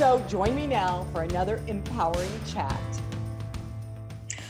So 0.00 0.18
join 0.30 0.54
me 0.54 0.66
now 0.66 1.06
for 1.12 1.24
another 1.24 1.62
empowering 1.66 2.30
chat. 2.48 2.80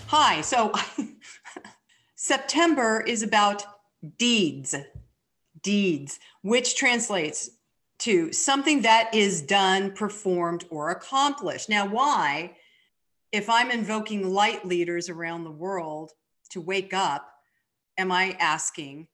Hi. 0.06 0.42
So 0.42 0.72
September 2.14 3.02
is 3.04 3.24
about 3.24 3.64
deeds, 4.16 4.76
deeds, 5.60 6.20
which 6.42 6.76
translates 6.76 7.50
to 7.98 8.32
something 8.32 8.82
that 8.82 9.12
is 9.12 9.42
done, 9.42 9.90
performed, 9.90 10.66
or 10.70 10.92
accomplished. 10.92 11.68
Now, 11.68 11.84
why, 11.84 12.54
if 13.32 13.50
I'm 13.50 13.72
invoking 13.72 14.32
light 14.32 14.64
leaders 14.64 15.08
around 15.08 15.42
the 15.42 15.50
world 15.50 16.12
to 16.50 16.60
wake 16.60 16.94
up, 16.94 17.28
am 17.98 18.12
I 18.12 18.36
asking 18.38 19.08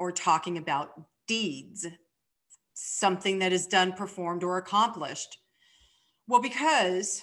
or 0.00 0.10
talking 0.10 0.58
about 0.58 0.90
deeds? 1.28 1.86
Something 2.74 3.38
that 3.38 3.52
is 3.52 3.68
done, 3.68 3.92
performed, 3.92 4.42
or 4.42 4.58
accomplished. 4.58 5.38
Well, 6.32 6.40
because, 6.40 7.20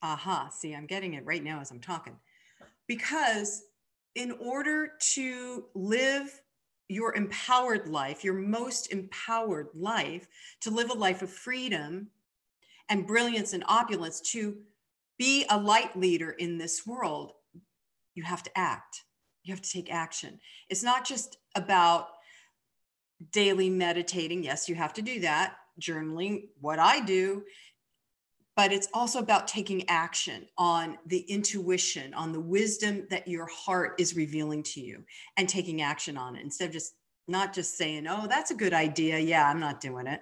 aha, 0.00 0.48
see, 0.48 0.72
I'm 0.72 0.86
getting 0.86 1.14
it 1.14 1.26
right 1.26 1.42
now 1.42 1.58
as 1.60 1.72
I'm 1.72 1.80
talking. 1.80 2.14
Because 2.86 3.64
in 4.14 4.30
order 4.30 4.92
to 5.14 5.64
live 5.74 6.40
your 6.88 7.16
empowered 7.16 7.88
life, 7.88 8.22
your 8.22 8.34
most 8.34 8.92
empowered 8.92 9.70
life, 9.74 10.28
to 10.60 10.70
live 10.70 10.90
a 10.90 10.94
life 10.94 11.22
of 11.22 11.30
freedom 11.30 12.06
and 12.88 13.04
brilliance 13.04 13.52
and 13.52 13.64
opulence, 13.66 14.20
to 14.30 14.58
be 15.18 15.44
a 15.50 15.58
light 15.58 15.98
leader 15.98 16.30
in 16.30 16.56
this 16.56 16.86
world, 16.86 17.32
you 18.14 18.22
have 18.22 18.44
to 18.44 18.56
act. 18.56 19.02
You 19.42 19.52
have 19.52 19.62
to 19.62 19.70
take 19.70 19.92
action. 19.92 20.38
It's 20.68 20.84
not 20.84 21.04
just 21.04 21.38
about 21.56 22.10
daily 23.32 23.70
meditating. 23.70 24.44
Yes, 24.44 24.68
you 24.68 24.76
have 24.76 24.92
to 24.92 25.02
do 25.02 25.18
that. 25.22 25.56
Journaling, 25.80 26.50
what 26.60 26.78
I 26.78 27.00
do 27.00 27.42
but 28.56 28.72
it's 28.72 28.88
also 28.94 29.18
about 29.18 29.48
taking 29.48 29.88
action 29.88 30.46
on 30.56 30.96
the 31.06 31.20
intuition, 31.20 32.14
on 32.14 32.32
the 32.32 32.40
wisdom 32.40 33.06
that 33.10 33.26
your 33.26 33.46
heart 33.46 33.94
is 33.98 34.16
revealing 34.16 34.62
to 34.62 34.80
you 34.80 35.02
and 35.36 35.48
taking 35.48 35.82
action 35.82 36.16
on 36.16 36.36
it 36.36 36.42
instead 36.44 36.66
of 36.66 36.72
just 36.72 36.94
not 37.26 37.52
just 37.52 37.76
saying, 37.76 38.06
oh, 38.08 38.26
that's 38.28 38.50
a 38.50 38.54
good 38.54 38.72
idea. 38.74 39.18
Yeah, 39.18 39.48
I'm 39.48 39.60
not 39.60 39.80
doing 39.80 40.06
it. 40.06 40.20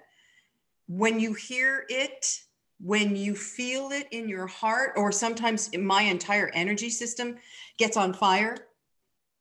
When 0.87 1.19
you 1.19 1.33
hear 1.33 1.85
it, 1.89 2.39
when 2.79 3.15
you 3.15 3.35
feel 3.35 3.91
it 3.91 4.07
in 4.11 4.27
your 4.27 4.47
heart, 4.47 4.93
or 4.95 5.11
sometimes 5.11 5.75
my 5.77 6.01
entire 6.03 6.49
energy 6.53 6.89
system 6.89 7.37
gets 7.77 7.97
on 7.97 8.13
fire, 8.13 8.57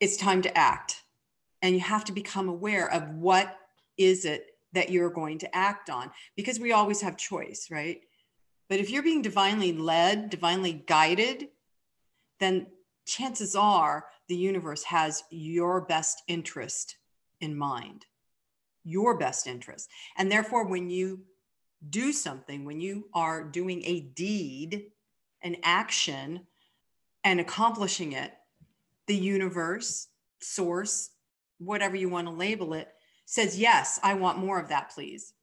it's 0.00 0.16
time 0.16 0.42
to 0.42 0.58
act. 0.58 1.02
And 1.62 1.74
you 1.74 1.80
have 1.80 2.04
to 2.04 2.12
become 2.12 2.48
aware 2.48 2.92
of 2.92 3.08
what 3.14 3.56
is 3.96 4.24
it 4.24 4.46
that 4.72 4.90
you're 4.90 5.10
going 5.10 5.38
to 5.38 5.56
act 5.56 5.90
on 5.90 6.10
because 6.36 6.58
we 6.58 6.72
always 6.72 7.00
have 7.00 7.16
choice, 7.16 7.68
right? 7.70 8.02
But 8.72 8.80
if 8.80 8.88
you're 8.88 9.02
being 9.02 9.20
divinely 9.20 9.74
led, 9.74 10.30
divinely 10.30 10.72
guided, 10.86 11.48
then 12.40 12.68
chances 13.04 13.54
are 13.54 14.06
the 14.28 14.34
universe 14.34 14.84
has 14.84 15.24
your 15.30 15.82
best 15.82 16.22
interest 16.26 16.96
in 17.38 17.54
mind, 17.54 18.06
your 18.82 19.18
best 19.18 19.46
interest. 19.46 19.90
And 20.16 20.32
therefore, 20.32 20.66
when 20.66 20.88
you 20.88 21.20
do 21.90 22.14
something, 22.14 22.64
when 22.64 22.80
you 22.80 23.10
are 23.12 23.44
doing 23.44 23.82
a 23.84 24.00
deed, 24.00 24.84
an 25.42 25.56
action, 25.62 26.46
and 27.24 27.40
accomplishing 27.40 28.12
it, 28.12 28.32
the 29.06 29.14
universe, 29.14 30.08
source, 30.40 31.10
whatever 31.58 31.94
you 31.94 32.08
want 32.08 32.26
to 32.26 32.32
label 32.32 32.72
it, 32.72 32.88
says, 33.26 33.58
Yes, 33.58 34.00
I 34.02 34.14
want 34.14 34.38
more 34.38 34.58
of 34.58 34.70
that, 34.70 34.92
please. 34.94 35.34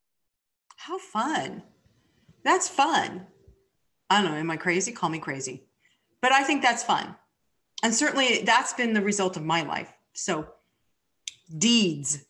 How 0.77 0.97
fun! 0.97 1.61
That's 2.43 2.67
fun. 2.67 3.27
I 4.09 4.21
don't 4.21 4.31
know. 4.31 4.37
Am 4.37 4.51
I 4.51 4.57
crazy? 4.57 4.91
Call 4.91 5.09
me 5.09 5.19
crazy. 5.19 5.63
But 6.21 6.31
I 6.31 6.43
think 6.43 6.61
that's 6.61 6.83
fun. 6.83 7.15
And 7.83 7.93
certainly 7.93 8.41
that's 8.43 8.73
been 8.73 8.93
the 8.93 9.01
result 9.01 9.37
of 9.37 9.43
my 9.43 9.61
life. 9.61 9.91
So, 10.13 10.47
deeds 11.57 12.25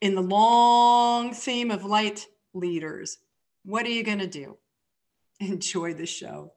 in 0.00 0.14
the 0.14 0.22
long 0.22 1.32
theme 1.32 1.70
of 1.70 1.84
light 1.84 2.26
leaders. 2.52 3.18
What 3.64 3.86
are 3.86 3.90
you 3.90 4.02
going 4.02 4.18
to 4.18 4.26
do? 4.26 4.58
Enjoy 5.40 5.94
the 5.94 6.06
show. 6.06 6.52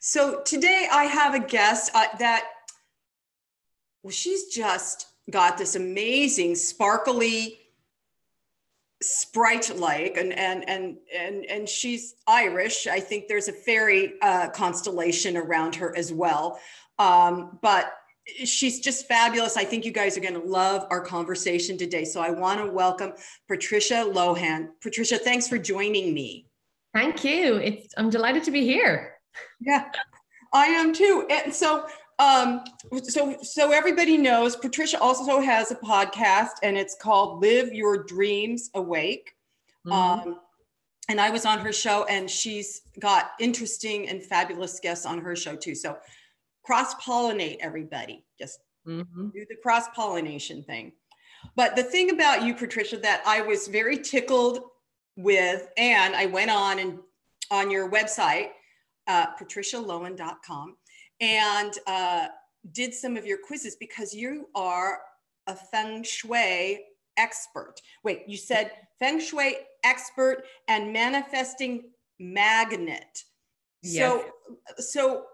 So, 0.00 0.42
today 0.42 0.88
I 0.90 1.04
have 1.04 1.34
a 1.34 1.40
guest 1.40 1.92
uh, 1.94 2.06
that, 2.18 2.44
well, 4.02 4.10
she's 4.10 4.46
just 4.46 5.06
got 5.30 5.56
this 5.56 5.76
amazing, 5.76 6.56
sparkly, 6.56 7.60
sprite 9.02 9.76
like 9.76 10.16
and 10.16 10.32
and 10.32 10.68
and 10.68 10.96
and 11.16 11.44
and 11.46 11.68
she's 11.68 12.14
irish. 12.26 12.86
I 12.86 13.00
think 13.00 13.28
there's 13.28 13.48
a 13.48 13.52
fairy 13.52 14.14
uh, 14.22 14.48
constellation 14.50 15.36
around 15.36 15.74
her 15.76 15.96
as 15.96 16.12
well. 16.12 16.58
Um, 16.98 17.58
but 17.62 17.92
she's 18.44 18.80
just 18.80 19.08
fabulous. 19.08 19.56
I 19.56 19.64
think 19.64 19.84
you 19.84 19.92
guys 19.92 20.16
are 20.16 20.20
going 20.20 20.40
to 20.40 20.46
love 20.46 20.86
our 20.90 21.00
conversation 21.00 21.76
today. 21.76 22.04
So 22.04 22.20
i 22.20 22.30
want 22.30 22.60
to 22.60 22.70
welcome 22.70 23.12
patricia 23.48 24.04
lohan. 24.06 24.68
Patricia 24.80 25.18
thanks 25.18 25.48
for 25.48 25.58
joining 25.58 26.14
me. 26.14 26.46
Thank 26.94 27.24
you. 27.24 27.56
It's 27.56 27.92
i'm 27.96 28.10
delighted 28.10 28.44
to 28.44 28.50
be 28.50 28.64
here. 28.64 29.14
Yeah 29.60 29.84
i 30.52 30.66
am 30.66 30.92
too. 30.92 31.26
And 31.30 31.52
so 31.52 31.86
um, 32.18 32.62
so 33.04 33.36
so 33.42 33.72
everybody 33.72 34.16
knows 34.16 34.56
Patricia 34.56 35.00
also 35.00 35.40
has 35.40 35.70
a 35.70 35.76
podcast 35.76 36.60
and 36.62 36.76
it's 36.76 36.94
called 36.94 37.42
Live 37.42 37.72
Your 37.72 38.04
Dreams 38.04 38.70
Awake. 38.74 39.32
Mm-hmm. 39.86 40.28
Um, 40.28 40.40
and 41.08 41.20
I 41.20 41.30
was 41.30 41.44
on 41.44 41.58
her 41.58 41.72
show 41.72 42.04
and 42.04 42.30
she's 42.30 42.82
got 43.00 43.32
interesting 43.40 44.08
and 44.08 44.22
fabulous 44.22 44.78
guests 44.80 45.04
on 45.04 45.18
her 45.20 45.34
show 45.34 45.56
too. 45.56 45.74
So 45.74 45.98
cross 46.64 46.94
pollinate 46.94 47.58
everybody, 47.60 48.24
just 48.38 48.60
mm-hmm. 48.86 49.28
do 49.30 49.44
the 49.48 49.56
cross 49.62 49.88
pollination 49.94 50.62
thing. 50.62 50.92
But 51.56 51.74
the 51.76 51.82
thing 51.82 52.10
about 52.10 52.44
you, 52.44 52.54
Patricia, 52.54 52.96
that 52.98 53.22
I 53.26 53.42
was 53.42 53.66
very 53.66 53.98
tickled 53.98 54.60
with, 55.16 55.68
and 55.76 56.14
I 56.14 56.26
went 56.26 56.50
on 56.50 56.78
and 56.78 56.98
on 57.50 57.70
your 57.70 57.90
website, 57.90 58.50
uh, 59.08 59.26
patricialohan.com, 59.36 60.76
and 61.22 61.72
uh, 61.86 62.26
did 62.72 62.92
some 62.92 63.16
of 63.16 63.24
your 63.24 63.38
quizzes 63.38 63.76
because 63.76 64.12
you 64.12 64.48
are 64.54 64.98
a 65.46 65.54
feng 65.54 66.02
shui 66.02 66.80
expert. 67.16 67.74
Wait, 68.04 68.24
you 68.26 68.36
said 68.36 68.72
feng 68.98 69.20
shui 69.20 69.54
expert 69.84 70.44
and 70.68 70.92
manifesting 70.92 71.84
magnet. 72.18 73.22
Yes. 73.82 74.22
So, 74.76 74.82
so 74.82 75.24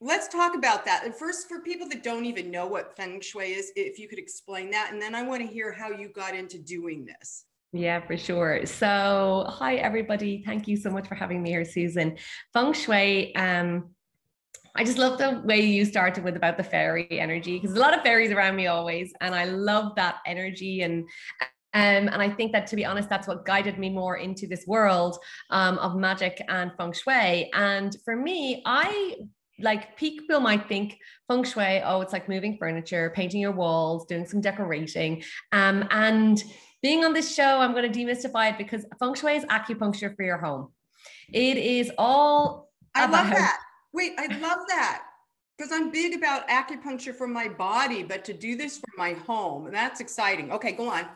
let's 0.00 0.28
talk 0.28 0.54
about 0.54 0.84
that. 0.84 1.04
And 1.04 1.14
first, 1.14 1.48
for 1.48 1.60
people 1.60 1.88
that 1.88 2.02
don't 2.02 2.24
even 2.26 2.50
know 2.50 2.66
what 2.66 2.96
feng 2.96 3.20
shui 3.20 3.52
is, 3.52 3.72
if 3.74 3.98
you 3.98 4.08
could 4.08 4.18
explain 4.18 4.70
that, 4.70 4.90
and 4.92 5.00
then 5.00 5.14
I 5.14 5.22
want 5.22 5.42
to 5.42 5.46
hear 5.46 5.72
how 5.72 5.90
you 5.90 6.08
got 6.08 6.34
into 6.34 6.58
doing 6.58 7.06
this. 7.06 7.44
Yeah, 7.72 8.00
for 8.06 8.16
sure. 8.16 8.64
So, 8.64 9.44
hi 9.48 9.76
everybody. 9.76 10.42
Thank 10.44 10.68
you 10.68 10.76
so 10.76 10.90
much 10.90 11.08
for 11.08 11.14
having 11.14 11.42
me 11.42 11.50
here, 11.50 11.64
Susan. 11.64 12.16
Feng 12.54 12.72
Shui 12.72 13.34
um, 13.34 13.90
I 14.76 14.84
just 14.84 14.98
love 14.98 15.18
the 15.18 15.42
way 15.44 15.60
you 15.60 15.84
started 15.84 16.24
with 16.24 16.36
about 16.36 16.56
the 16.56 16.64
fairy 16.64 17.08
energy 17.10 17.58
because 17.58 17.76
a 17.76 17.80
lot 17.80 17.94
of 17.94 18.02
fairies 18.02 18.30
around 18.30 18.56
me 18.56 18.66
always, 18.66 19.12
and 19.20 19.34
I 19.34 19.44
love 19.44 19.94
that 19.96 20.16
energy 20.26 20.82
and. 20.82 21.04
Um, 21.74 22.08
and 22.08 22.22
I 22.22 22.30
think 22.30 22.52
that, 22.52 22.66
to 22.68 22.76
be 22.76 22.86
honest, 22.86 23.10
that's 23.10 23.28
what 23.28 23.44
guided 23.44 23.78
me 23.78 23.90
more 23.90 24.16
into 24.16 24.46
this 24.46 24.66
world 24.66 25.18
um, 25.50 25.76
of 25.76 25.94
magic 25.94 26.40
and 26.48 26.72
feng 26.78 26.94
shui. 26.94 27.50
And 27.52 27.94
for 28.02 28.16
me, 28.16 28.62
I 28.64 29.16
like 29.58 29.94
people 29.96 30.40
might 30.40 30.68
think 30.68 30.98
feng 31.28 31.44
shui, 31.44 31.82
oh, 31.84 32.00
it's 32.00 32.14
like 32.14 32.30
moving 32.30 32.56
furniture, 32.56 33.12
painting 33.14 33.42
your 33.42 33.52
walls, 33.52 34.06
doing 34.06 34.26
some 34.26 34.40
decorating. 34.40 35.22
Um, 35.52 35.86
and 35.90 36.42
being 36.82 37.04
on 37.04 37.12
this 37.12 37.34
show, 37.34 37.60
I'm 37.60 37.72
going 37.72 37.92
to 37.92 37.98
demystify 37.98 38.52
it 38.52 38.58
because 38.58 38.86
feng 38.98 39.14
shui 39.14 39.36
is 39.36 39.44
acupuncture 39.44 40.16
for 40.16 40.22
your 40.22 40.38
home. 40.38 40.72
It 41.30 41.58
is 41.58 41.90
all. 41.98 42.70
I 42.94 43.04
about, 43.04 43.24
love 43.24 43.34
that. 43.34 43.60
Wait, 43.96 44.12
I 44.18 44.26
love 44.26 44.58
that 44.68 45.04
because 45.56 45.72
I'm 45.72 45.90
big 45.90 46.14
about 46.14 46.46
acupuncture 46.48 47.14
for 47.14 47.26
my 47.26 47.48
body, 47.48 48.02
but 48.02 48.26
to 48.26 48.34
do 48.34 48.54
this 48.54 48.76
for 48.76 48.90
my 48.98 49.14
home, 49.14 49.64
and 49.64 49.74
that's 49.74 50.00
exciting. 50.00 50.52
Okay, 50.52 50.72
go 50.72 50.90
on. 50.90 51.06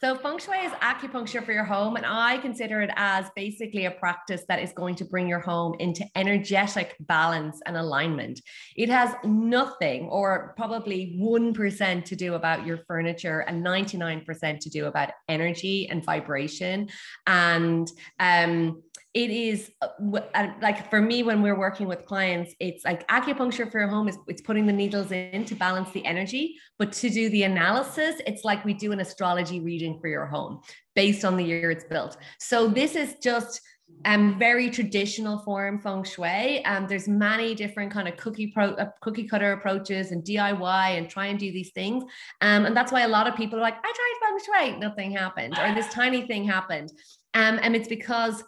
So, 0.00 0.14
feng 0.14 0.38
shui 0.38 0.58
is 0.58 0.70
acupuncture 0.74 1.44
for 1.44 1.50
your 1.50 1.64
home, 1.64 1.96
and 1.96 2.06
I 2.06 2.38
consider 2.38 2.82
it 2.82 2.90
as 2.94 3.30
basically 3.34 3.86
a 3.86 3.90
practice 3.90 4.44
that 4.48 4.62
is 4.62 4.72
going 4.72 4.94
to 4.96 5.04
bring 5.04 5.26
your 5.26 5.40
home 5.40 5.74
into 5.80 6.04
energetic 6.14 6.94
balance 7.00 7.60
and 7.66 7.76
alignment. 7.76 8.40
It 8.76 8.90
has 8.90 9.12
nothing, 9.24 10.04
or 10.08 10.54
probably 10.56 11.18
1% 11.20 12.04
to 12.04 12.16
do 12.16 12.34
about 12.34 12.64
your 12.64 12.78
furniture, 12.86 13.40
and 13.40 13.64
99% 13.64 14.60
to 14.60 14.70
do 14.70 14.86
about 14.86 15.10
energy 15.28 15.88
and 15.88 16.04
vibration. 16.04 16.90
And 17.26 17.90
um, 18.20 18.82
it 19.14 19.30
is 19.30 19.70
uh, 19.80 19.88
uh, 20.34 20.48
like 20.60 20.90
for 20.90 21.00
me 21.00 21.22
when 21.22 21.40
we're 21.40 21.58
working 21.58 21.86
with 21.86 22.04
clients 22.04 22.54
it's 22.58 22.84
like 22.84 23.06
acupuncture 23.08 23.70
for 23.70 23.78
your 23.78 23.88
home 23.88 24.08
is 24.08 24.18
it's 24.26 24.42
putting 24.42 24.66
the 24.66 24.72
needles 24.72 25.12
in 25.12 25.44
to 25.44 25.54
balance 25.54 25.90
the 25.92 26.04
energy. 26.04 26.56
But 26.78 26.92
to 26.94 27.08
do 27.08 27.28
the 27.30 27.44
analysis 27.44 28.20
it's 28.26 28.44
like 28.44 28.64
we 28.64 28.74
do 28.74 28.92
an 28.92 29.00
astrology 29.00 29.60
reading 29.60 29.98
for 30.00 30.08
your 30.08 30.26
home 30.26 30.60
based 30.94 31.24
on 31.24 31.36
the 31.36 31.44
year 31.44 31.70
it's 31.70 31.84
built. 31.84 32.16
So 32.38 32.68
this 32.68 32.96
is 32.96 33.14
just 33.22 33.60
um 34.04 34.36
very 34.38 34.68
traditional 34.68 35.38
form 35.38 35.78
feng 35.80 36.02
shui. 36.02 36.64
Um 36.64 36.88
there's 36.88 37.06
many 37.06 37.54
different 37.54 37.92
kind 37.92 38.08
of 38.08 38.16
cookie 38.16 38.48
pro 38.48 38.70
uh, 38.70 38.90
cookie 39.00 39.28
cutter 39.28 39.52
approaches 39.52 40.10
and 40.10 40.24
diy 40.24 40.98
and 40.98 41.08
try 41.08 41.26
and 41.26 41.38
do 41.38 41.52
these 41.52 41.70
things. 41.70 42.02
Um 42.40 42.66
and 42.66 42.76
that's 42.76 42.90
why 42.90 43.02
a 43.02 43.08
lot 43.08 43.28
of 43.28 43.36
people 43.36 43.60
are 43.60 43.62
like 43.62 43.76
i 43.76 43.92
tried 43.98 44.16
feng 44.22 44.38
shui 44.44 44.80
nothing 44.80 45.12
happened 45.12 45.56
or 45.56 45.72
this 45.72 45.88
tiny 45.94 46.22
thing 46.22 46.42
happened. 46.42 46.90
Um 47.34 47.60
and 47.62 47.76
it's 47.76 47.88
because 47.88 48.42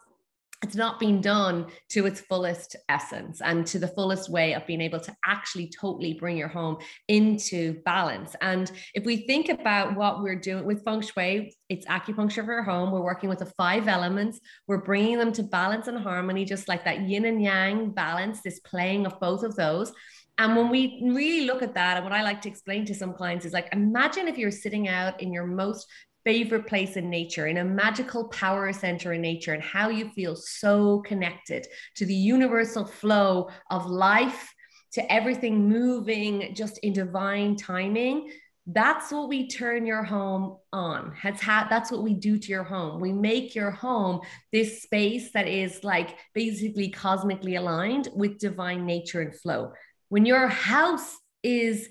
it's 0.62 0.74
not 0.74 0.98
being 0.98 1.20
done 1.20 1.66
to 1.90 2.06
its 2.06 2.20
fullest 2.20 2.76
essence 2.88 3.40
and 3.40 3.66
to 3.66 3.78
the 3.78 3.88
fullest 3.88 4.30
way 4.30 4.54
of 4.54 4.66
being 4.66 4.80
able 4.80 5.00
to 5.00 5.14
actually 5.24 5.70
totally 5.80 6.14
bring 6.14 6.36
your 6.36 6.48
home 6.48 6.78
into 7.08 7.80
balance. 7.84 8.34
And 8.40 8.70
if 8.94 9.04
we 9.04 9.26
think 9.26 9.48
about 9.48 9.96
what 9.96 10.22
we're 10.22 10.40
doing 10.40 10.64
with 10.64 10.84
feng 10.84 11.02
shui, 11.02 11.54
it's 11.68 11.86
acupuncture 11.86 12.44
for 12.44 12.52
your 12.54 12.62
home. 12.62 12.90
We're 12.90 13.02
working 13.02 13.28
with 13.28 13.40
the 13.40 13.52
five 13.56 13.86
elements. 13.86 14.40
We're 14.66 14.82
bringing 14.82 15.18
them 15.18 15.32
to 15.32 15.42
balance 15.42 15.88
and 15.88 15.98
harmony, 15.98 16.44
just 16.44 16.68
like 16.68 16.84
that 16.84 17.02
yin 17.02 17.26
and 17.26 17.42
yang 17.42 17.90
balance, 17.90 18.40
this 18.42 18.60
playing 18.60 19.06
of 19.06 19.20
both 19.20 19.42
of 19.42 19.56
those. 19.56 19.92
And 20.38 20.54
when 20.54 20.68
we 20.68 21.00
really 21.02 21.46
look 21.46 21.62
at 21.62 21.74
that, 21.74 21.96
and 21.96 22.04
what 22.04 22.12
I 22.12 22.22
like 22.22 22.42
to 22.42 22.48
explain 22.48 22.84
to 22.86 22.94
some 22.94 23.14
clients 23.14 23.46
is 23.46 23.52
like, 23.52 23.68
imagine 23.72 24.28
if 24.28 24.36
you're 24.36 24.50
sitting 24.50 24.86
out 24.86 25.22
in 25.22 25.32
your 25.32 25.46
most 25.46 25.86
favorite 26.26 26.66
place 26.66 26.96
in 26.96 27.08
nature, 27.08 27.46
in 27.46 27.58
a 27.58 27.64
magical 27.64 28.24
power 28.28 28.72
center 28.72 29.12
in 29.12 29.22
nature, 29.22 29.54
and 29.54 29.62
how 29.62 29.88
you 29.88 30.10
feel 30.10 30.34
so 30.34 31.00
connected 31.02 31.64
to 31.94 32.04
the 32.04 32.14
universal 32.14 32.84
flow 32.84 33.48
of 33.70 33.86
life, 33.86 34.52
to 34.92 35.12
everything 35.12 35.68
moving 35.68 36.52
just 36.52 36.78
in 36.78 36.92
divine 36.92 37.54
timing. 37.54 38.28
That's 38.66 39.12
what 39.12 39.28
we 39.28 39.46
turn 39.46 39.86
your 39.86 40.02
home 40.02 40.56
on. 40.72 41.14
That's 41.22 41.46
that's 41.46 41.92
what 41.92 42.02
we 42.02 42.14
do 42.14 42.38
to 42.38 42.48
your 42.48 42.64
home. 42.64 43.00
We 43.00 43.12
make 43.12 43.54
your 43.54 43.70
home 43.70 44.22
this 44.52 44.82
space 44.82 45.30
that 45.30 45.46
is 45.46 45.84
like 45.84 46.16
basically 46.34 46.88
cosmically 46.88 47.54
aligned 47.54 48.08
with 48.12 48.40
divine 48.40 48.84
nature 48.84 49.20
and 49.20 49.32
flow. 49.32 49.72
When 50.08 50.26
your 50.26 50.48
house 50.48 51.16
is 51.44 51.88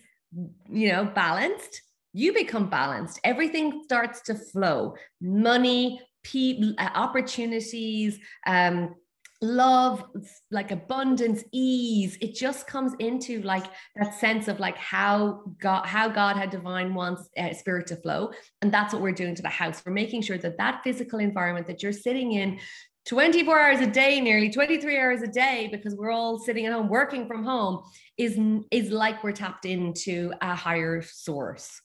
you 0.70 0.92
know 0.92 1.06
balanced 1.06 1.82
you 2.16 2.32
become 2.34 2.70
balanced. 2.70 3.20
Everything 3.26 3.84
starts 3.84 4.22
to 4.22 4.36
flow. 4.36 4.96
Money, 5.20 6.00
people, 6.24 6.74
uh, 6.78 6.90
opportunities, 6.96 8.18
um, 8.48 8.96
love 9.42 10.02
like 10.50 10.72
abundance 10.72 11.44
ease. 11.52 12.18
It 12.22 12.34
just 12.34 12.68
comes 12.68 12.94
into 13.00 13.42
like 13.42 13.66
that 13.98 14.18
sense 14.18 14.48
of 14.48 14.62
like 14.62 14.78
how 14.78 15.42
god 15.60 15.86
how 15.86 16.08
god 16.08 16.38
had 16.38 16.52
divine 16.52 16.94
wants 16.94 17.30
uh, 17.38 17.54
spirit 17.54 17.86
to 17.88 17.98
flow. 17.98 18.32
And 18.62 18.74
that's 18.74 18.94
what 18.94 19.02
we're 19.02 19.12
doing 19.12 19.36
to 19.36 19.42
the 19.42 19.50
house. 19.50 19.84
We're 19.86 19.92
making 19.92 20.22
sure 20.22 20.38
that 20.38 20.58
that 20.58 20.82
physical 20.86 21.20
environment 21.20 21.68
that 21.68 21.84
you're 21.84 21.92
sitting 21.92 22.32
in 22.32 22.60
24 23.06 23.60
hours 23.60 23.80
a 23.82 23.88
day 23.88 24.20
nearly 24.20 24.50
23 24.50 24.98
hours 24.98 25.22
a 25.22 25.28
day 25.28 25.70
because 25.72 25.96
we're 25.96 26.12
all 26.12 26.40
sitting 26.40 26.66
at 26.66 26.74
home 26.74 26.90
working 26.90 27.28
from 27.28 27.44
home 27.44 27.84
is 28.18 28.40
is 28.72 28.90
like 28.90 29.24
we're 29.24 29.32
tapped 29.32 29.66
into 29.66 30.34
a 30.42 30.56
higher 30.56 31.02
source. 31.02 31.82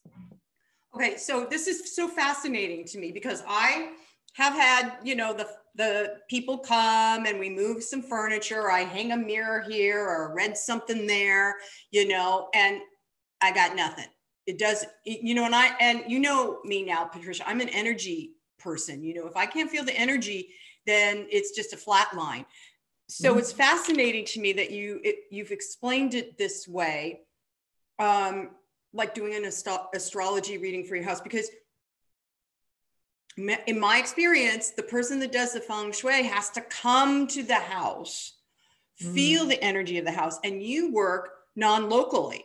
Okay 0.94 1.16
so 1.16 1.46
this 1.48 1.66
is 1.66 1.94
so 1.94 2.08
fascinating 2.08 2.84
to 2.86 2.98
me 2.98 3.12
because 3.12 3.42
i 3.46 3.90
have 4.34 4.54
had 4.54 4.96
you 5.04 5.14
know 5.14 5.32
the 5.34 5.46
the 5.76 6.14
people 6.28 6.58
come 6.58 7.26
and 7.26 7.38
we 7.38 7.50
move 7.50 7.82
some 7.82 8.02
furniture 8.02 8.70
i 8.70 8.80
hang 8.80 9.12
a 9.12 9.16
mirror 9.16 9.62
here 9.68 10.00
or 10.00 10.34
read 10.34 10.56
something 10.56 11.06
there 11.06 11.56
you 11.90 12.08
know 12.08 12.48
and 12.54 12.80
i 13.40 13.52
got 13.52 13.76
nothing. 13.76 14.06
It 14.46 14.58
does 14.58 14.84
you 15.04 15.34
know 15.34 15.44
and 15.44 15.54
i 15.54 15.76
and 15.80 16.02
you 16.08 16.18
know 16.18 16.60
me 16.64 16.82
now 16.82 17.04
patricia 17.04 17.48
i'm 17.48 17.60
an 17.60 17.68
energy 17.68 18.32
person 18.58 19.02
you 19.04 19.14
know 19.14 19.26
if 19.26 19.36
i 19.36 19.46
can't 19.46 19.70
feel 19.70 19.84
the 19.84 19.96
energy 19.96 20.48
then 20.86 21.26
it's 21.30 21.54
just 21.54 21.72
a 21.72 21.76
flat 21.76 22.14
line. 22.16 22.46
So 23.08 23.30
mm-hmm. 23.30 23.40
it's 23.40 23.52
fascinating 23.52 24.24
to 24.26 24.40
me 24.40 24.52
that 24.54 24.70
you 24.70 25.00
it, 25.02 25.16
you've 25.30 25.50
explained 25.50 26.14
it 26.14 26.38
this 26.38 26.68
way, 26.68 27.20
um, 27.98 28.50
like 28.92 29.14
doing 29.14 29.34
an 29.34 29.44
ast- 29.44 29.68
astrology 29.94 30.58
reading 30.58 30.84
for 30.84 30.96
your 30.96 31.04
house, 31.04 31.20
because 31.20 31.50
in 33.36 33.80
my 33.80 33.98
experience, 33.98 34.70
the 34.70 34.82
person 34.82 35.18
that 35.20 35.32
does 35.32 35.54
the 35.54 35.60
feng 35.60 35.92
shui 35.92 36.24
has 36.24 36.50
to 36.50 36.60
come 36.60 37.26
to 37.28 37.42
the 37.42 37.54
house, 37.54 38.34
mm-hmm. 39.02 39.14
feel 39.14 39.46
the 39.46 39.62
energy 39.62 39.98
of 39.98 40.04
the 40.04 40.12
house, 40.12 40.38
and 40.44 40.62
you 40.62 40.92
work 40.92 41.30
non-locally. 41.56 42.44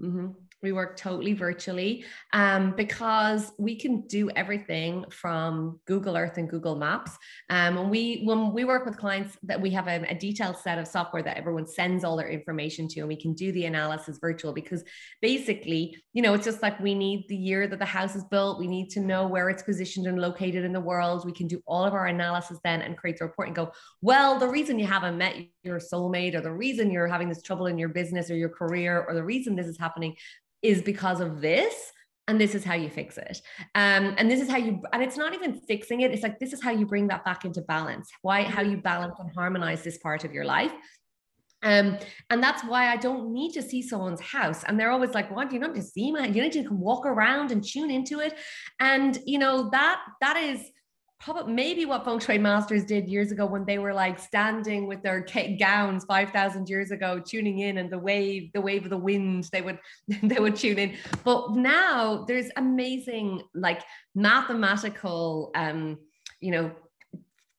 Mm-hmm. 0.00 0.28
We 0.64 0.72
work 0.72 0.96
totally 0.96 1.34
virtually 1.34 2.04
um, 2.32 2.72
because 2.76 3.52
we 3.58 3.76
can 3.76 4.06
do 4.08 4.30
everything 4.30 5.04
from 5.10 5.78
Google 5.84 6.16
Earth 6.16 6.38
and 6.38 6.48
Google 6.48 6.74
Maps. 6.74 7.12
Um, 7.50 7.76
and 7.76 7.90
we, 7.90 8.22
when 8.24 8.52
we 8.52 8.64
work 8.64 8.86
with 8.86 8.96
clients, 8.96 9.36
that 9.42 9.60
we 9.60 9.70
have 9.70 9.86
a, 9.86 10.04
a, 10.10 10.14
detailed 10.14 10.56
set 10.56 10.78
of 10.78 10.86
software 10.86 11.22
that 11.22 11.36
everyone 11.36 11.66
sends 11.66 12.02
all 12.02 12.16
their 12.16 12.30
information 12.30 12.88
to, 12.88 13.00
and 13.00 13.08
we 13.08 13.16
can 13.16 13.34
do 13.34 13.52
the 13.52 13.66
analysis 13.66 14.18
virtual 14.18 14.54
because 14.54 14.82
basically, 15.20 15.96
you 16.14 16.22
know, 16.22 16.32
it's 16.32 16.46
just 16.46 16.62
like 16.62 16.80
we 16.80 16.94
need 16.94 17.26
the 17.28 17.36
year 17.36 17.68
that 17.68 17.78
the 17.78 17.84
house 17.84 18.16
is 18.16 18.24
built. 18.24 18.58
We 18.58 18.66
need 18.66 18.88
to 18.90 19.00
know 19.00 19.26
where 19.26 19.50
it's 19.50 19.62
positioned 19.62 20.06
and 20.06 20.18
located 20.18 20.64
in 20.64 20.72
the 20.72 20.80
world. 20.80 21.26
We 21.26 21.32
can 21.32 21.46
do 21.46 21.62
all 21.66 21.84
of 21.84 21.92
our 21.92 22.06
analysis 22.06 22.58
then 22.64 22.80
and 22.80 22.96
create 22.96 23.18
the 23.18 23.26
report 23.26 23.48
and 23.48 23.54
go, 23.54 23.70
well, 24.00 24.38
the 24.38 24.48
reason 24.48 24.78
you 24.78 24.86
haven't 24.86 25.18
met 25.18 25.36
your 25.62 25.78
soulmate, 25.78 26.34
or 26.34 26.40
the 26.40 26.52
reason 26.52 26.90
you're 26.90 27.06
having 27.06 27.28
this 27.28 27.42
trouble 27.42 27.66
in 27.66 27.76
your 27.76 27.90
business 27.90 28.30
or 28.30 28.36
your 28.36 28.48
career, 28.48 29.04
or 29.06 29.14
the 29.14 29.22
reason 29.22 29.56
this 29.56 29.66
is 29.66 29.78
happening 29.78 30.16
is 30.64 30.82
because 30.82 31.20
of 31.20 31.40
this 31.40 31.92
and 32.26 32.40
this 32.40 32.54
is 32.54 32.64
how 32.64 32.74
you 32.74 32.88
fix 32.88 33.18
it 33.18 33.40
um, 33.74 34.14
and 34.18 34.30
this 34.30 34.40
is 34.40 34.48
how 34.48 34.56
you 34.56 34.82
and 34.92 35.02
it's 35.02 35.16
not 35.16 35.34
even 35.34 35.54
fixing 35.54 36.00
it 36.00 36.10
it's 36.10 36.22
like 36.22 36.40
this 36.40 36.52
is 36.52 36.62
how 36.62 36.70
you 36.70 36.86
bring 36.86 37.06
that 37.06 37.24
back 37.24 37.44
into 37.44 37.60
balance 37.60 38.10
why 38.22 38.42
how 38.42 38.62
you 38.62 38.78
balance 38.78 39.14
and 39.20 39.30
harmonize 39.34 39.82
this 39.82 39.98
part 39.98 40.24
of 40.24 40.32
your 40.32 40.44
life 40.44 40.72
um, 41.64 41.96
and 42.28 42.42
that's 42.42 42.62
why 42.62 42.92
I 42.92 42.96
don't 42.96 43.32
need 43.32 43.52
to 43.52 43.62
see 43.62 43.80
someone's 43.80 44.20
house. 44.20 44.64
And 44.64 44.78
they're 44.78 44.90
always 44.90 45.14
like, 45.14 45.34
"What? 45.34 45.50
You 45.50 45.58
don't 45.58 45.74
need 45.74 45.80
to 45.80 45.86
see 45.86 46.12
my? 46.12 46.26
You 46.26 46.42
need 46.42 46.52
to 46.52 46.68
walk 46.68 47.06
around 47.06 47.52
and 47.52 47.64
tune 47.64 47.90
into 47.90 48.20
it." 48.20 48.34
And 48.80 49.18
you 49.24 49.38
know 49.38 49.70
that 49.70 49.98
that 50.20 50.36
is 50.36 50.60
probably 51.20 51.52
maybe 51.52 51.86
what 51.86 52.04
feng 52.04 52.18
shui 52.18 52.38
masters 52.38 52.84
did 52.84 53.08
years 53.08 53.32
ago 53.32 53.46
when 53.46 53.64
they 53.64 53.78
were 53.78 53.94
like 53.94 54.18
standing 54.18 54.86
with 54.86 55.02
their 55.02 55.26
gowns 55.58 56.04
5000 56.04 56.68
years 56.68 56.90
ago 56.90 57.18
tuning 57.18 57.60
in 57.60 57.78
and 57.78 57.90
the 57.90 57.98
wave 57.98 58.52
the 58.52 58.60
wave 58.60 58.84
of 58.84 58.90
the 58.90 58.98
wind 58.98 59.48
they 59.52 59.62
would 59.62 59.78
they 60.22 60.38
would 60.38 60.56
tune 60.56 60.78
in. 60.78 60.96
But 61.24 61.52
now 61.52 62.24
there's 62.26 62.50
amazing 62.56 63.42
like 63.54 63.82
mathematical 64.14 65.50
um 65.54 65.98
you 66.40 66.50
know 66.50 66.72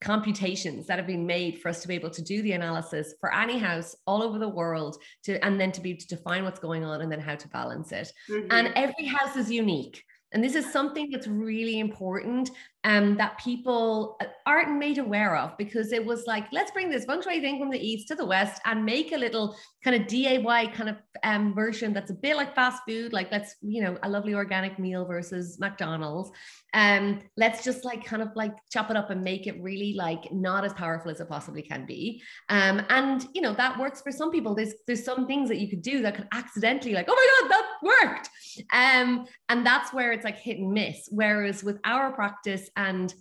computations 0.02 0.86
that 0.86 1.00
have 1.00 1.08
been 1.08 1.26
made 1.26 1.60
for 1.60 1.70
us 1.70 1.82
to 1.82 1.88
be 1.88 1.96
able 1.96 2.12
to 2.12 2.22
do 2.22 2.42
the 2.44 2.52
analysis 2.52 3.16
for 3.20 3.34
any 3.34 3.58
house 3.58 3.96
all 4.06 4.22
over 4.22 4.38
the 4.38 4.48
world 4.48 4.98
to 5.24 5.44
and 5.44 5.60
then 5.60 5.72
to 5.72 5.82
be 5.82 5.96
to 5.96 6.08
define 6.08 6.44
what's 6.44 6.60
going 6.60 6.84
on 6.84 7.02
and 7.02 7.12
then 7.12 7.20
how 7.20 7.36
to 7.36 7.48
balance 7.48 7.92
it. 7.92 8.12
Mm-hmm. 8.30 8.48
and 8.52 8.72
every 8.76 9.06
house 9.06 9.36
is 9.36 9.50
unique. 9.50 10.04
And 10.32 10.44
this 10.44 10.56
is 10.56 10.72
something 10.72 11.10
that's 11.10 11.28
really 11.28 11.80
important 11.80 12.52
um, 12.86 13.18
that 13.18 13.40
people 13.40 14.18
aren't 14.46 14.78
made 14.78 15.00
aware 15.00 15.36
of 15.36 15.58
because 15.58 15.92
it 15.92 16.06
was 16.06 16.26
like, 16.28 16.46
let's 16.52 16.70
bring 16.70 16.90
this 16.90 17.04
feng 17.06 17.22
shui 17.22 17.42
thing 17.42 17.60
from 17.60 17.72
the 17.72 17.80
east 17.80 18.08
to 18.08 18.16
the 18.16 18.24
west 18.24 18.62
and 18.66 18.86
make 18.86 19.12
a 19.12 19.18
little 19.18 19.58
kind 19.84 20.00
of 20.00 20.08
DIY 20.08 20.72
kind 20.72 20.90
of 20.90 20.98
um, 21.24 21.54
version 21.56 21.94
that's 21.94 22.12
a 22.12 22.14
bit 22.14 22.36
like 22.36 22.54
fast 22.54 22.84
food, 22.88 23.12
like 23.12 23.32
let's, 23.32 23.56
you 23.62 23.82
know, 23.82 23.98
a 24.04 24.10
lovely 24.10 24.36
organic 24.36 24.78
meal 24.78 25.04
versus 25.04 25.60
McDonald's. 25.60 26.30
Um, 26.76 27.22
let's 27.38 27.64
just 27.64 27.86
like 27.86 28.06
kind 28.06 28.22
of 28.22 28.30
like 28.36 28.54
chop 28.72 28.92
it 28.92 28.98
up 28.98 29.10
and 29.10 29.24
make 29.24 29.48
it 29.48 29.60
really 29.64 29.94
like 29.94 30.32
not 30.32 30.64
as 30.64 30.74
powerful 30.74 31.10
as 31.10 31.20
it 31.20 31.28
possibly 31.28 31.64
can 31.64 31.88
be. 31.88 32.22
Um, 32.50 32.84
and 32.90 33.28
you 33.34 33.42
know, 33.42 33.54
that 33.54 33.80
works 33.80 34.02
for 34.02 34.12
some 34.12 34.30
people. 34.30 34.54
There's 34.54 34.74
there's 34.86 35.04
some 35.04 35.26
things 35.26 35.50
that 35.50 35.58
you 35.58 35.70
could 35.70 35.82
do 35.82 36.04
that 36.04 36.16
could 36.16 36.28
accidentally 36.34 36.94
like, 36.94 37.08
oh 37.10 37.16
my 37.16 37.50
God, 37.50 37.52
that 37.52 37.66
worked. 37.82 38.30
Um, 38.74 39.26
and 39.50 39.66
that's 39.66 39.94
where 39.94 40.12
it's 40.12 40.26
like 40.26 40.38
hit 40.38 40.60
and 40.60 40.72
miss. 40.72 41.08
Whereas 41.10 41.64
with 41.64 41.80
our 41.86 42.12
practice 42.12 42.70
and 42.76 43.14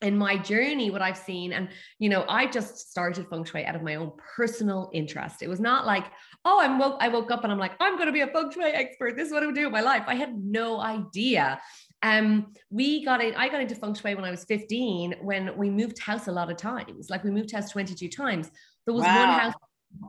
in 0.00 0.16
my 0.16 0.36
journey 0.36 0.90
what 0.90 1.00
i've 1.00 1.16
seen 1.16 1.52
and 1.52 1.68
you 1.98 2.08
know 2.08 2.24
i 2.28 2.44
just 2.46 2.90
started 2.90 3.26
feng 3.28 3.44
shui 3.44 3.64
out 3.64 3.76
of 3.76 3.82
my 3.82 3.94
own 3.94 4.10
personal 4.36 4.90
interest 4.92 5.42
it 5.42 5.48
was 5.48 5.60
not 5.60 5.86
like 5.86 6.06
oh 6.44 6.60
i'm 6.60 6.78
woke 6.78 6.96
i 7.00 7.08
woke 7.08 7.30
up 7.30 7.44
and 7.44 7.52
i'm 7.52 7.58
like 7.58 7.72
i'm 7.80 7.94
going 7.96 8.06
to 8.06 8.12
be 8.12 8.20
a 8.20 8.26
feng 8.26 8.50
shui 8.50 8.64
expert 8.64 9.16
this 9.16 9.28
is 9.28 9.32
what 9.32 9.42
i'm 9.42 9.54
doing 9.54 9.66
with 9.66 9.72
my 9.72 9.80
life 9.80 10.02
i 10.08 10.14
had 10.14 10.36
no 10.36 10.80
idea 10.80 11.60
Um, 12.02 12.52
we 12.68 13.04
got 13.04 13.22
in, 13.22 13.34
I 13.36 13.48
got 13.48 13.60
into 13.60 13.76
feng 13.76 13.94
shui 13.94 14.14
when 14.16 14.24
I 14.24 14.30
was 14.30 14.44
15 14.44 15.14
when 15.22 15.56
we 15.56 15.70
moved 15.70 16.00
house 16.00 16.26
a 16.26 16.32
lot 16.32 16.50
of 16.50 16.56
times. 16.56 17.10
Like 17.10 17.22
we 17.22 17.30
moved 17.30 17.52
house 17.52 17.70
22 17.70 18.08
times. 18.08 18.50
There 18.86 18.94
was 18.94 19.04
wow. 19.04 19.28
one 19.28 19.38
house 19.38 19.54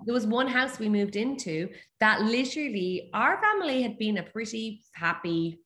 there 0.05 0.13
was 0.13 0.25
one 0.25 0.47
house 0.47 0.79
we 0.79 0.87
moved 0.89 1.17
into 1.17 1.67
that 1.99 2.21
literally 2.21 3.09
our 3.13 3.41
family 3.41 3.81
had 3.81 3.97
been 3.97 4.17
a 4.17 4.23
pretty 4.23 4.81
happy 4.93 5.59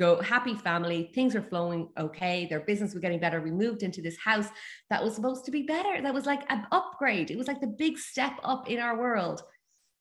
go 0.00 0.20
happy 0.22 0.54
family 0.54 1.10
things 1.14 1.34
were 1.34 1.42
flowing 1.42 1.88
okay 1.98 2.46
their 2.48 2.60
business 2.60 2.94
was 2.94 3.02
getting 3.02 3.20
better 3.20 3.40
we 3.40 3.50
moved 3.50 3.82
into 3.82 4.00
this 4.00 4.16
house 4.16 4.48
that 4.88 5.04
was 5.04 5.14
supposed 5.14 5.44
to 5.44 5.50
be 5.50 5.62
better 5.62 6.00
that 6.02 6.14
was 6.14 6.24
like 6.24 6.42
an 6.48 6.66
upgrade 6.72 7.30
it 7.30 7.36
was 7.36 7.46
like 7.46 7.60
the 7.60 7.74
big 7.84 7.98
step 7.98 8.32
up 8.42 8.68
in 8.68 8.78
our 8.78 8.98
world. 8.98 9.42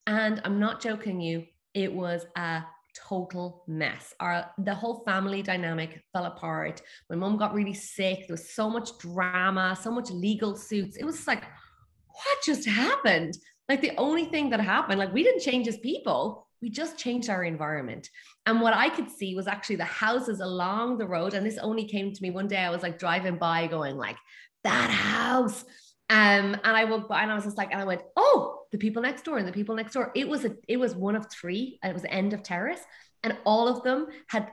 And 0.07 0.41
i'm 0.45 0.59
not 0.59 0.81
joking 0.81 1.19
you 1.21 1.45
it 1.73 1.93
was 1.93 2.25
a 2.35 2.63
total 3.07 3.63
mess. 3.67 4.13
Our 4.19 4.49
the 4.57 4.73
whole 4.73 5.03
family 5.05 5.41
dynamic 5.43 6.01
fell 6.11 6.25
apart. 6.25 6.81
My 7.09 7.15
mom 7.15 7.37
got 7.37 7.53
really 7.53 7.75
sick 7.75 8.27
there 8.27 8.33
was 8.33 8.49
so 8.49 8.69
much 8.69 8.97
drama 8.97 9.77
so 9.79 9.91
much 9.91 10.09
legal 10.09 10.55
suits. 10.55 10.97
It 10.97 11.05
was 11.05 11.27
like 11.27 11.43
what 11.43 12.37
just 12.43 12.67
happened? 12.67 13.37
Like 13.69 13.81
the 13.81 13.95
only 13.97 14.25
thing 14.25 14.49
that 14.49 14.59
happened, 14.59 14.99
like 14.99 15.13
we 15.13 15.23
didn't 15.23 15.41
change 15.41 15.67
as 15.67 15.77
people, 15.77 16.48
we 16.61 16.69
just 16.69 16.97
changed 16.97 17.29
our 17.29 17.43
environment. 17.43 18.09
And 18.45 18.61
what 18.61 18.73
I 18.73 18.89
could 18.89 19.09
see 19.09 19.35
was 19.35 19.47
actually 19.47 19.77
the 19.77 19.85
houses 19.85 20.39
along 20.39 20.97
the 20.97 21.07
road. 21.07 21.33
And 21.33 21.45
this 21.45 21.57
only 21.57 21.85
came 21.85 22.13
to 22.13 22.21
me 22.21 22.31
one 22.31 22.47
day. 22.47 22.57
I 22.57 22.69
was 22.69 22.83
like 22.83 22.99
driving 22.99 23.37
by 23.37 23.67
going 23.67 23.95
like, 23.95 24.17
that 24.63 24.89
house. 24.89 25.63
Um, 26.09 26.57
and 26.63 26.77
I 26.77 26.85
walked 26.85 27.09
by, 27.09 27.21
and 27.21 27.31
I 27.31 27.35
was 27.35 27.43
just 27.43 27.57
like, 27.57 27.71
and 27.71 27.81
I 27.81 27.85
went, 27.85 28.01
oh, 28.15 28.63
the 28.71 28.77
people 28.77 29.01
next 29.01 29.23
door 29.23 29.37
and 29.37 29.47
the 29.47 29.51
people 29.51 29.75
next 29.75 29.93
door. 29.93 30.11
It 30.15 30.27
was 30.27 30.45
a, 30.45 30.55
it 30.67 30.77
was 30.77 30.95
one 30.95 31.15
of 31.15 31.27
three. 31.31 31.79
It 31.83 31.93
was 31.93 32.05
end 32.07 32.33
of 32.33 32.43
terrace, 32.43 32.81
and 33.23 33.37
all 33.45 33.67
of 33.67 33.83
them 33.83 34.07
had 34.27 34.49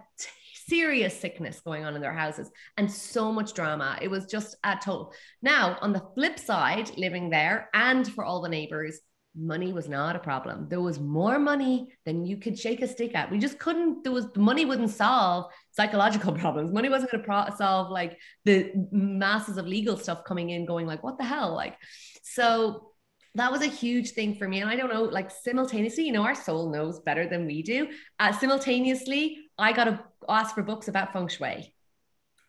serious 0.69 1.19
sickness 1.19 1.61
going 1.61 1.85
on 1.85 1.95
in 1.95 2.03
their 2.03 2.13
houses 2.13 2.51
and 2.77 2.91
so 2.91 3.33
much 3.33 3.55
drama. 3.55 3.97
It 4.03 4.09
was 4.09 4.27
just 4.27 4.57
a 4.65 4.77
total. 4.83 5.13
Now, 5.41 5.79
on 5.81 5.93
the 5.93 6.03
flip 6.15 6.39
side, 6.39 6.91
living 6.97 7.31
there 7.31 7.71
and 7.73 8.07
for 8.07 8.25
all 8.25 8.43
the 8.43 8.49
neighbors, 8.49 8.99
money 9.37 9.73
was 9.73 9.89
not 9.89 10.17
a 10.17 10.19
problem. 10.19 10.67
There 10.69 10.81
was 10.81 10.99
more 10.99 11.39
money 11.39 11.93
than 12.05 12.25
you 12.25 12.39
could 12.39 12.59
shake 12.59 12.81
a 12.83 12.89
stick 12.89 13.15
at. 13.15 13.31
We 13.31 13.39
just 13.39 13.59
couldn't, 13.59 14.03
there 14.03 14.13
was 14.13 14.27
money 14.37 14.65
wouldn't 14.65 14.91
solve 14.91 15.53
psychological 15.73 16.33
problems. 16.43 16.73
Money 16.73 16.89
wasn't 16.89 17.13
going 17.13 17.23
to 17.23 17.27
pro- 17.27 17.57
solve 17.57 17.91
like 17.91 18.19
the 18.45 18.73
masses 18.91 19.59
of 19.59 19.67
legal 19.67 19.97
stuff 19.97 20.25
coming 20.25 20.51
in, 20.51 20.65
going 20.65 20.87
like, 20.87 21.03
what 21.03 21.19
the 21.19 21.25
hell? 21.25 21.55
Like, 21.55 21.77
so 22.23 22.93
that 23.35 23.53
was 23.53 23.63
a 23.63 23.67
huge 23.67 24.13
thing 24.13 24.35
for 24.35 24.49
me. 24.49 24.61
And 24.61 24.71
I 24.71 24.77
don't 24.77 24.93
know, 24.93 25.03
like 25.03 25.31
simultaneously, 25.31 26.05
you 26.05 26.13
know, 26.13 26.23
our 26.23 26.35
soul 26.35 26.73
knows 26.73 27.01
better 27.01 27.29
than 27.29 27.47
we 27.47 27.63
do. 27.63 27.89
Uh, 28.19 28.33
simultaneously, 28.33 29.39
I 29.59 29.73
got 29.73 29.85
to 29.85 30.01
ask 30.29 30.55
for 30.55 30.63
books 30.63 30.89
about 30.89 31.13
feng 31.13 31.29
shui. 31.29 31.75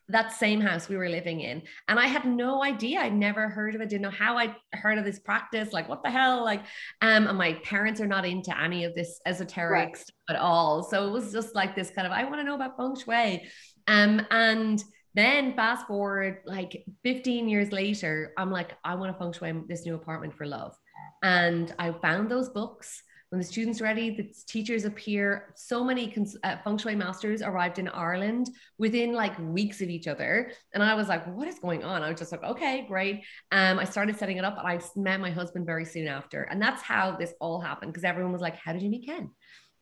That 0.09 0.31
same 0.31 0.61
house 0.61 0.87
we 0.87 0.95
were 0.95 1.09
living 1.09 1.41
in. 1.41 1.61
And 1.87 1.99
I 1.99 2.07
had 2.07 2.25
no 2.25 2.63
idea. 2.63 3.01
I'd 3.01 3.13
never 3.13 3.49
heard 3.49 3.75
of 3.75 3.81
it, 3.81 3.89
didn't 3.89 4.03
know 4.03 4.09
how 4.09 4.37
I 4.37 4.55
heard 4.73 4.97
of 4.97 5.05
this 5.05 5.19
practice. 5.19 5.73
Like, 5.73 5.89
what 5.89 6.03
the 6.03 6.09
hell? 6.09 6.43
Like, 6.43 6.61
um, 7.01 7.27
and 7.27 7.37
my 7.37 7.53
parents 7.63 7.99
are 7.99 8.07
not 8.07 8.25
into 8.25 8.57
any 8.57 8.85
of 8.85 8.95
this 8.95 9.19
esoteric 9.25 9.71
right. 9.71 9.97
stuff 9.97 10.15
at 10.29 10.35
all. 10.37 10.83
So 10.83 11.07
it 11.07 11.11
was 11.11 11.31
just 11.31 11.55
like 11.55 11.75
this 11.75 11.89
kind 11.89 12.07
of, 12.07 12.13
I 12.13 12.23
want 12.23 12.35
to 12.35 12.43
know 12.43 12.55
about 12.55 12.77
feng 12.77 12.95
shui. 12.95 13.47
Um, 13.87 14.25
and 14.31 14.83
then 15.13 15.55
fast 15.55 15.87
forward 15.87 16.39
like 16.45 16.85
15 17.03 17.49
years 17.49 17.71
later, 17.71 18.33
I'm 18.37 18.51
like, 18.51 18.77
I 18.83 18.95
want 18.95 19.11
to 19.13 19.19
feng 19.19 19.33
shui 19.33 19.63
this 19.67 19.85
new 19.85 19.95
apartment 19.95 20.33
for 20.35 20.45
love. 20.45 20.75
And 21.23 21.73
I 21.79 21.91
found 21.91 22.29
those 22.29 22.49
books. 22.49 23.01
When 23.29 23.39
the 23.39 23.45
students 23.45 23.81
ready, 23.81 24.09
the 24.09 24.33
teachers 24.47 24.85
appear. 24.85 25.53
So 25.55 25.83
many 25.83 26.07
cons- 26.09 26.37
uh, 26.43 26.57
feng 26.63 26.77
shui 26.77 26.95
masters 26.95 27.41
arrived 27.41 27.77
in 27.77 27.89
Ireland 27.89 28.49
within 28.77 29.11
like 29.13 29.37
weeks 29.37 29.81
of 29.81 29.89
each 29.89 30.07
other, 30.07 30.51
and 30.73 30.81
I 30.81 30.93
was 30.93 31.09
like, 31.09 31.27
"What 31.35 31.47
is 31.47 31.59
going 31.59 31.83
on?" 31.83 32.03
I 32.03 32.09
was 32.09 32.19
just 32.19 32.31
like, 32.31 32.43
"Okay, 32.43 32.85
great." 32.87 33.25
Um, 33.51 33.79
I 33.79 33.83
started 33.83 34.17
setting 34.17 34.37
it 34.37 34.45
up, 34.45 34.57
and 34.57 34.67
I 34.67 34.79
met 34.95 35.19
my 35.19 35.29
husband 35.29 35.65
very 35.65 35.83
soon 35.83 36.07
after, 36.07 36.43
and 36.43 36.61
that's 36.61 36.81
how 36.81 37.17
this 37.17 37.33
all 37.41 37.59
happened. 37.59 37.91
Because 37.91 38.05
everyone 38.05 38.31
was 38.31 38.41
like, 38.41 38.55
"How 38.55 38.71
did 38.71 38.81
you 38.81 38.89
meet 38.89 39.05
Ken?" 39.05 39.29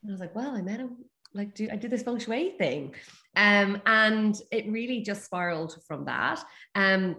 And 0.02 0.10
I 0.10 0.12
was 0.12 0.20
like, 0.20 0.34
"Well, 0.34 0.56
I 0.56 0.62
met 0.62 0.80
him 0.80 0.96
like 1.36 1.54
do 1.54 1.68
I 1.70 1.76
did 1.76 1.90
this 1.90 2.02
feng 2.02 2.18
shui 2.18 2.54
thing. 2.58 2.94
Um, 3.36 3.80
and 3.86 4.40
it 4.50 4.66
really 4.68 5.02
just 5.02 5.24
spiraled 5.24 5.76
from 5.86 6.06
that. 6.06 6.42
Um, 6.74 7.16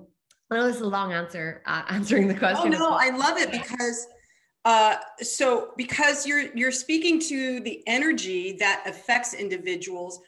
I 0.49 0.55
know 0.55 0.67
this 0.67 0.77
is 0.77 0.81
a 0.81 0.87
long 0.87 1.13
answer 1.13 1.61
uh, 1.65 1.83
answering 1.89 2.27
the 2.27 2.33
question. 2.33 2.73
Oh 2.73 2.77
no, 2.77 2.91
I 2.91 3.09
love 3.09 3.37
it 3.37 3.51
because 3.51 4.07
uh, 4.67 4.97
so 5.21 5.71
because 5.77 6.27
you're 6.27 6.53
you're 6.53 6.73
speaking 6.73 7.21
to 7.21 7.61
the 7.61 7.81
energy 7.87 8.57
that 8.59 8.83
affects 8.85 9.33
individuals 9.33 10.19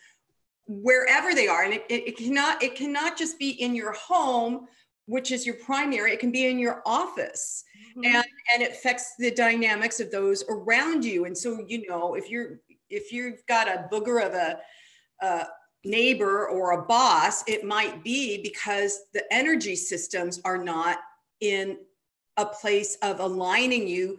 wherever 0.66 1.36
they 1.36 1.50
are, 1.50 1.64
and 1.64 1.74
it, 1.74 1.86
it, 1.90 2.08
it 2.08 2.18
cannot 2.18 2.64
it 2.64 2.74
cannot 2.74 3.18
just 3.18 3.38
be 3.38 3.50
in 3.50 3.76
your 3.76 3.92
home, 3.92 4.66
which 5.08 5.34
is 5.34 5.46
your 5.46 5.56
primary. 5.56 6.14
It 6.14 6.22
can 6.22 6.32
be 6.32 6.48
in 6.48 6.58
your 6.58 6.82
office. 6.86 7.66
Mm-hmm. 7.98 8.16
And, 8.16 8.26
and 8.54 8.64
it 8.64 8.72
affects 8.72 9.16
the 9.20 9.32
dynamics 9.32 10.00
of 10.00 10.10
those 10.10 10.46
around 10.48 11.04
you. 11.04 11.26
And 11.26 11.38
so, 11.38 11.66
you 11.68 11.86
know, 11.90 12.16
if 12.16 12.30
you're 12.30 12.62
if 12.90 13.12
you've 13.12 13.46
got 13.46 13.68
a 13.68 13.90
booger 13.92 14.26
of 14.26 14.36
a, 14.36 14.60
a 15.22 15.48
neighbor 15.84 16.48
or 16.48 16.80
a 16.80 16.86
boss, 16.86 17.44
it 17.46 17.66
might 17.66 18.06
be 18.06 18.42
because 18.42 19.02
the 19.14 19.26
energy 19.34 19.76
systems 19.76 20.40
are 20.46 20.58
not 20.58 21.00
in 21.42 21.78
a 22.40 22.46
place 22.46 22.98
of 23.02 23.20
aligning 23.20 23.88
you 23.88 24.18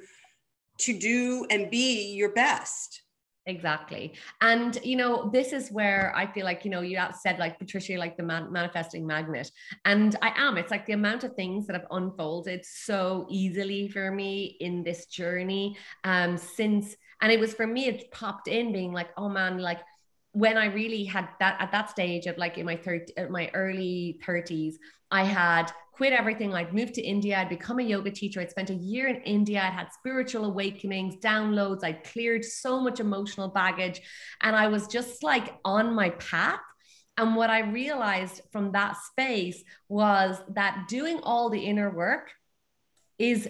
to 0.79 0.99
do 0.99 1.47
and 1.51 1.71
be 1.71 2.13
your 2.13 2.33
best. 2.33 3.03
Exactly. 3.47 4.13
And, 4.41 4.79
you 4.85 4.97
know, 4.97 5.31
this 5.33 5.53
is 5.53 5.73
where 5.73 6.13
I 6.15 6.31
feel 6.31 6.45
like, 6.45 6.65
you 6.65 6.71
know, 6.71 6.83
you 6.83 7.01
said 7.21 7.39
like 7.39 7.59
Patricia, 7.59 7.95
like 7.99 8.17
the 8.17 8.23
man- 8.23 8.53
manifesting 8.53 9.07
magnet. 9.07 9.51
And 9.85 10.15
I 10.23 10.33
am. 10.37 10.57
It's 10.59 10.71
like 10.71 10.87
the 10.87 10.93
amount 10.93 11.25
of 11.25 11.35
things 11.35 11.67
that 11.67 11.73
have 11.73 11.87
unfolded 11.91 12.65
so 12.65 13.27
easily 13.29 13.89
for 13.89 14.13
me 14.13 14.57
in 14.61 14.85
this 14.85 15.07
journey 15.07 15.77
um, 16.05 16.37
since 16.37 16.95
and 17.21 17.31
it 17.31 17.39
was 17.39 17.55
for 17.55 17.67
me, 17.67 17.87
it 17.87 18.11
popped 18.11 18.49
in 18.49 18.73
being 18.73 18.93
like, 18.93 19.11
oh 19.17 19.29
man, 19.29 19.59
like 19.59 19.81
when 20.33 20.57
I 20.57 20.67
really 20.67 21.05
had 21.05 21.29
that 21.39 21.61
at 21.61 21.73
that 21.73 21.91
stage 21.91 22.27
of 22.27 22.39
like 22.39 22.57
in 22.57 22.65
my 22.65 22.77
third, 22.77 23.11
my 23.31 23.51
early 23.53 24.19
30s, 24.27 24.75
I 25.11 25.25
had 25.25 25.73
quit 26.01 26.15
everything. 26.15 26.55
I'd 26.55 26.73
moved 26.73 26.95
to 26.95 27.03
India. 27.03 27.37
I'd 27.37 27.51
become 27.51 27.79
a 27.79 27.83
yoga 27.83 28.11
teacher. 28.11 28.41
I'd 28.41 28.51
spent 28.51 28.71
a 28.71 28.75
year 28.75 29.09
in 29.09 29.17
India. 29.17 29.61
I'd 29.61 29.75
had 29.75 29.93
spiritual 29.93 30.47
awakenings, 30.47 31.17
downloads. 31.17 31.85
I'd 31.85 32.05
cleared 32.05 32.43
so 32.43 32.81
much 32.81 33.01
emotional 33.01 33.49
baggage. 33.49 34.01
And 34.41 34.57
I 34.57 34.69
was 34.69 34.87
just 34.87 35.23
like 35.23 35.53
on 35.63 35.95
my 35.95 36.09
path. 36.09 36.63
And 37.19 37.37
what 37.37 37.51
I 37.51 37.71
realized 37.71 38.41
from 38.51 38.73
that 38.73 38.97
space 38.97 39.63
was 39.91 40.39
that 40.55 40.87
doing 40.89 41.21
all 41.23 41.51
the 41.51 41.61
inner 41.61 41.91
work 41.91 42.31
is 43.19 43.47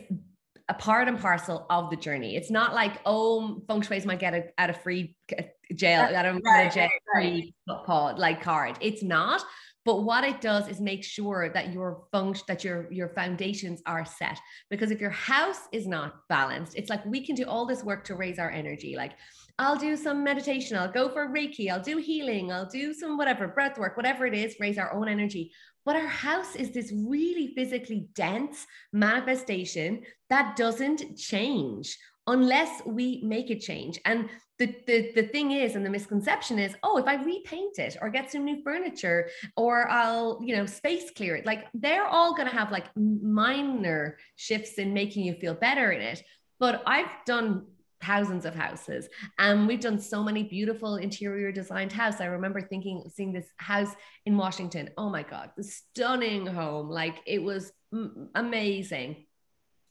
a 0.69 0.75
part 0.75 1.07
and 1.07 1.21
parcel 1.21 1.67
of 1.71 1.89
the 1.89 1.97
journey. 1.97 2.35
It's 2.35 2.51
not 2.51 2.75
like, 2.75 3.01
oh, 3.07 3.63
feng 3.69 3.83
shui's 3.83 4.05
might 4.05 4.19
get 4.19 4.35
a, 4.35 4.47
at 4.59 4.71
a 4.71 4.73
free 4.73 5.15
uh, 5.39 5.43
jail, 5.73 6.03
I 6.17 6.23
don't 6.25 6.43
right, 6.45 6.73
jail 6.73 6.89
free 7.15 7.55
right. 7.69 8.19
like 8.19 8.43
card. 8.43 8.77
It's 8.81 9.05
not. 9.05 9.41
But 9.85 10.03
what 10.03 10.25
it 10.25 10.41
does 10.41 10.69
is 10.69 10.81
make 10.81 11.03
sure 11.03 11.51
that 11.55 11.73
your 11.73 12.05
function, 12.13 12.45
that 12.49 12.65
your 12.65 12.93
your 12.93 13.09
foundations 13.09 13.83
are 13.87 14.05
set. 14.05 14.39
Because 14.69 14.91
if 14.91 15.01
your 15.01 15.11
house 15.11 15.61
is 15.73 15.87
not 15.87 16.29
balanced, 16.29 16.77
it's 16.77 16.91
like 16.91 17.05
we 17.07 17.25
can 17.25 17.35
do 17.35 17.45
all 17.45 17.67
this 17.67 17.83
work 17.83 18.05
to 18.05 18.15
raise 18.15 18.39
our 18.39 18.51
energy. 18.51 18.95
Like 18.97 19.13
I'll 19.59 19.77
do 19.77 19.97
some 19.97 20.23
meditation, 20.25 20.77
I'll 20.77 20.93
go 20.93 21.09
for 21.09 21.29
Reiki, 21.29 21.71
I'll 21.71 21.83
do 21.83 21.97
healing, 21.97 22.53
I'll 22.53 22.69
do 22.69 22.93
some 22.95 23.17
whatever 23.17 23.49
breath 23.49 23.79
work, 23.79 23.97
whatever 23.97 24.27
it 24.27 24.35
is, 24.35 24.57
raise 24.61 24.79
our 24.79 24.93
own 24.93 25.09
energy. 25.09 25.53
But 25.85 25.97
our 25.97 26.07
house 26.07 26.57
is 26.57 26.71
this 26.71 26.93
really 26.93 27.53
physically 27.55 28.09
dense 28.15 28.67
manifestation 28.93 30.03
that 30.29 30.57
doesn't 30.57 31.17
change 31.17 31.97
unless 32.27 32.83
we 32.87 33.23
make 33.25 33.51
a 33.51 33.59
change. 33.59 33.99
And 34.05 34.29
the, 34.61 34.77
the, 34.87 35.13
the 35.15 35.23
thing 35.23 35.53
is, 35.53 35.75
and 35.75 35.85
the 35.85 35.91
misconception 35.91 36.59
is, 36.59 36.77
oh, 36.83 36.99
if 36.99 37.07
I 37.07 37.15
repaint 37.15 37.79
it 37.79 37.97
or 38.03 38.11
get 38.11 38.31
some 38.31 38.45
new 38.45 38.63
furniture 38.63 39.31
or 39.57 39.89
I'll, 39.89 40.39
you 40.45 40.55
know, 40.55 40.67
space 40.67 41.11
clear 41.17 41.37
it, 41.37 41.47
like 41.47 41.67
they're 41.73 42.07
all 42.07 42.35
going 42.35 42.47
to 42.47 42.55
have 42.55 42.71
like 42.71 42.85
minor 42.95 44.19
shifts 44.37 44.75
in 44.75 44.93
making 44.93 45.25
you 45.25 45.33
feel 45.33 45.55
better 45.55 45.93
in 45.93 46.03
it. 46.03 46.23
But 46.59 46.83
I've 46.87 47.09
done 47.25 47.69
thousands 48.03 48.45
of 48.45 48.55
houses 48.55 49.09
and 49.39 49.67
we've 49.67 49.81
done 49.81 49.99
so 49.99 50.23
many 50.23 50.43
beautiful 50.43 50.97
interior 50.97 51.51
designed 51.53 51.93
house. 51.93 52.21
I 52.21 52.27
remember 52.27 52.61
thinking 52.61 53.11
seeing 53.15 53.33
this 53.33 53.47
house 53.59 53.95
in 54.25 54.39
washington 54.39 54.89
oh 54.97 55.11
my 55.11 55.23
god 55.23 55.51
the 55.55 55.63
stunning 55.63 56.47
home 56.47 56.89
like 56.89 57.17
it 57.27 57.43
was 57.43 57.73
m- 57.93 58.31
amazing. 58.35 59.27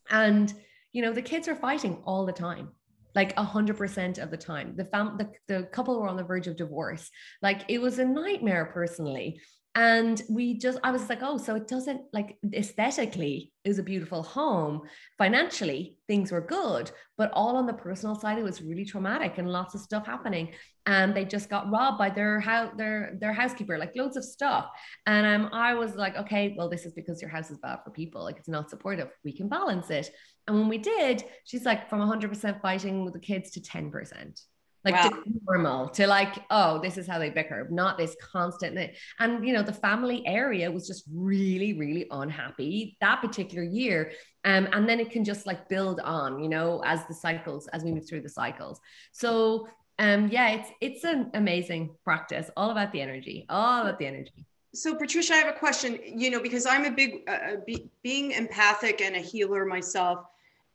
And 0.10 0.52
you 0.92 1.04
know 1.04 1.14
the 1.14 1.22
kids 1.22 1.48
are 1.48 1.56
fighting 1.56 2.02
all 2.04 2.26
the 2.26 2.34
time 2.34 2.70
like 3.16 3.34
a 3.38 3.44
hundred 3.44 3.78
percent 3.78 4.18
of 4.18 4.32
the 4.32 4.38
time. 4.38 4.74
The 4.76 4.86
fam 4.86 5.18
the, 5.18 5.32
the 5.48 5.64
couple 5.68 6.00
were 6.00 6.08
on 6.08 6.18
the 6.18 6.24
verge 6.24 6.48
of 6.48 6.58
divorce. 6.58 7.10
Like 7.42 7.64
it 7.68 7.80
was 7.80 8.00
a 8.00 8.06
nightmare 8.06 8.72
personally. 8.74 9.42
And 9.76 10.22
we 10.30 10.58
just, 10.58 10.80
I 10.84 10.92
was 10.92 11.08
like, 11.10 11.20
oh, 11.22 11.38
so 11.38 11.56
it 11.56 11.68
doesn't 11.68 12.02
like 12.12 12.38
aesthetically, 12.54 13.54
was 13.70 13.80
a 13.80 13.84
beautiful 13.84 14.24
home. 14.24 14.82
Financially, 15.18 15.96
things 16.08 16.32
were 16.32 16.42
good, 16.42 16.92
but 17.18 17.32
all 17.34 17.56
on 17.56 17.68
the 17.68 17.74
personal 17.74 18.16
side, 18.16 18.40
it 18.40 18.44
was 18.44 18.62
really 18.62 18.84
traumatic 18.84 19.38
and 19.38 19.50
lots 19.50 19.76
of 19.76 19.82
stuff 19.82 20.06
happening. 20.06 20.54
And 20.86 21.16
they 21.16 21.24
just 21.24 21.50
got 21.50 21.72
robbed 21.72 22.00
by 22.00 22.10
their 22.10 22.40
house, 22.40 22.74
their 22.78 23.16
their 23.22 23.32
housekeeper, 23.32 23.78
like 23.78 23.96
loads 23.96 24.18
of 24.18 24.26
stuff. 24.26 24.66
And 25.06 25.26
um, 25.26 25.50
I 25.54 25.76
was 25.76 25.96
like, 25.96 26.18
okay, 26.18 26.56
well, 26.58 26.68
this 26.68 26.86
is 26.86 26.94
because 26.94 27.22
your 27.22 27.30
house 27.30 27.52
is 27.52 27.60
bad 27.60 27.80
for 27.84 27.92
people. 27.92 28.24
Like 28.24 28.38
it's 28.38 28.50
not 28.50 28.72
supportive. 28.72 29.10
We 29.24 29.34
can 29.34 29.48
balance 29.48 29.90
it. 29.92 30.10
And 30.50 30.60
when 30.60 30.68
we 30.68 30.80
did, 30.80 31.24
she's 31.46 31.64
like 31.64 31.90
from 31.90 32.00
100% 32.00 32.62
fighting 32.62 33.06
with 33.06 33.14
the 33.14 33.20
kids 33.20 33.52
to 33.52 33.62
10% 33.62 34.42
like 34.86 34.96
wow. 34.96 35.10
to 35.10 35.24
normal 35.46 35.90
to 35.90 36.08
like 36.08 36.44
oh 36.50 36.80
this 36.80 36.98
is 36.98 37.06
how 37.06 37.20
they 37.20 37.30
bicker 37.30 37.68
not 37.70 37.98
this 37.98 38.16
constant 38.22 38.92
and 39.20 39.46
you 39.46 39.54
know 39.54 39.62
the 39.62 39.74
family 39.74 40.26
area 40.26 40.72
was 40.72 40.88
just 40.88 41.04
really 41.14 41.74
really 41.74 42.08
unhappy 42.12 42.98
that 43.02 43.22
particular 43.22 43.64
year. 43.64 44.12
Um, 44.46 44.70
and 44.72 44.88
then 44.88 45.02
it 45.02 45.12
can 45.12 45.26
just 45.26 45.46
like 45.46 45.68
build 45.68 46.00
on 46.00 46.42
you 46.42 46.50
know 46.50 46.82
as 46.86 47.06
the 47.08 47.14
cycles 47.14 47.68
as 47.68 47.84
we 47.84 47.92
move 47.92 48.08
through 48.08 48.22
the 48.22 48.30
cycles. 48.30 48.80
So 49.12 49.68
um 50.00 50.30
yeah 50.30 50.50
it's 50.52 50.70
it's 50.80 51.04
an 51.04 51.30
amazing 51.34 51.96
practice 52.06 52.50
all 52.56 52.70
about 52.70 52.94
the 52.94 53.02
energy 53.02 53.46
all 53.50 53.82
about 53.82 54.00
the 54.00 54.08
energy. 54.08 54.46
So 54.74 54.96
patricia 54.96 55.34
i 55.34 55.38
have 55.38 55.54
a 55.54 55.58
question 55.58 56.00
you 56.06 56.30
know 56.30 56.40
because 56.40 56.68
i'm 56.68 56.86
a 56.86 56.92
big 56.92 57.24
uh, 57.28 57.32
uh 57.32 57.56
be, 57.66 57.90
being 58.04 58.32
empathic 58.32 59.02
and 59.02 59.16
a 59.16 59.20
healer 59.20 59.66
myself 59.66 60.20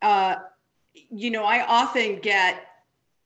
uh 0.05 0.37
you 1.11 1.31
know 1.33 1.45
i 1.45 1.65
often 1.67 2.21
get 2.21 2.65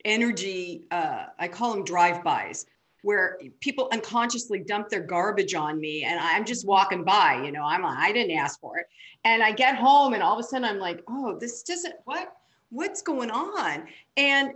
energy, 0.05 0.87
uh, 0.91 1.27
I 1.39 1.49
call 1.49 1.75
them 1.75 1.85
drive-bys, 1.85 2.67
where 3.03 3.39
people 3.61 3.89
unconsciously 3.93 4.61
dump 4.61 4.89
their 4.89 5.01
garbage 5.01 5.55
on 5.55 5.81
me 5.81 6.03
and 6.03 6.19
I'm 6.19 6.45
just 6.45 6.67
walking 6.67 7.05
by, 7.05 7.43
you 7.45 7.53
know, 7.53 7.63
I'm 7.63 7.83
like, 7.83 7.99
I 7.99 8.13
didn't 8.13 8.37
ask 8.37 8.61
for 8.61 8.79
it. 8.79 8.87
And 9.25 9.43
I 9.43 9.53
get 9.53 9.77
home 9.77 10.15
and 10.15 10.23
all 10.23 10.33
of 10.39 10.41
a 10.41 10.43
sudden 10.43 10.65
I'm 10.65 10.79
like, 10.79 11.03
oh, 11.09 11.39
this 11.39 11.63
doesn't, 11.63 11.95
what, 12.05 12.33
what's 12.71 13.03
going 13.03 13.31
on? 13.31 13.87
And 14.17 14.55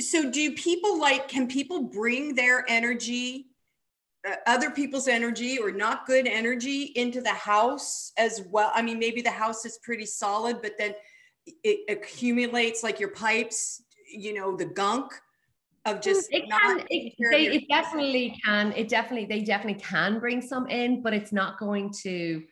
so 0.00 0.30
do 0.30 0.52
people 0.52 1.00
like, 1.00 1.28
can 1.28 1.48
people 1.48 1.82
bring 1.82 2.34
their 2.34 2.64
energy, 2.68 3.46
uh, 4.28 4.34
other 4.46 4.70
people's 4.70 5.08
energy 5.08 5.58
or 5.58 5.72
not 5.72 6.06
good 6.06 6.26
energy 6.26 6.92
into 6.94 7.22
the 7.22 7.32
house 7.32 8.12
as 8.18 8.42
well? 8.50 8.70
I 8.74 8.82
mean, 8.82 8.98
maybe 8.98 9.22
the 9.22 9.30
house 9.30 9.64
is 9.64 9.78
pretty 9.78 10.06
solid, 10.06 10.60
but 10.60 10.72
then 10.78 10.94
it 11.62 11.80
accumulates 11.88 12.82
like 12.82 12.98
your 12.98 13.10
pipes 13.10 13.82
you 14.16 14.34
know, 14.34 14.56
the 14.56 14.64
gunk 14.64 15.12
of 15.84 15.96
mm, 15.96 16.02
just 16.02 16.28
it 16.32 16.48
can 16.50 16.80
it, 16.90 17.12
they, 17.30 17.46
it 17.46 17.64
definitely 17.68 18.38
can 18.44 18.72
it 18.72 18.88
definitely 18.88 19.26
they 19.26 19.42
definitely 19.42 19.80
can 19.80 20.18
bring 20.18 20.42
some 20.42 20.66
in 20.66 21.00
but 21.02 21.12
it's 21.12 21.32
not 21.32 21.58
going 21.58 21.92
to 21.92 22.42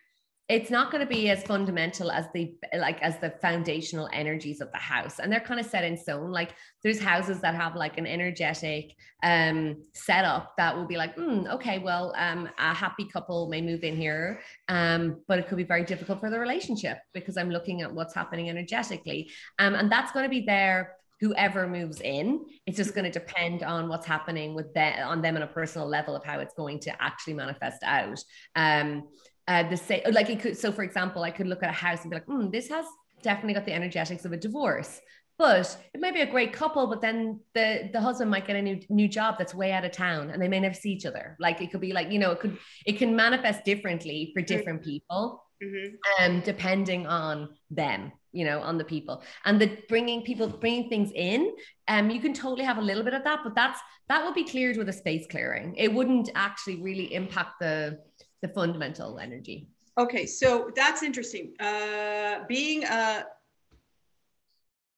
it's 0.49 0.71
not 0.71 0.91
going 0.91 1.01
to 1.01 1.07
be 1.07 1.31
as 1.31 1.43
fundamental 1.43 2.11
as 2.11 2.27
the 2.35 2.55
like 2.77 3.01
as 3.01 3.19
the 3.19 3.31
foundational 3.41 4.11
energies 4.13 4.61
of 4.61 4.71
the 4.73 4.79
house 4.79 5.19
and 5.19 5.33
they're 5.33 5.41
kind 5.41 5.59
of 5.59 5.65
set 5.65 5.85
in 5.85 5.97
stone. 5.97 6.31
Like 6.31 6.55
there's 6.83 7.01
houses 7.01 7.41
that 7.41 7.55
have 7.55 7.77
like 7.77 7.97
an 7.97 8.07
energetic 8.07 8.95
um 9.23 9.83
setup 9.95 10.53
that 10.59 10.77
will 10.77 10.85
be 10.85 10.99
like 10.99 11.17
mm, 11.17 11.51
okay 11.51 11.79
well 11.79 12.13
um 12.19 12.47
a 12.59 12.75
happy 12.75 13.07
couple 13.07 13.49
may 13.49 13.63
move 13.63 13.83
in 13.85 13.97
here 13.97 14.41
um 14.69 15.23
but 15.27 15.39
it 15.39 15.49
could 15.49 15.57
be 15.57 15.65
very 15.65 15.85
difficult 15.85 16.21
for 16.21 16.29
the 16.29 16.39
relationship 16.39 16.99
because 17.15 17.39
i'm 17.39 17.49
looking 17.49 17.81
at 17.81 17.93
what's 17.93 18.15
happening 18.15 18.51
energetically. 18.51 19.31
Um 19.59 19.75
and 19.75 19.91
that's 19.91 20.13
going 20.13 20.25
to 20.25 20.31
be 20.31 20.45
there 20.45 20.97
whoever 21.21 21.67
moves 21.67 22.03
in. 22.03 22.45
It's 22.67 22.77
just 22.77 22.95
going 22.95 23.11
to 23.11 23.19
depend 23.19 23.63
on 23.63 23.89
what's 23.89 24.05
happening 24.05 24.55
with 24.55 24.75
them 24.75 25.09
on 25.09 25.23
them 25.23 25.37
on 25.37 25.43
a 25.43 25.47
personal 25.47 25.89
level 25.89 26.15
of 26.15 26.23
how 26.23 26.41
it's 26.41 26.53
going 26.55 26.81
to 26.81 27.03
actually 27.03 27.35
manifest 27.35 27.83
out. 27.83 28.23
Um 28.57 29.05
uh 29.49 29.63
the 29.69 29.77
same 29.77 30.01
like 30.13 30.31
it 30.31 30.41
could 30.41 30.57
so 30.57 30.73
for 30.73 30.83
example 30.83 31.23
i 31.23 31.31
could 31.31 31.47
look 31.47 31.63
at 31.63 31.71
a 31.71 31.73
house 31.73 32.03
and 32.03 32.11
be 32.11 32.17
like 32.17 32.27
mm, 32.27 32.51
this 32.51 32.69
has 32.69 32.87
definitely 33.25 33.55
got 33.55 33.65
the 33.65 33.73
energetics 33.73 34.25
of 34.25 34.33
a 34.33 34.37
divorce. 34.37 35.01
But 35.37 35.77
it 35.93 36.01
might 36.01 36.15
be 36.15 36.21
a 36.21 36.31
great 36.31 36.53
couple 36.53 36.87
but 36.87 37.01
then 37.01 37.41
the 37.55 37.91
the 37.93 38.01
husband 38.01 38.31
might 38.31 38.47
get 38.47 38.55
a 38.55 38.63
new 38.63 38.79
new 38.89 39.09
job 39.09 39.35
that's 39.37 39.53
way 39.53 39.73
out 39.73 39.85
of 39.85 39.91
town 39.91 40.31
and 40.31 40.41
they 40.41 40.47
may 40.47 40.61
never 40.61 40.75
see 40.75 40.93
each 40.93 41.07
other. 41.07 41.37
Like 41.41 41.61
it 41.61 41.73
could 41.73 41.81
be 41.81 41.93
like 41.93 42.13
you 42.13 42.21
know 42.21 42.31
it 42.31 42.39
could 42.39 42.57
it 42.87 42.99
can 42.99 43.17
manifest 43.17 43.65
differently 43.65 44.31
for 44.33 44.43
different 44.43 44.85
people 44.85 45.43
mm-hmm. 45.61 45.97
um 46.25 46.41
depending 46.45 47.09
on 47.09 47.49
them 47.69 48.13
you 48.31 48.45
know 48.45 48.61
on 48.61 48.79
the 48.79 48.85
people. 48.85 49.25
And 49.45 49.61
the 49.61 49.77
bringing 49.89 50.23
people 50.23 50.47
bringing 50.47 50.89
things 50.89 51.11
in 51.13 51.53
um 51.89 52.11
you 52.11 52.21
can 52.21 52.33
totally 52.33 52.65
have 52.65 52.79
a 52.79 52.87
little 52.91 53.03
bit 53.03 53.15
of 53.15 53.25
that 53.25 53.41
but 53.43 53.57
that's 53.57 53.81
that 54.09 54.25
would 54.25 54.35
be 54.35 54.45
cleared 54.45 54.77
with 54.77 54.89
a 54.89 54.93
space 54.93 55.27
clearing. 55.29 55.75
It 55.77 55.93
wouldn't 55.93 56.31
actually 56.37 56.81
really 56.81 57.13
impact 57.13 57.59
the 57.59 57.99
the 58.43 58.49
fundamental 58.49 59.19
energy. 59.19 59.69
Okay 59.99 60.27
so 60.27 60.71
that's 60.75 61.03
interesting. 61.03 61.55
Uh 61.61 62.41
being 62.49 62.85
a 62.85 63.27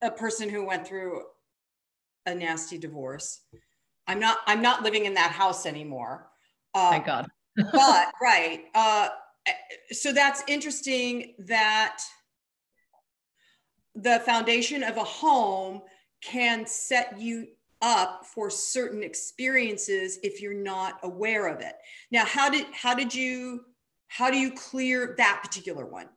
a 0.02 0.10
person 0.10 0.48
who 0.48 0.64
went 0.64 0.86
through 0.86 1.22
a 2.26 2.34
nasty 2.34 2.76
divorce 2.76 3.40
i'm 4.06 4.18
not 4.18 4.38
i'm 4.46 4.60
not 4.60 4.82
living 4.82 5.06
in 5.06 5.14
that 5.14 5.30
house 5.30 5.64
anymore. 5.66 6.28
Uh, 6.74 6.90
thank 6.90 7.06
god. 7.06 7.26
but 7.72 8.12
right 8.20 8.64
uh 8.74 9.08
so 9.90 10.12
that's 10.12 10.42
interesting 10.48 11.34
that 11.38 12.02
the 13.94 14.20
foundation 14.20 14.82
of 14.82 14.96
a 14.96 15.04
home 15.04 15.80
can 16.20 16.66
set 16.66 17.18
you 17.18 17.46
up 17.82 18.24
for 18.24 18.50
certain 18.50 19.02
experiences 19.02 20.18
if 20.22 20.40
you're 20.40 20.54
not 20.54 20.98
aware 21.02 21.46
of 21.46 21.60
it. 21.60 21.74
Now, 22.10 22.24
how 22.24 22.48
did 22.50 22.66
how 22.72 22.94
did 22.94 23.14
you 23.14 23.62
how 24.08 24.30
do 24.30 24.38
you 24.38 24.52
clear 24.52 25.14
that 25.18 25.40
particular 25.42 25.86
one? 25.86 26.08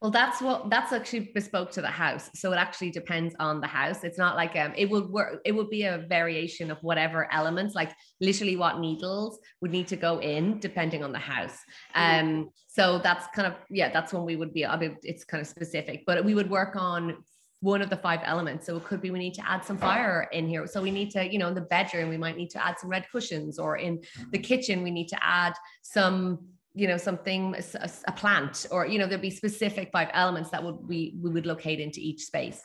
Well, 0.00 0.10
that's 0.10 0.40
what 0.40 0.70
that's 0.70 0.92
actually 0.92 1.30
bespoke 1.34 1.70
to 1.72 1.82
the 1.82 1.88
house. 1.88 2.30
So 2.34 2.52
it 2.52 2.56
actually 2.56 2.90
depends 2.90 3.34
on 3.38 3.60
the 3.60 3.66
house. 3.66 4.02
It's 4.02 4.16
not 4.16 4.34
like 4.34 4.56
um 4.56 4.72
it 4.74 4.88
would 4.88 5.10
work, 5.10 5.42
it 5.44 5.52
would 5.52 5.68
be 5.68 5.82
a 5.84 6.06
variation 6.08 6.70
of 6.70 6.78
whatever 6.80 7.30
elements, 7.30 7.74
like 7.74 7.92
literally 8.18 8.56
what 8.56 8.80
needles 8.80 9.38
would 9.60 9.70
need 9.70 9.88
to 9.88 9.96
go 9.96 10.18
in 10.20 10.58
depending 10.58 11.04
on 11.04 11.12
the 11.12 11.18
house. 11.18 11.58
Mm-hmm. 11.94 12.28
Um, 12.28 12.50
so 12.66 12.98
that's 12.98 13.26
kind 13.34 13.46
of 13.46 13.54
yeah, 13.68 13.92
that's 13.92 14.14
when 14.14 14.24
we 14.24 14.36
would 14.36 14.54
be 14.54 14.64
I 14.64 14.78
mean 14.78 14.96
it's 15.02 15.24
kind 15.24 15.42
of 15.42 15.46
specific, 15.46 16.04
but 16.06 16.24
we 16.24 16.34
would 16.34 16.48
work 16.48 16.76
on 16.76 17.22
one 17.60 17.82
of 17.82 17.90
the 17.90 17.96
five 17.96 18.20
elements. 18.24 18.66
So 18.66 18.76
it 18.76 18.84
could 18.84 19.00
be 19.00 19.10
we 19.10 19.18
need 19.18 19.34
to 19.34 19.48
add 19.48 19.64
some 19.64 19.76
fire 19.76 20.28
in 20.32 20.48
here. 20.48 20.66
So 20.66 20.80
we 20.82 20.90
need 20.90 21.10
to, 21.10 21.30
you 21.30 21.38
know, 21.38 21.48
in 21.48 21.54
the 21.54 21.60
bedroom, 21.60 22.08
we 22.08 22.16
might 22.16 22.36
need 22.36 22.50
to 22.50 22.66
add 22.66 22.78
some 22.78 22.90
red 22.90 23.06
cushions, 23.12 23.58
or 23.58 23.76
in 23.76 24.00
the 24.30 24.38
mm-hmm. 24.38 24.42
kitchen, 24.42 24.82
we 24.82 24.90
need 24.90 25.08
to 25.08 25.18
add 25.22 25.54
some 25.82 26.38
you 26.72 26.86
know 26.86 26.96
something 26.96 27.54
a, 27.56 27.90
a, 28.06 28.12
plant 28.12 28.66
or 28.70 28.86
you 28.86 28.96
know 28.96 29.06
there'd 29.06 29.20
be 29.20 29.28
specific 29.30 29.90
five 29.92 30.08
elements 30.12 30.50
that 30.50 30.62
would 30.62 30.76
we 30.86 31.16
we 31.20 31.28
would 31.28 31.44
locate 31.44 31.80
into 31.80 31.98
each 32.00 32.22
space 32.22 32.62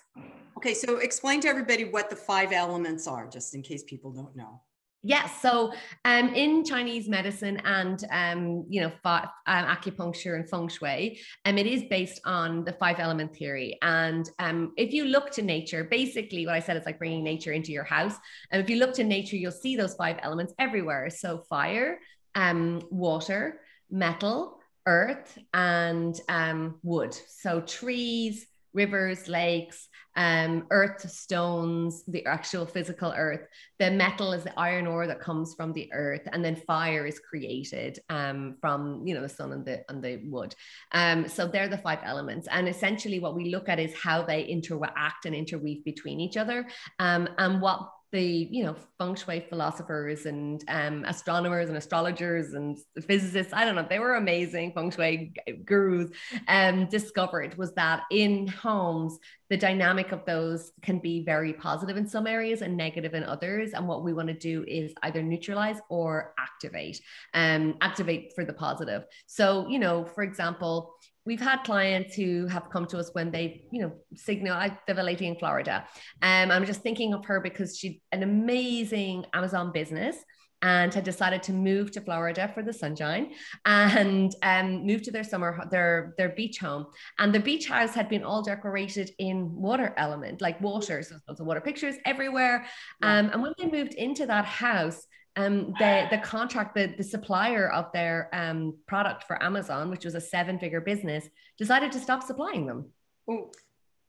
okay 0.55 0.75
so 0.75 0.97
explain 0.97 1.41
to 1.41 1.47
everybody 1.47 1.85
what 1.85 2.07
the 2.09 2.15
five 2.15 2.51
elements 2.51 3.07
are 3.07 3.27
just 3.27 3.55
in 3.55 3.63
case 3.63 3.83
people 3.83 4.11
don't 4.11 4.35
know 4.35 4.61
Yes. 5.07 5.39
So 5.39 5.71
um, 6.03 6.33
in 6.33 6.65
Chinese 6.65 7.07
medicine 7.07 7.61
and, 7.63 8.03
um, 8.09 8.65
you 8.67 8.81
know, 8.81 8.91
fa- 9.03 9.31
um, 9.45 9.65
acupuncture 9.65 10.33
and 10.33 10.49
feng 10.49 10.67
shui, 10.67 11.19
um, 11.45 11.59
it 11.59 11.67
is 11.67 11.83
based 11.91 12.19
on 12.25 12.63
the 12.63 12.73
five 12.73 12.99
element 12.99 13.35
theory. 13.35 13.77
And 13.83 14.27
um, 14.39 14.73
if 14.77 14.93
you 14.93 15.05
look 15.05 15.29
to 15.33 15.43
nature, 15.43 15.83
basically 15.83 16.47
what 16.47 16.55
I 16.55 16.59
said 16.59 16.75
is 16.75 16.87
like 16.87 16.97
bringing 16.97 17.23
nature 17.23 17.51
into 17.51 17.71
your 17.71 17.83
house. 17.83 18.15
And 18.49 18.59
if 18.63 18.67
you 18.67 18.77
look 18.77 18.95
to 18.95 19.03
nature, 19.03 19.35
you'll 19.35 19.51
see 19.51 19.75
those 19.75 19.93
five 19.93 20.17
elements 20.23 20.55
everywhere. 20.57 21.11
So 21.11 21.37
fire, 21.37 21.99
um, 22.33 22.81
water, 22.89 23.61
metal, 23.91 24.57
earth, 24.87 25.37
and 25.53 26.19
um, 26.29 26.79
wood. 26.81 27.15
So 27.27 27.61
trees, 27.61 28.47
rivers, 28.73 29.27
lakes, 29.27 29.87
um, 30.15 30.65
earth 30.71 31.09
stones, 31.09 32.03
the 32.07 32.25
actual 32.25 32.65
physical 32.65 33.13
earth. 33.15 33.47
The 33.79 33.91
metal 33.91 34.33
is 34.33 34.43
the 34.43 34.57
iron 34.59 34.87
ore 34.87 35.07
that 35.07 35.19
comes 35.19 35.53
from 35.55 35.73
the 35.73 35.89
earth, 35.93 36.27
and 36.31 36.43
then 36.43 36.55
fire 36.55 37.05
is 37.05 37.19
created 37.19 37.99
um, 38.09 38.55
from 38.61 39.05
you 39.05 39.13
know 39.13 39.21
the 39.21 39.29
sun 39.29 39.51
and 39.51 39.65
the 39.65 39.83
and 39.89 40.03
the 40.03 40.21
wood. 40.25 40.55
Um, 40.91 41.27
so 41.27 41.47
they're 41.47 41.67
the 41.67 41.77
five 41.77 41.99
elements, 42.03 42.47
and 42.49 42.67
essentially 42.67 43.19
what 43.19 43.35
we 43.35 43.49
look 43.49 43.69
at 43.69 43.79
is 43.79 43.93
how 43.93 44.23
they 44.23 44.43
interact 44.43 45.25
and 45.25 45.35
interweave 45.35 45.83
between 45.83 46.19
each 46.19 46.37
other, 46.37 46.67
um, 46.99 47.27
and 47.37 47.61
what 47.61 47.89
the 48.15 48.47
you 48.49 48.63
know 48.63 48.75
feng 48.97 49.13
shui 49.13 49.45
philosophers 49.49 50.25
and 50.25 50.63
um, 50.69 51.03
astronomers 51.05 51.67
and 51.67 51.77
astrologers 51.77 52.53
and 52.53 52.77
physicists 53.05 53.51
i 53.51 53.65
don't 53.65 53.75
know 53.75 53.85
they 53.89 53.99
were 53.99 54.15
amazing 54.15 54.71
feng 54.71 54.89
shui 54.89 55.33
gurus 55.65 56.09
um, 56.47 56.87
discovered 56.87 57.57
was 57.57 57.73
that 57.73 58.03
in 58.11 58.47
homes 58.47 59.19
the 59.49 59.57
dynamic 59.57 60.11
of 60.11 60.25
those 60.25 60.71
can 60.81 60.99
be 60.99 61.23
very 61.23 61.53
positive 61.53 61.97
in 61.97 62.07
some 62.07 62.25
areas 62.25 62.61
and 62.61 62.75
negative 62.75 63.13
in 63.13 63.23
others. 63.23 63.73
And 63.73 63.87
what 63.87 64.03
we 64.03 64.11
want 64.11 64.27
to 64.29 64.33
do 64.33 64.65
is 64.67 64.91
either 65.03 65.21
neutralize 65.21 65.77
or 65.89 66.33
activate 66.39 66.99
um, 67.33 67.75
activate 67.81 68.33
for 68.33 68.43
the 68.43 68.53
positive. 68.53 69.03
So 69.27 69.67
you 69.69 69.79
know 69.79 70.05
for 70.05 70.23
example 70.23 70.95
we've 71.25 71.41
had 71.41 71.63
clients 71.63 72.15
who 72.15 72.47
have 72.47 72.69
come 72.69 72.85
to 72.87 72.99
us 72.99 73.09
when 73.13 73.31
they, 73.31 73.65
you 73.71 73.81
know, 73.81 73.93
signal. 74.15 74.53
I 74.53 74.77
have 74.87 74.97
a 74.97 75.03
lady 75.03 75.27
in 75.27 75.35
Florida. 75.35 75.85
Um, 76.21 76.51
I'm 76.51 76.65
just 76.65 76.81
thinking 76.81 77.13
of 77.13 77.25
her 77.25 77.39
because 77.39 77.77
she's 77.77 77.99
an 78.11 78.23
amazing 78.23 79.25
Amazon 79.33 79.71
business 79.71 80.17
and 80.61 80.93
had 80.93 81.03
decided 81.03 81.43
to 81.43 81.51
move 81.51 81.91
to 81.91 82.01
Florida 82.01 82.49
for 82.53 82.63
the 82.63 82.73
sunshine 82.73 83.33
and 83.65 84.33
um, 84.41 84.85
move 84.85 85.01
to 85.03 85.11
their 85.11 85.23
summer 85.23 85.67
their 85.69 86.13
their 86.17 86.29
beach 86.29 86.59
home. 86.59 86.87
And 87.19 87.33
the 87.33 87.39
beach 87.39 87.67
house 87.67 87.93
had 87.93 88.09
been 88.09 88.23
all 88.23 88.41
decorated 88.41 89.11
in 89.19 89.53
water 89.53 89.93
element, 89.97 90.41
like 90.41 90.59
water, 90.61 91.03
so 91.03 91.17
lots 91.27 91.39
of 91.39 91.45
water 91.45 91.61
pictures 91.61 91.95
everywhere. 92.05 92.65
Um, 93.01 93.29
and 93.31 93.41
when 93.41 93.53
they 93.57 93.67
moved 93.67 93.93
into 93.95 94.25
that 94.27 94.45
house, 94.45 95.05
um, 95.37 95.73
the 95.79 96.07
the 96.11 96.17
contract, 96.19 96.75
the, 96.75 96.93
the 96.97 97.03
supplier 97.03 97.69
of 97.71 97.91
their 97.91 98.29
um, 98.33 98.75
product 98.87 99.25
for 99.25 99.41
Amazon, 99.43 99.89
which 99.89 100.05
was 100.05 100.15
a 100.15 100.21
seven 100.21 100.59
figure 100.59 100.81
business, 100.81 101.27
decided 101.57 101.91
to 101.91 101.99
stop 101.99 102.23
supplying 102.23 102.65
them. 102.65 102.85
Ooh. 103.29 103.51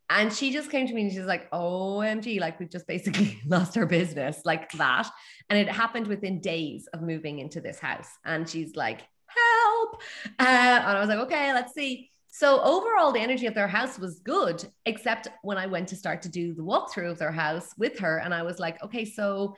And 0.08 0.32
she 0.32 0.52
just 0.52 0.70
came 0.70 0.86
to 0.86 0.94
me 0.94 1.02
and 1.02 1.12
she's 1.12 1.24
like, 1.24 1.50
OMG, 1.50 2.38
like 2.38 2.60
we've 2.60 2.70
just 2.70 2.86
basically 2.86 3.40
lost 3.46 3.76
our 3.76 3.86
business 3.86 4.40
like 4.44 4.70
that. 4.72 5.08
And 5.50 5.58
it 5.58 5.68
happened 5.68 6.06
within 6.06 6.40
days 6.40 6.88
of 6.92 7.02
moving 7.02 7.40
into 7.40 7.60
this 7.60 7.80
house. 7.80 8.08
And 8.24 8.48
she's 8.48 8.76
like, 8.76 9.00
help. 9.26 10.02
Uh, 10.38 10.44
and 10.44 10.96
I 10.96 11.00
was 11.00 11.08
like, 11.08 11.18
okay, 11.18 11.52
let's 11.52 11.74
see. 11.74 12.10
So 12.28 12.60
overall, 12.60 13.12
the 13.12 13.20
energy 13.20 13.46
of 13.46 13.54
their 13.54 13.66
house 13.66 13.98
was 13.98 14.20
good, 14.20 14.62
except 14.84 15.28
when 15.42 15.58
I 15.58 15.66
went 15.66 15.88
to 15.88 15.96
start 15.96 16.22
to 16.22 16.28
do 16.28 16.54
the 16.54 16.62
walkthrough 16.62 17.10
of 17.10 17.18
their 17.18 17.32
house 17.32 17.70
with 17.78 17.98
her. 17.98 18.18
And 18.18 18.34
I 18.34 18.42
was 18.42 18.58
like, 18.58 18.80
okay, 18.84 19.06
so 19.06 19.56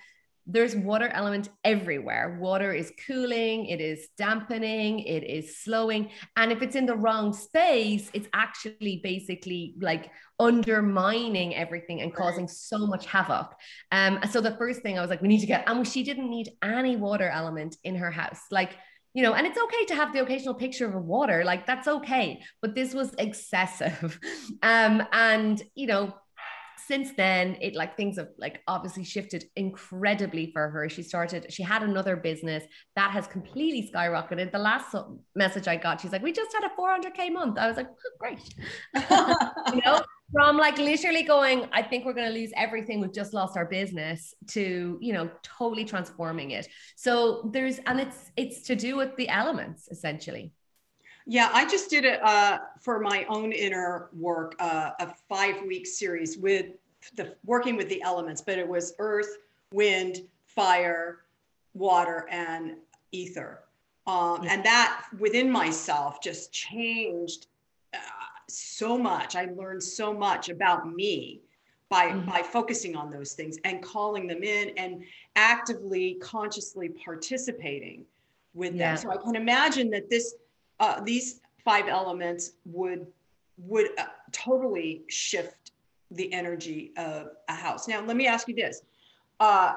there's 0.48 0.74
water 0.74 1.08
element 1.08 1.50
everywhere. 1.62 2.38
Water 2.40 2.72
is 2.72 2.90
cooling, 3.06 3.66
it 3.66 3.82
is 3.82 4.08
dampening, 4.16 5.00
it 5.00 5.22
is 5.22 5.58
slowing. 5.58 6.10
And 6.36 6.50
if 6.50 6.62
it's 6.62 6.74
in 6.74 6.86
the 6.86 6.96
wrong 6.96 7.34
space, 7.34 8.10
it's 8.14 8.28
actually 8.32 9.00
basically 9.04 9.74
like 9.80 10.10
undermining 10.40 11.54
everything 11.54 12.00
and 12.00 12.14
causing 12.14 12.48
so 12.48 12.78
much 12.86 13.04
havoc. 13.04 13.54
Um, 13.92 14.20
so 14.30 14.40
the 14.40 14.56
first 14.56 14.80
thing 14.80 14.98
I 14.98 15.02
was 15.02 15.10
like, 15.10 15.20
we 15.20 15.28
need 15.28 15.40
to 15.40 15.46
get, 15.46 15.68
and 15.68 15.86
she 15.86 16.02
didn't 16.02 16.30
need 16.30 16.50
any 16.62 16.96
water 16.96 17.28
element 17.28 17.76
in 17.84 17.96
her 17.96 18.10
house. 18.10 18.40
Like, 18.50 18.70
you 19.12 19.22
know, 19.22 19.34
and 19.34 19.46
it's 19.46 19.58
okay 19.58 19.84
to 19.86 19.94
have 19.96 20.14
the 20.14 20.22
occasional 20.22 20.54
picture 20.54 20.86
of 20.86 21.04
water, 21.04 21.44
like 21.44 21.66
that's 21.66 21.88
okay. 21.88 22.40
But 22.62 22.74
this 22.74 22.94
was 22.94 23.14
excessive. 23.18 24.18
um, 24.62 25.02
and, 25.12 25.62
you 25.74 25.88
know, 25.88 26.14
since 26.88 27.12
then 27.12 27.56
it 27.60 27.74
like 27.74 27.96
things 27.96 28.16
have 28.16 28.30
like 28.38 28.62
obviously 28.66 29.04
shifted 29.04 29.44
incredibly 29.56 30.50
for 30.52 30.70
her. 30.70 30.88
She 30.88 31.02
started 31.02 31.52
she 31.52 31.62
had 31.62 31.82
another 31.82 32.16
business 32.16 32.64
that 32.96 33.10
has 33.10 33.26
completely 33.26 33.90
skyrocketed. 33.92 34.50
The 34.50 34.58
last 34.58 34.96
message 35.34 35.68
i 35.68 35.76
got 35.76 36.00
she's 36.00 36.12
like 36.12 36.22
we 36.22 36.32
just 36.32 36.50
had 36.54 36.64
a 36.64 36.72
400k 36.80 37.30
month. 37.30 37.58
I 37.58 37.68
was 37.68 37.76
like 37.76 37.88
oh, 37.90 38.16
great. 38.18 38.40
You 39.74 39.82
know 39.84 40.02
from 40.32 40.58
like 40.58 40.76
literally 40.76 41.22
going 41.22 41.66
i 41.72 41.80
think 41.82 42.04
we're 42.04 42.12
going 42.12 42.26
to 42.32 42.38
lose 42.38 42.52
everything. 42.56 43.00
We've 43.00 43.12
just 43.12 43.34
lost 43.34 43.56
our 43.56 43.66
business 43.66 44.34
to 44.48 44.98
you 45.00 45.12
know 45.12 45.30
totally 45.42 45.84
transforming 45.84 46.52
it. 46.52 46.66
So 46.96 47.50
there's 47.52 47.78
and 47.86 48.00
it's 48.00 48.30
it's 48.36 48.62
to 48.68 48.74
do 48.74 48.96
with 48.96 49.14
the 49.16 49.28
elements 49.28 49.88
essentially 49.90 50.52
yeah, 51.28 51.50
I 51.52 51.68
just 51.68 51.90
did 51.90 52.06
it 52.06 52.20
uh, 52.22 52.58
for 52.80 52.98
my 53.00 53.26
own 53.28 53.52
inner 53.52 54.08
work, 54.16 54.56
uh, 54.58 54.92
a 54.98 55.12
five 55.28 55.62
week 55.66 55.86
series 55.86 56.38
with 56.38 56.72
the 57.16 57.34
working 57.44 57.76
with 57.76 57.90
the 57.90 58.00
elements, 58.00 58.40
but 58.40 58.58
it 58.58 58.66
was 58.66 58.94
earth, 58.98 59.36
wind, 59.70 60.22
fire, 60.46 61.18
water, 61.74 62.26
and 62.30 62.76
ether. 63.12 63.60
Um, 64.06 64.42
yeah. 64.42 64.54
And 64.54 64.64
that 64.64 65.04
within 65.18 65.50
myself 65.50 66.22
just 66.22 66.50
changed 66.50 67.48
uh, 67.92 67.98
so 68.48 68.96
much. 68.96 69.36
I 69.36 69.50
learned 69.54 69.82
so 69.82 70.14
much 70.14 70.48
about 70.48 70.90
me 70.90 71.42
by 71.90 72.06
mm-hmm. 72.06 72.26
by 72.26 72.40
focusing 72.40 72.96
on 72.96 73.10
those 73.10 73.34
things 73.34 73.58
and 73.64 73.82
calling 73.82 74.26
them 74.26 74.42
in 74.42 74.70
and 74.78 75.04
actively 75.36 76.14
consciously 76.22 76.88
participating 76.88 78.06
with 78.54 78.74
yeah. 78.74 78.94
them 78.94 79.02
so 79.02 79.10
i 79.10 79.16
can 79.16 79.36
imagine 79.36 79.90
that 79.90 80.10
this 80.10 80.34
uh, 80.80 81.00
these 81.00 81.40
five 81.64 81.88
elements 81.88 82.52
would 82.64 83.06
would 83.58 83.88
uh, 83.98 84.06
totally 84.32 85.02
shift 85.08 85.72
the 86.10 86.32
energy 86.32 86.92
of 86.96 87.28
a 87.48 87.54
house. 87.54 87.88
Now, 87.88 88.00
let 88.00 88.16
me 88.16 88.26
ask 88.26 88.48
you 88.48 88.54
this. 88.54 88.82
Uh, 89.40 89.74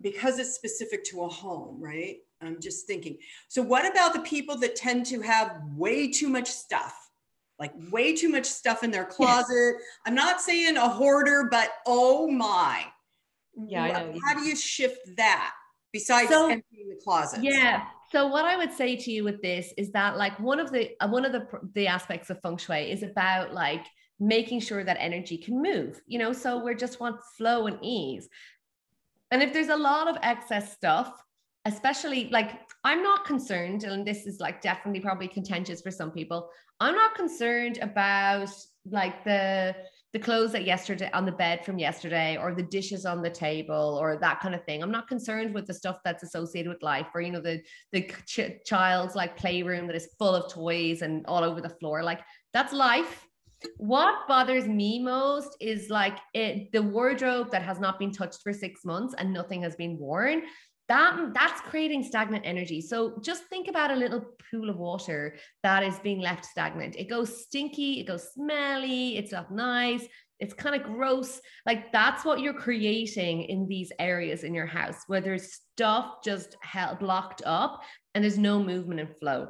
because 0.00 0.38
it's 0.38 0.54
specific 0.54 1.04
to 1.04 1.22
a 1.22 1.28
home, 1.28 1.80
right? 1.80 2.18
I'm 2.40 2.60
just 2.60 2.86
thinking. 2.86 3.18
So, 3.48 3.62
what 3.62 3.90
about 3.90 4.12
the 4.12 4.20
people 4.20 4.56
that 4.58 4.76
tend 4.76 5.06
to 5.06 5.20
have 5.22 5.60
way 5.76 6.08
too 6.08 6.28
much 6.28 6.48
stuff? 6.48 7.10
Like, 7.58 7.72
way 7.90 8.14
too 8.14 8.28
much 8.28 8.46
stuff 8.46 8.84
in 8.84 8.92
their 8.92 9.04
closet. 9.04 9.76
I'm 10.06 10.14
not 10.14 10.40
saying 10.40 10.76
a 10.76 10.88
hoarder, 10.88 11.48
but 11.50 11.70
oh 11.86 12.28
my. 12.28 12.84
Yeah, 13.56 13.82
I 13.82 13.88
know. 13.88 14.18
How 14.24 14.34
do 14.34 14.44
you 14.44 14.54
shift 14.54 15.16
that 15.16 15.52
besides 15.92 16.30
so, 16.30 16.48
emptying 16.48 16.88
the 16.88 17.00
closet? 17.02 17.42
Yeah. 17.42 17.86
So 18.10 18.26
what 18.26 18.44
I 18.44 18.56
would 18.56 18.72
say 18.72 18.96
to 18.96 19.10
you 19.10 19.24
with 19.24 19.42
this 19.42 19.72
is 19.76 19.92
that 19.92 20.16
like 20.16 20.38
one 20.40 20.60
of 20.60 20.72
the 20.72 20.90
uh, 21.00 21.08
one 21.08 21.24
of 21.24 21.32
the 21.32 21.46
the 21.74 21.86
aspects 21.86 22.30
of 22.30 22.40
feng 22.40 22.56
shui 22.56 22.90
is 22.90 23.02
about 23.02 23.52
like 23.52 23.84
making 24.18 24.60
sure 24.60 24.82
that 24.82 24.96
energy 24.98 25.36
can 25.38 25.62
move. 25.62 26.00
You 26.06 26.18
know, 26.18 26.32
so 26.32 26.62
we 26.62 26.74
just 26.74 27.00
want 27.00 27.20
flow 27.36 27.66
and 27.66 27.78
ease. 27.82 28.28
And 29.30 29.42
if 29.42 29.52
there's 29.52 29.68
a 29.68 29.76
lot 29.76 30.08
of 30.08 30.16
excess 30.22 30.72
stuff, 30.72 31.22
especially 31.66 32.28
like 32.30 32.60
I'm 32.82 33.02
not 33.02 33.26
concerned, 33.26 33.84
and 33.84 34.06
this 34.06 34.26
is 34.26 34.40
like 34.40 34.62
definitely 34.62 35.00
probably 35.00 35.28
contentious 35.28 35.82
for 35.82 35.90
some 35.90 36.10
people. 36.10 36.50
I'm 36.80 36.94
not 36.94 37.14
concerned 37.14 37.78
about 37.82 38.50
like 38.90 39.24
the 39.24 39.74
the 40.12 40.18
clothes 40.18 40.52
that 40.52 40.64
yesterday 40.64 41.10
on 41.12 41.26
the 41.26 41.32
bed 41.32 41.64
from 41.64 41.78
yesterday 41.78 42.38
or 42.38 42.54
the 42.54 42.62
dishes 42.62 43.04
on 43.04 43.22
the 43.22 43.28
table 43.28 43.98
or 44.00 44.16
that 44.16 44.40
kind 44.40 44.54
of 44.54 44.64
thing. 44.64 44.82
I'm 44.82 44.90
not 44.90 45.06
concerned 45.06 45.54
with 45.54 45.66
the 45.66 45.74
stuff 45.74 45.98
that's 46.02 46.22
associated 46.22 46.70
with 46.70 46.82
life 46.82 47.08
or 47.14 47.20
you 47.20 47.30
know 47.30 47.40
the 47.40 47.60
the 47.92 48.10
ch- 48.26 48.64
child's 48.64 49.14
like 49.14 49.36
playroom 49.36 49.86
that 49.86 49.96
is 49.96 50.08
full 50.18 50.34
of 50.34 50.50
toys 50.50 51.02
and 51.02 51.26
all 51.26 51.44
over 51.44 51.60
the 51.60 51.68
floor. 51.68 52.02
Like 52.02 52.20
that's 52.54 52.72
life. 52.72 53.26
What 53.76 54.28
bothers 54.28 54.66
me 54.66 55.00
most 55.00 55.56
is 55.60 55.90
like 55.90 56.18
it 56.32 56.72
the 56.72 56.82
wardrobe 56.82 57.50
that 57.50 57.62
has 57.62 57.78
not 57.78 57.98
been 57.98 58.12
touched 58.12 58.42
for 58.42 58.52
six 58.52 58.84
months 58.84 59.14
and 59.18 59.32
nothing 59.32 59.62
has 59.62 59.76
been 59.76 59.98
worn 59.98 60.42
that 60.88 61.14
mm, 61.14 61.34
that's 61.34 61.60
creating 61.62 62.02
stagnant 62.02 62.44
energy. 62.46 62.80
So 62.80 63.18
just 63.22 63.44
think 63.44 63.68
about 63.68 63.90
a 63.90 63.96
little 63.96 64.24
pool 64.50 64.70
of 64.70 64.76
water 64.76 65.36
that 65.62 65.82
is 65.82 65.98
being 65.98 66.20
left 66.20 66.44
stagnant. 66.44 66.96
It 66.96 67.08
goes 67.08 67.42
stinky 67.42 68.00
it 68.00 68.06
goes 68.06 68.32
smelly 68.32 69.16
it's 69.16 69.32
not 69.32 69.52
nice 69.52 70.06
it's 70.40 70.54
kind 70.54 70.80
of 70.80 70.84
gross. 70.84 71.40
Like 71.66 71.92
that's 71.92 72.24
what 72.24 72.40
you're 72.40 72.54
creating 72.54 73.42
in 73.42 73.66
these 73.66 73.90
areas 73.98 74.44
in 74.44 74.54
your 74.54 74.66
house 74.66 75.02
where 75.06 75.20
there's 75.20 75.54
stuff 75.54 76.22
just 76.24 76.56
held 76.62 77.00
blocked 77.00 77.42
up 77.44 77.82
and 78.14 78.22
there's 78.22 78.38
no 78.38 78.62
movement 78.62 79.00
and 79.00 79.16
flow. 79.20 79.48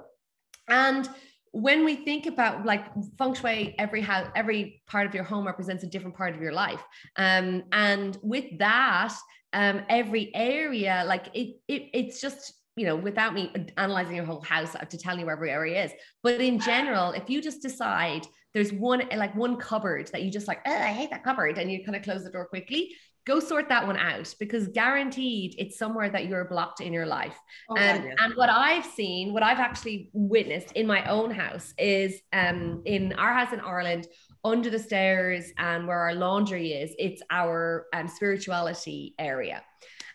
And 0.69 1.09
when 1.53 1.85
we 1.85 1.97
think 1.97 2.27
about 2.27 2.65
like 2.65 2.85
feng 3.17 3.35
shui 3.35 3.75
every 3.79 4.01
house 4.01 4.29
every 4.35 4.83
part 4.87 5.07
of 5.07 5.15
your 5.15 5.25
home 5.25 5.47
represents 5.47 5.83
a 5.85 5.87
different 5.87 6.17
part 6.17 6.35
of 6.35 6.41
your 6.41 6.53
life. 6.53 6.83
Um, 7.17 7.65
and 7.73 8.17
with 8.23 8.59
that 8.59 9.15
um, 9.53 9.83
every 9.89 10.35
area 10.35 11.05
like 11.07 11.27
it, 11.35 11.57
it 11.69 11.89
it's 11.95 12.21
just 12.21 12.53
you 12.77 12.87
know 12.87 12.97
without 12.97 13.35
me 13.35 13.53
analyzing 13.77 14.15
your 14.15 14.25
whole 14.25 14.43
house 14.43 14.77
i 14.77 14.79
have 14.79 14.89
to 14.91 14.99
tell 14.99 15.19
you 15.19 15.27
where 15.27 15.35
every 15.35 15.51
area 15.51 15.85
is. 15.85 15.93
But 16.23 16.41
in 16.41 16.61
general 16.61 17.13
if 17.13 17.31
you 17.31 17.41
just 17.41 17.63
decide 17.63 18.27
there's 18.55 18.73
one 18.73 19.03
like 19.17 19.35
one 19.35 19.57
cupboard 19.57 20.09
that 20.09 20.23
you 20.23 20.31
just 20.31 20.49
like 20.49 20.61
oh, 20.67 20.75
i 20.75 20.93
hate 20.93 21.11
that 21.11 21.25
cupboard 21.25 21.59
and 21.59 21.71
you 21.71 21.85
kind 21.85 21.97
of 21.97 22.03
close 22.03 22.25
the 22.25 22.31
door 22.31 22.47
quickly 22.47 22.95
go 23.29 23.39
sort 23.39 23.69
that 23.69 23.87
one 23.87 23.97
out 23.97 24.35
because 24.41 24.67
guaranteed 24.69 25.55
it's 25.59 25.79
somewhere 25.79 26.11
that 26.11 26.27
you're 26.27 26.47
blocked 26.47 26.81
in 26.81 26.93
your 26.93 27.07
life 27.07 27.39
oh, 27.71 27.77
um, 27.77 28.05
yeah. 28.05 28.15
and 28.19 28.35
what 28.35 28.49
i've 28.49 28.85
seen 28.85 29.33
what 29.33 29.43
i've 29.43 29.59
actually 29.59 30.11
witnessed 30.13 30.73
in 30.73 30.87
my 30.87 31.05
own 31.05 31.31
house 31.31 31.75
is 31.79 32.21
um, 32.33 32.83
in 32.87 33.13
our 33.13 33.33
house 33.33 33.53
in 33.53 33.61
ireland 33.61 34.09
under 34.45 34.71
the 34.71 34.79
stairs 34.79 35.53
and 35.59 35.87
where 35.87 35.99
our 35.99 36.15
laundry 36.15 36.73
is, 36.73 36.95
it's 36.99 37.23
our 37.31 37.87
um, 37.93 38.09
spirituality 38.09 39.15
area. 39.19 39.63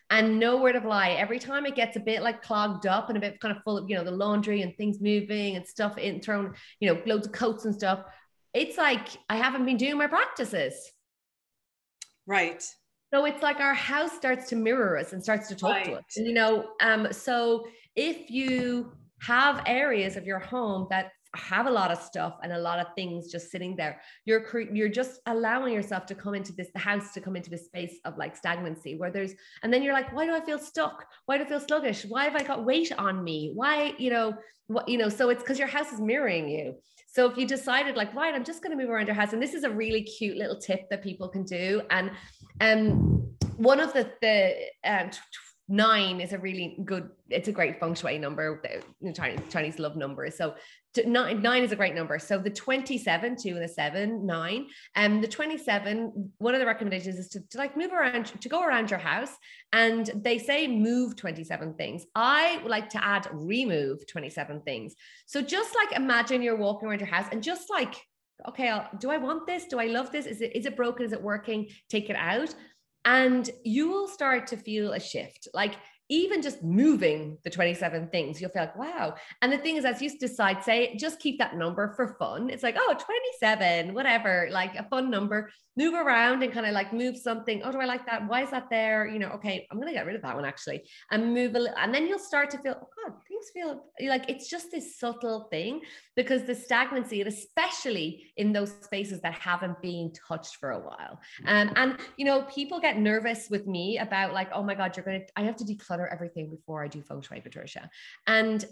And 0.09 0.39
nowhere 0.39 0.73
to 0.73 0.87
lie, 0.87 1.11
every 1.11 1.39
time 1.39 1.65
it 1.65 1.75
gets 1.75 1.97
a 1.97 1.99
bit 1.99 2.21
like 2.21 2.43
clogged 2.43 2.85
up 2.85 3.09
and 3.09 3.17
a 3.17 3.21
bit 3.21 3.39
kind 3.39 3.55
of 3.55 3.63
full 3.63 3.77
of, 3.77 3.89
you 3.89 3.95
know, 3.95 4.03
the 4.03 4.11
laundry 4.11 4.61
and 4.61 4.75
things 4.77 5.01
moving 5.01 5.55
and 5.55 5.67
stuff 5.67 5.97
in 5.97 6.21
thrown, 6.21 6.53
you 6.79 6.93
know, 6.93 7.01
loads 7.05 7.25
of 7.25 7.33
coats 7.33 7.65
and 7.65 7.73
stuff, 7.73 8.03
it's 8.53 8.77
like 8.77 9.07
I 9.29 9.37
haven't 9.37 9.65
been 9.65 9.77
doing 9.77 9.97
my 9.97 10.07
practices. 10.07 10.91
Right. 12.27 12.63
So 13.13 13.25
it's 13.25 13.43
like 13.43 13.59
our 13.59 13.75
house 13.75 14.11
starts 14.11 14.49
to 14.49 14.55
mirror 14.55 14.97
us 14.97 15.13
and 15.13 15.21
starts 15.21 15.47
to 15.49 15.55
talk 15.55 15.75
right. 15.75 15.85
to 15.85 15.93
us. 15.97 16.03
You 16.17 16.33
know, 16.33 16.69
um, 16.81 17.09
so 17.11 17.63
if 17.95 18.31
you 18.31 18.91
have 19.19 19.61
areas 19.67 20.17
of 20.17 20.25
your 20.25 20.39
home 20.39 20.87
that 20.89 21.11
have 21.35 21.67
a 21.67 21.69
lot 21.69 21.91
of 21.91 21.99
stuff 21.99 22.37
and 22.41 22.53
a 22.53 22.57
lot 22.57 22.79
of 22.79 22.87
things 22.95 23.31
just 23.31 23.49
sitting 23.49 23.75
there 23.75 23.99
you're 24.25 24.45
you're 24.71 24.87
just 24.87 25.19
allowing 25.25 25.73
yourself 25.73 26.05
to 26.05 26.13
come 26.13 26.35
into 26.35 26.53
this 26.53 26.67
the 26.73 26.79
house 26.79 27.11
to 27.11 27.19
come 27.19 27.35
into 27.35 27.49
this 27.49 27.65
space 27.65 27.95
of 28.05 28.15
like 28.19 28.35
stagnancy 28.35 28.95
where 28.97 29.09
there's 29.09 29.33
and 29.63 29.73
then 29.73 29.81
you're 29.81 29.93
like 29.93 30.13
why 30.13 30.27
do 30.27 30.35
i 30.35 30.39
feel 30.39 30.59
stuck 30.59 31.07
why 31.25 31.35
do 31.35 31.43
i 31.43 31.47
feel 31.47 31.59
sluggish 31.59 32.05
why 32.05 32.25
have 32.25 32.35
i 32.35 32.43
got 32.43 32.63
weight 32.63 32.91
on 32.99 33.23
me 33.23 33.51
why 33.55 33.95
you 33.97 34.11
know 34.11 34.35
what 34.67 34.87
you 34.87 34.95
know 34.95 35.09
so 35.09 35.29
it's 35.29 35.41
because 35.41 35.57
your 35.57 35.67
house 35.67 35.91
is 35.91 35.99
mirroring 35.99 36.47
you 36.47 36.75
so 37.13 37.29
if 37.29 37.37
you 37.37 37.47
decided 37.47 37.95
like 37.95 38.13
right 38.13 38.33
i'm 38.33 38.43
just 38.43 38.61
going 38.61 38.75
to 38.75 38.81
move 38.81 38.91
around 38.91 39.05
your 39.05 39.15
house 39.15 39.33
and 39.33 39.41
this 39.41 39.53
is 39.53 39.63
a 39.63 39.69
really 39.69 40.01
cute 40.01 40.37
little 40.37 40.57
tip 40.57 40.89
that 40.89 41.01
people 41.03 41.29
can 41.29 41.43
do 41.43 41.81
and 41.91 42.11
um 42.61 43.23
one 43.57 43.79
of 43.79 43.93
the 43.93 44.11
the 44.21 44.53
um, 44.83 45.09
nine 45.69 46.19
is 46.19 46.33
a 46.33 46.37
really 46.37 46.77
good 46.83 47.09
it's 47.29 47.47
a 47.47 47.51
great 47.51 47.79
feng 47.79 47.95
shui 47.95 48.17
number 48.17 48.61
chinese, 49.15 49.39
chinese 49.49 49.79
love 49.79 49.95
numbers 49.95 50.37
so 50.37 50.53
nine, 51.05 51.41
nine 51.41 51.63
is 51.63 51.71
a 51.71 51.75
great 51.75 51.95
number. 51.95 52.19
So 52.19 52.37
the 52.37 52.49
27 52.49 53.35
two 53.35 53.49
and 53.49 53.63
the 53.63 53.67
seven 53.67 54.25
nine 54.25 54.67
and 54.95 55.15
um, 55.15 55.21
the 55.21 55.27
27 55.27 56.31
one 56.37 56.53
of 56.53 56.59
the 56.59 56.65
recommendations 56.65 57.17
is 57.17 57.29
to, 57.29 57.39
to 57.49 57.57
like 57.57 57.75
move 57.75 57.91
around 57.91 58.25
to 58.25 58.49
go 58.49 58.63
around 58.63 58.89
your 58.89 58.99
house 58.99 59.31
and 59.71 60.09
they 60.15 60.37
say 60.37 60.67
move 60.67 61.15
27 61.15 61.73
things. 61.75 62.05
I 62.15 62.59
would 62.61 62.69
like 62.69 62.89
to 62.91 63.03
add 63.03 63.27
remove 63.31 64.05
27 64.07 64.61
things. 64.61 64.95
So 65.25 65.41
just 65.41 65.75
like 65.75 65.97
imagine 65.97 66.41
you're 66.41 66.57
walking 66.57 66.87
around 66.87 66.99
your 66.99 67.09
house 67.09 67.27
and 67.31 67.41
just 67.41 67.69
like 67.69 67.95
okay 68.47 68.69
I'll, 68.69 68.89
do 68.99 69.09
i 69.09 69.17
want 69.17 69.47
this? 69.47 69.65
Do 69.65 69.79
i 69.79 69.87
love 69.87 70.11
this? 70.11 70.25
Is 70.25 70.41
it 70.41 70.55
is 70.55 70.65
it 70.65 70.75
broken? 70.75 71.05
Is 71.05 71.13
it 71.13 71.21
working? 71.21 71.69
Take 71.89 72.09
it 72.09 72.15
out. 72.15 72.53
And 73.05 73.49
you 73.65 73.89
will 73.89 74.07
start 74.07 74.47
to 74.47 74.57
feel 74.57 74.93
a 74.93 74.99
shift. 74.99 75.47
Like 75.53 75.75
even 76.13 76.43
just 76.43 76.63
moving 76.63 77.39
the 77.43 77.49
27 77.49 78.09
things, 78.09 78.39
you'll 78.39 78.51
feel 78.51 78.63
like, 78.63 78.77
wow. 78.77 79.15
And 79.41 79.51
the 79.51 79.57
thing 79.57 79.77
is, 79.77 79.85
as 79.85 79.99
you 79.99 80.15
decide, 80.17 80.63
say, 80.63 80.95
just 80.95 81.19
keep 81.19 81.39
that 81.39 81.57
number 81.57 81.93
for 81.95 82.15
fun. 82.19 82.51
It's 82.51 82.61
like, 82.61 82.75
oh, 82.77 82.95
27, 83.39 83.95
whatever, 83.95 84.47
like 84.51 84.75
a 84.75 84.83
fun 84.83 85.09
number 85.09 85.49
move 85.75 85.95
around 85.95 86.43
and 86.43 86.53
kind 86.53 86.67
of 86.67 86.73
like 86.73 86.93
move 86.93 87.17
something. 87.17 87.61
Oh, 87.63 87.71
do 87.71 87.79
I 87.79 87.85
like 87.85 88.05
that? 88.05 88.27
Why 88.27 88.43
is 88.43 88.51
that 88.51 88.69
there? 88.69 89.07
You 89.07 89.17
know, 89.17 89.29
okay, 89.29 89.67
I'm 89.71 89.79
gonna 89.79 89.93
get 89.93 90.05
rid 90.05 90.15
of 90.15 90.21
that 90.21 90.35
one 90.35 90.45
actually, 90.45 90.83
and 91.09 91.33
move 91.33 91.55
a 91.55 91.59
little, 91.59 91.77
and 91.77 91.93
then 91.93 92.05
you'll 92.07 92.19
start 92.19 92.51
to 92.51 92.59
feel, 92.59 92.75
oh 92.79 92.87
God, 93.09 93.17
things 93.43 93.65
feel 93.65 93.85
like 94.07 94.29
it's 94.29 94.49
just 94.49 94.71
this 94.71 94.97
subtle 94.99 95.47
thing 95.51 95.81
because 96.15 96.43
the 96.43 96.55
stagnancy, 96.55 97.21
especially 97.21 98.23
in 98.37 98.53
those 98.53 98.71
spaces 98.81 99.21
that 99.21 99.33
haven't 99.33 99.81
been 99.81 100.11
touched 100.27 100.57
for 100.57 100.71
a 100.71 100.79
while. 100.79 101.19
Um, 101.45 101.71
and 101.75 101.97
you 102.17 102.25
know, 102.25 102.43
people 102.43 102.79
get 102.79 102.97
nervous 102.97 103.47
with 103.49 103.67
me 103.67 103.97
about 103.99 104.33
like, 104.33 104.49
oh 104.53 104.63
my 104.63 104.75
God, 104.75 104.95
you're 104.95 105.05
gonna, 105.05 105.21
I 105.35 105.43
have 105.43 105.55
to 105.57 105.63
declutter 105.63 106.11
everything 106.11 106.49
before 106.49 106.83
I 106.83 106.87
do 106.87 107.01
feng 107.01 107.21
shui, 107.21 107.41
Patricia. 107.41 107.89
And 108.27 108.65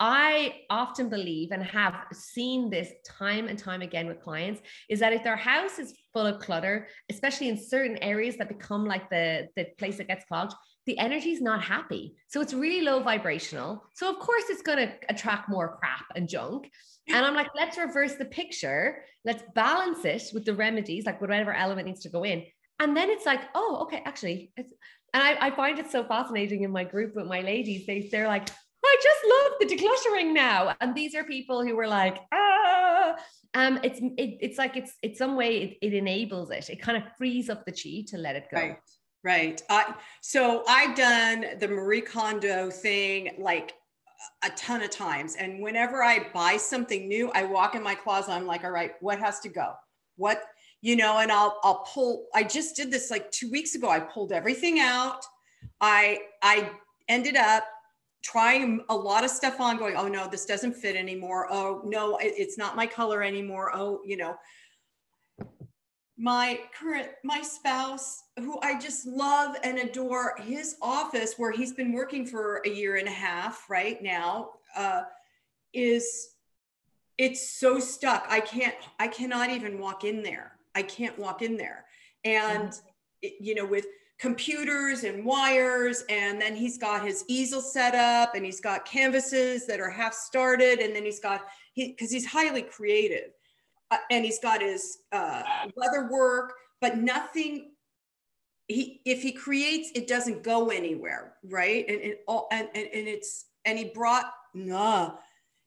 I 0.00 0.62
often 0.70 1.08
believe 1.08 1.52
and 1.52 1.62
have 1.62 1.94
seen 2.12 2.68
this 2.68 2.90
time 3.06 3.46
and 3.46 3.56
time 3.56 3.80
again 3.80 4.08
with 4.08 4.20
clients 4.20 4.60
is 4.88 4.98
that 4.98 5.12
if 5.12 5.22
their 5.22 5.36
house 5.36 5.78
is 5.78 5.94
full 6.12 6.26
of 6.26 6.40
clutter, 6.40 6.88
especially 7.10 7.48
in 7.48 7.56
certain 7.56 7.96
areas 7.98 8.36
that 8.36 8.48
become 8.48 8.86
like 8.86 9.08
the, 9.08 9.48
the 9.54 9.66
place 9.78 9.98
that 9.98 10.08
gets 10.08 10.24
clogged, 10.24 10.52
the 10.86 10.98
energy 10.98 11.30
is 11.30 11.40
not 11.40 11.62
happy. 11.62 12.16
So 12.28 12.40
it's 12.40 12.54
really 12.54 12.82
low 12.82 13.00
vibrational. 13.02 13.84
So, 13.94 14.10
of 14.10 14.18
course, 14.18 14.44
it's 14.48 14.62
going 14.62 14.78
to 14.78 14.92
attract 15.08 15.48
more 15.48 15.76
crap 15.78 16.04
and 16.14 16.28
junk. 16.28 16.70
And 17.08 17.24
I'm 17.24 17.34
like, 17.34 17.48
let's 17.54 17.76
reverse 17.76 18.14
the 18.14 18.24
picture. 18.24 19.04
Let's 19.24 19.42
balance 19.54 20.04
it 20.04 20.30
with 20.32 20.44
the 20.44 20.54
remedies, 20.54 21.04
like 21.04 21.20
whatever 21.20 21.52
element 21.52 21.86
needs 21.86 22.00
to 22.02 22.08
go 22.08 22.24
in. 22.24 22.44
And 22.80 22.96
then 22.96 23.10
it's 23.10 23.26
like, 23.26 23.40
oh, 23.54 23.78
okay, 23.82 24.02
actually, 24.04 24.52
it's, 24.56 24.72
and 25.12 25.22
I, 25.22 25.46
I 25.46 25.50
find 25.50 25.78
it 25.78 25.90
so 25.90 26.02
fascinating 26.04 26.62
in 26.62 26.70
my 26.70 26.84
group 26.84 27.14
with 27.14 27.26
my 27.26 27.40
ladies. 27.40 27.86
They, 27.86 28.08
they're 28.10 28.26
like, 28.26 28.48
I 28.84 28.96
just 29.02 29.20
love 29.24 29.52
the 29.60 29.76
decluttering 29.76 30.32
now. 30.34 30.74
And 30.80 30.94
these 30.94 31.14
are 31.14 31.24
people 31.24 31.64
who 31.64 31.76
were 31.76 31.86
like, 31.86 32.18
ah, 32.32 33.16
um, 33.54 33.78
it's 33.82 34.00
it, 34.00 34.38
it's 34.40 34.58
like 34.58 34.76
it's 34.76 34.94
it's 35.02 35.18
some 35.18 35.36
way 35.36 35.62
it, 35.62 35.78
it 35.80 35.94
enables 35.94 36.50
it. 36.50 36.68
It 36.68 36.82
kind 36.82 36.98
of 36.98 37.04
frees 37.16 37.48
up 37.48 37.64
the 37.64 37.72
chi 37.72 38.04
to 38.08 38.18
let 38.18 38.36
it 38.36 38.46
go. 38.50 38.58
Right. 38.58 38.76
Right. 39.24 39.62
Uh, 39.70 39.94
so 40.20 40.64
I've 40.68 40.94
done 40.94 41.46
the 41.58 41.66
Marie 41.66 42.02
Kondo 42.02 42.70
thing 42.70 43.30
like 43.38 43.72
a 44.44 44.50
ton 44.50 44.82
of 44.82 44.90
times. 44.90 45.34
And 45.36 45.62
whenever 45.62 46.02
I 46.02 46.26
buy 46.34 46.58
something 46.58 47.08
new, 47.08 47.30
I 47.34 47.44
walk 47.44 47.74
in 47.74 47.82
my 47.82 47.94
closet. 47.94 48.32
I'm 48.32 48.46
like, 48.46 48.64
all 48.64 48.70
right, 48.70 48.92
what 49.00 49.18
has 49.18 49.40
to 49.40 49.48
go? 49.48 49.72
What, 50.16 50.42
you 50.82 50.94
know, 50.96 51.20
and 51.20 51.32
I'll, 51.32 51.58
I'll 51.62 51.86
pull, 51.90 52.26
I 52.34 52.42
just 52.42 52.76
did 52.76 52.90
this 52.90 53.10
like 53.10 53.30
two 53.30 53.50
weeks 53.50 53.74
ago. 53.74 53.88
I 53.88 53.98
pulled 53.98 54.30
everything 54.30 54.78
out. 54.78 55.24
I, 55.80 56.18
I 56.42 56.70
ended 57.08 57.36
up 57.36 57.64
trying 58.22 58.84
a 58.90 58.96
lot 58.96 59.22
of 59.22 59.30
stuff 59.30 59.60
on 59.60 59.76
going 59.76 59.94
oh 59.96 60.08
no 60.08 60.26
this 60.30 60.46
doesn't 60.46 60.72
fit 60.72 60.96
anymore 60.96 61.46
oh 61.50 61.82
no 61.84 62.16
it, 62.16 62.32
it's 62.38 62.56
not 62.56 62.74
my 62.74 62.86
color 62.86 63.22
anymore 63.22 63.70
oh 63.74 64.00
you 64.02 64.16
know 64.16 64.34
my 66.16 66.60
current 66.78 67.08
my 67.24 67.42
spouse 67.42 68.22
who 68.38 68.58
i 68.62 68.78
just 68.78 69.04
love 69.04 69.56
and 69.64 69.78
adore 69.78 70.36
his 70.40 70.76
office 70.80 71.34
where 71.38 71.50
he's 71.50 71.72
been 71.72 71.92
working 71.92 72.24
for 72.24 72.62
a 72.64 72.68
year 72.68 72.96
and 72.96 73.08
a 73.08 73.12
half 73.12 73.68
right 73.68 74.00
now 74.00 74.50
uh, 74.76 75.02
is 75.72 76.34
it's 77.18 77.48
so 77.48 77.78
stuck. 77.78 78.26
I 78.28 78.40
can't 78.40 78.74
i 78.98 79.08
cannot 79.08 79.50
even 79.50 79.78
walk 79.78 80.04
in 80.04 80.22
there. 80.22 80.52
I 80.74 80.82
can't 80.82 81.18
walk 81.18 81.42
in 81.42 81.56
there. 81.56 81.84
And 82.24 82.70
mm-hmm. 82.70 82.86
it, 83.22 83.34
you 83.40 83.54
know 83.54 83.66
with 83.66 83.86
computers 84.18 85.02
and 85.02 85.24
wires 85.24 86.04
and 86.08 86.40
then 86.40 86.54
he's 86.54 86.78
got 86.78 87.04
his 87.04 87.24
easel 87.26 87.60
set 87.60 87.94
up 87.96 88.36
and 88.36 88.44
he's 88.44 88.60
got 88.60 88.84
canvases 88.84 89.66
that 89.66 89.80
are 89.80 89.90
half 89.90 90.14
started 90.14 90.78
and 90.78 90.94
then 90.94 91.04
he's 91.04 91.18
got 91.18 91.42
he 91.72 91.88
because 91.88 92.12
he's 92.12 92.24
highly 92.24 92.62
creative 92.62 93.32
uh, 93.94 93.98
and 94.10 94.24
he's 94.24 94.38
got 94.38 94.60
his 94.60 94.98
uh, 95.12 95.42
leather 95.76 96.08
work 96.10 96.54
but 96.80 96.98
nothing 96.98 97.70
he 98.68 99.00
if 99.04 99.22
he 99.22 99.32
creates 99.32 99.90
it 99.94 100.06
doesn't 100.06 100.42
go 100.42 100.68
anywhere 100.70 101.34
right? 101.44 101.84
And 101.88 102.00
it 102.00 102.24
all 102.26 102.48
and, 102.50 102.68
and, 102.74 102.88
and 102.94 103.08
it's 103.08 103.46
and 103.64 103.78
he 103.78 103.86
brought 103.86 104.26
nah 104.54 105.12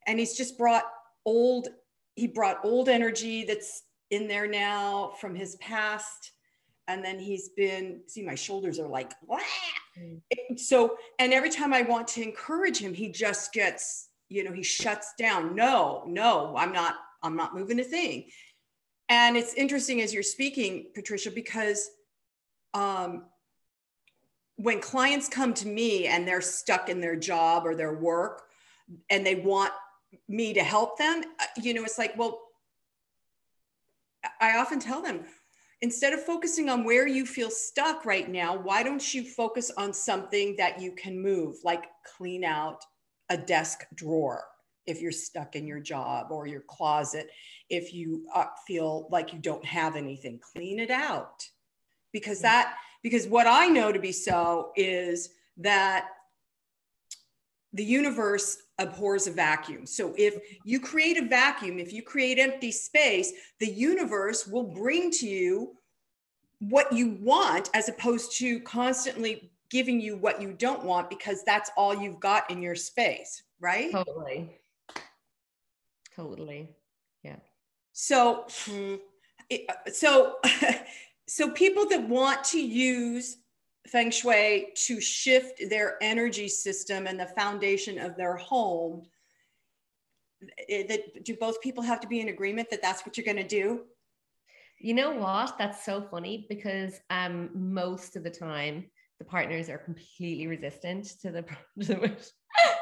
and 0.05 0.19
he's 0.19 0.35
just 0.35 0.57
brought 0.57 0.83
old 1.25 1.69
he 2.15 2.27
brought 2.27 2.63
old 2.63 2.89
energy 2.89 3.45
that's 3.45 3.83
in 4.09 4.27
there 4.27 4.47
now 4.47 5.11
from 5.19 5.35
his 5.35 5.55
past 5.57 6.31
and 6.87 7.03
then 7.03 7.19
he's 7.19 7.49
been 7.49 8.01
see 8.07 8.23
my 8.23 8.35
shoulders 8.35 8.79
are 8.79 8.87
like 8.87 9.11
mm. 9.25 10.21
so 10.55 10.95
and 11.19 11.33
every 11.33 11.49
time 11.49 11.73
i 11.73 11.81
want 11.81 12.07
to 12.07 12.23
encourage 12.23 12.77
him 12.77 12.93
he 12.93 13.09
just 13.09 13.51
gets 13.51 14.09
you 14.29 14.43
know 14.43 14.51
he 14.51 14.63
shuts 14.63 15.13
down. 15.17 15.55
No 15.55 16.03
no 16.07 16.55
i'm 16.57 16.71
not 16.71 16.95
i'm 17.23 17.35
not 17.35 17.55
moving 17.55 17.79
a 17.79 17.83
thing. 17.83 18.29
And 19.09 19.37
it's 19.37 19.53
interesting 19.53 20.01
as 20.01 20.13
you're 20.13 20.23
speaking 20.23 20.87
patricia 20.93 21.31
because 21.31 21.89
um 22.73 23.25
when 24.57 24.81
clients 24.81 25.29
come 25.29 25.53
to 25.53 25.67
me 25.67 26.07
and 26.07 26.27
they're 26.27 26.41
stuck 26.41 26.89
in 26.89 26.99
their 26.99 27.15
job 27.15 27.65
or 27.65 27.75
their 27.75 27.93
work 27.93 28.43
and 29.09 29.25
they 29.25 29.35
want 29.35 29.71
me 30.27 30.53
to 30.53 30.63
help 30.63 30.97
them 30.97 31.23
uh, 31.39 31.45
you 31.61 31.73
know 31.73 31.83
it's 31.83 31.97
like 31.97 32.17
well 32.17 32.41
i 34.41 34.57
often 34.57 34.79
tell 34.79 35.01
them 35.01 35.23
instead 35.81 36.13
of 36.13 36.23
focusing 36.23 36.69
on 36.69 36.83
where 36.83 37.07
you 37.07 37.25
feel 37.25 37.49
stuck 37.49 38.05
right 38.05 38.29
now, 38.29 38.57
why 38.57 38.83
don't 38.83 39.13
you 39.13 39.23
focus 39.23 39.71
on 39.77 39.93
something 39.93 40.55
that 40.57 40.81
you 40.81 40.91
can 40.93 41.21
move, 41.21 41.57
like 41.63 41.85
clean 42.17 42.43
out 42.43 42.83
a 43.29 43.37
desk 43.37 43.85
drawer 43.93 44.43
if 44.87 45.01
you're 45.01 45.11
stuck 45.11 45.55
in 45.55 45.67
your 45.67 45.79
job 45.79 46.31
or 46.31 46.47
your 46.47 46.61
closet, 46.61 47.29
if 47.69 47.93
you 47.93 48.25
uh, 48.33 48.45
feel 48.65 49.07
like 49.11 49.33
you 49.33 49.39
don't 49.39 49.65
have 49.65 49.95
anything, 49.95 50.39
clean 50.39 50.79
it 50.79 50.89
out. 50.89 51.45
Because 52.13 52.41
that, 52.41 52.75
because 53.03 53.27
what 53.27 53.45
I 53.45 53.67
know 53.67 53.91
to 53.91 53.99
be 53.99 54.13
so 54.13 54.71
is 54.75 55.29
that 55.57 56.07
the 57.73 57.83
universe 57.83 58.57
abhors 58.79 59.27
a 59.27 59.31
vacuum. 59.31 59.85
So 59.85 60.13
if 60.17 60.35
you 60.63 60.79
create 60.79 61.17
a 61.17 61.25
vacuum, 61.25 61.79
if 61.79 61.91
you 61.91 62.01
create 62.01 62.39
empty 62.39 62.71
space, 62.71 63.33
the 63.59 63.67
universe 63.67 64.47
will 64.47 64.63
bring 64.63 65.11
to 65.11 65.27
you 65.27 65.75
what 66.59 66.91
you 66.91 67.17
want 67.21 67.69
as 67.73 67.89
opposed 67.89 68.37
to 68.37 68.59
constantly 68.61 69.51
giving 69.69 69.99
you 69.99 70.15
what 70.17 70.41
you 70.41 70.53
don't 70.53 70.83
want 70.83 71.09
because 71.09 71.43
that's 71.43 71.69
all 71.75 71.93
you've 71.93 72.19
got 72.19 72.49
in 72.49 72.61
your 72.61 72.75
space, 72.75 73.43
right? 73.59 73.91
Totally. 73.91 74.57
Totally. 76.17 76.69
Yeah. 77.23 77.37
So 77.93 78.47
so 79.93 80.35
so 81.27 81.51
people 81.51 81.87
that 81.89 82.09
want 82.09 82.43
to 82.45 82.59
use 82.59 83.37
feng 83.87 84.11
shui 84.11 84.69
to 84.75 84.99
shift 84.99 85.61
their 85.69 85.97
energy 86.01 86.49
system 86.49 87.07
and 87.07 87.19
the 87.19 87.27
foundation 87.27 87.99
of 87.99 88.17
their 88.17 88.35
home 88.35 89.03
that 90.69 91.23
do 91.23 91.35
both 91.37 91.61
people 91.61 91.81
have 91.81 91.99
to 91.99 92.07
be 92.07 92.19
in 92.19 92.29
agreement 92.29 92.69
that 92.69 92.81
that's 92.81 93.05
what 93.05 93.17
you're 93.17 93.25
going 93.25 93.37
to 93.37 93.47
do 93.47 93.85
you 94.79 94.93
know 94.93 95.11
what 95.11 95.57
that's 95.57 95.85
so 95.85 96.01
funny 96.01 96.45
because 96.49 96.99
um 97.09 97.49
most 97.55 98.15
of 98.15 98.23
the 98.23 98.29
time 98.29 98.85
the 99.19 99.25
partners 99.25 99.69
are 99.69 99.77
completely 99.77 100.47
resistant 100.47 101.05
to 101.21 101.31
the 101.31 101.45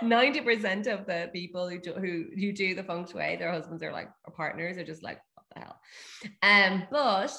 90% 0.01 0.87
of 0.87 1.05
the 1.05 1.29
people 1.33 1.69
who 1.69 1.79
do, 1.79 1.93
who, 1.93 2.25
who 2.35 2.51
do 2.51 2.75
the 2.75 2.83
feng 2.83 3.07
shui, 3.07 3.37
their 3.37 3.51
husbands 3.51 3.83
are 3.83 3.91
like, 3.91 4.09
or 4.25 4.33
partners 4.33 4.77
are 4.77 4.83
just 4.83 5.03
like, 5.03 5.19
what 5.35 5.45
the 5.53 5.61
hell? 5.61 5.79
Um, 6.41 6.83
but 6.91 7.31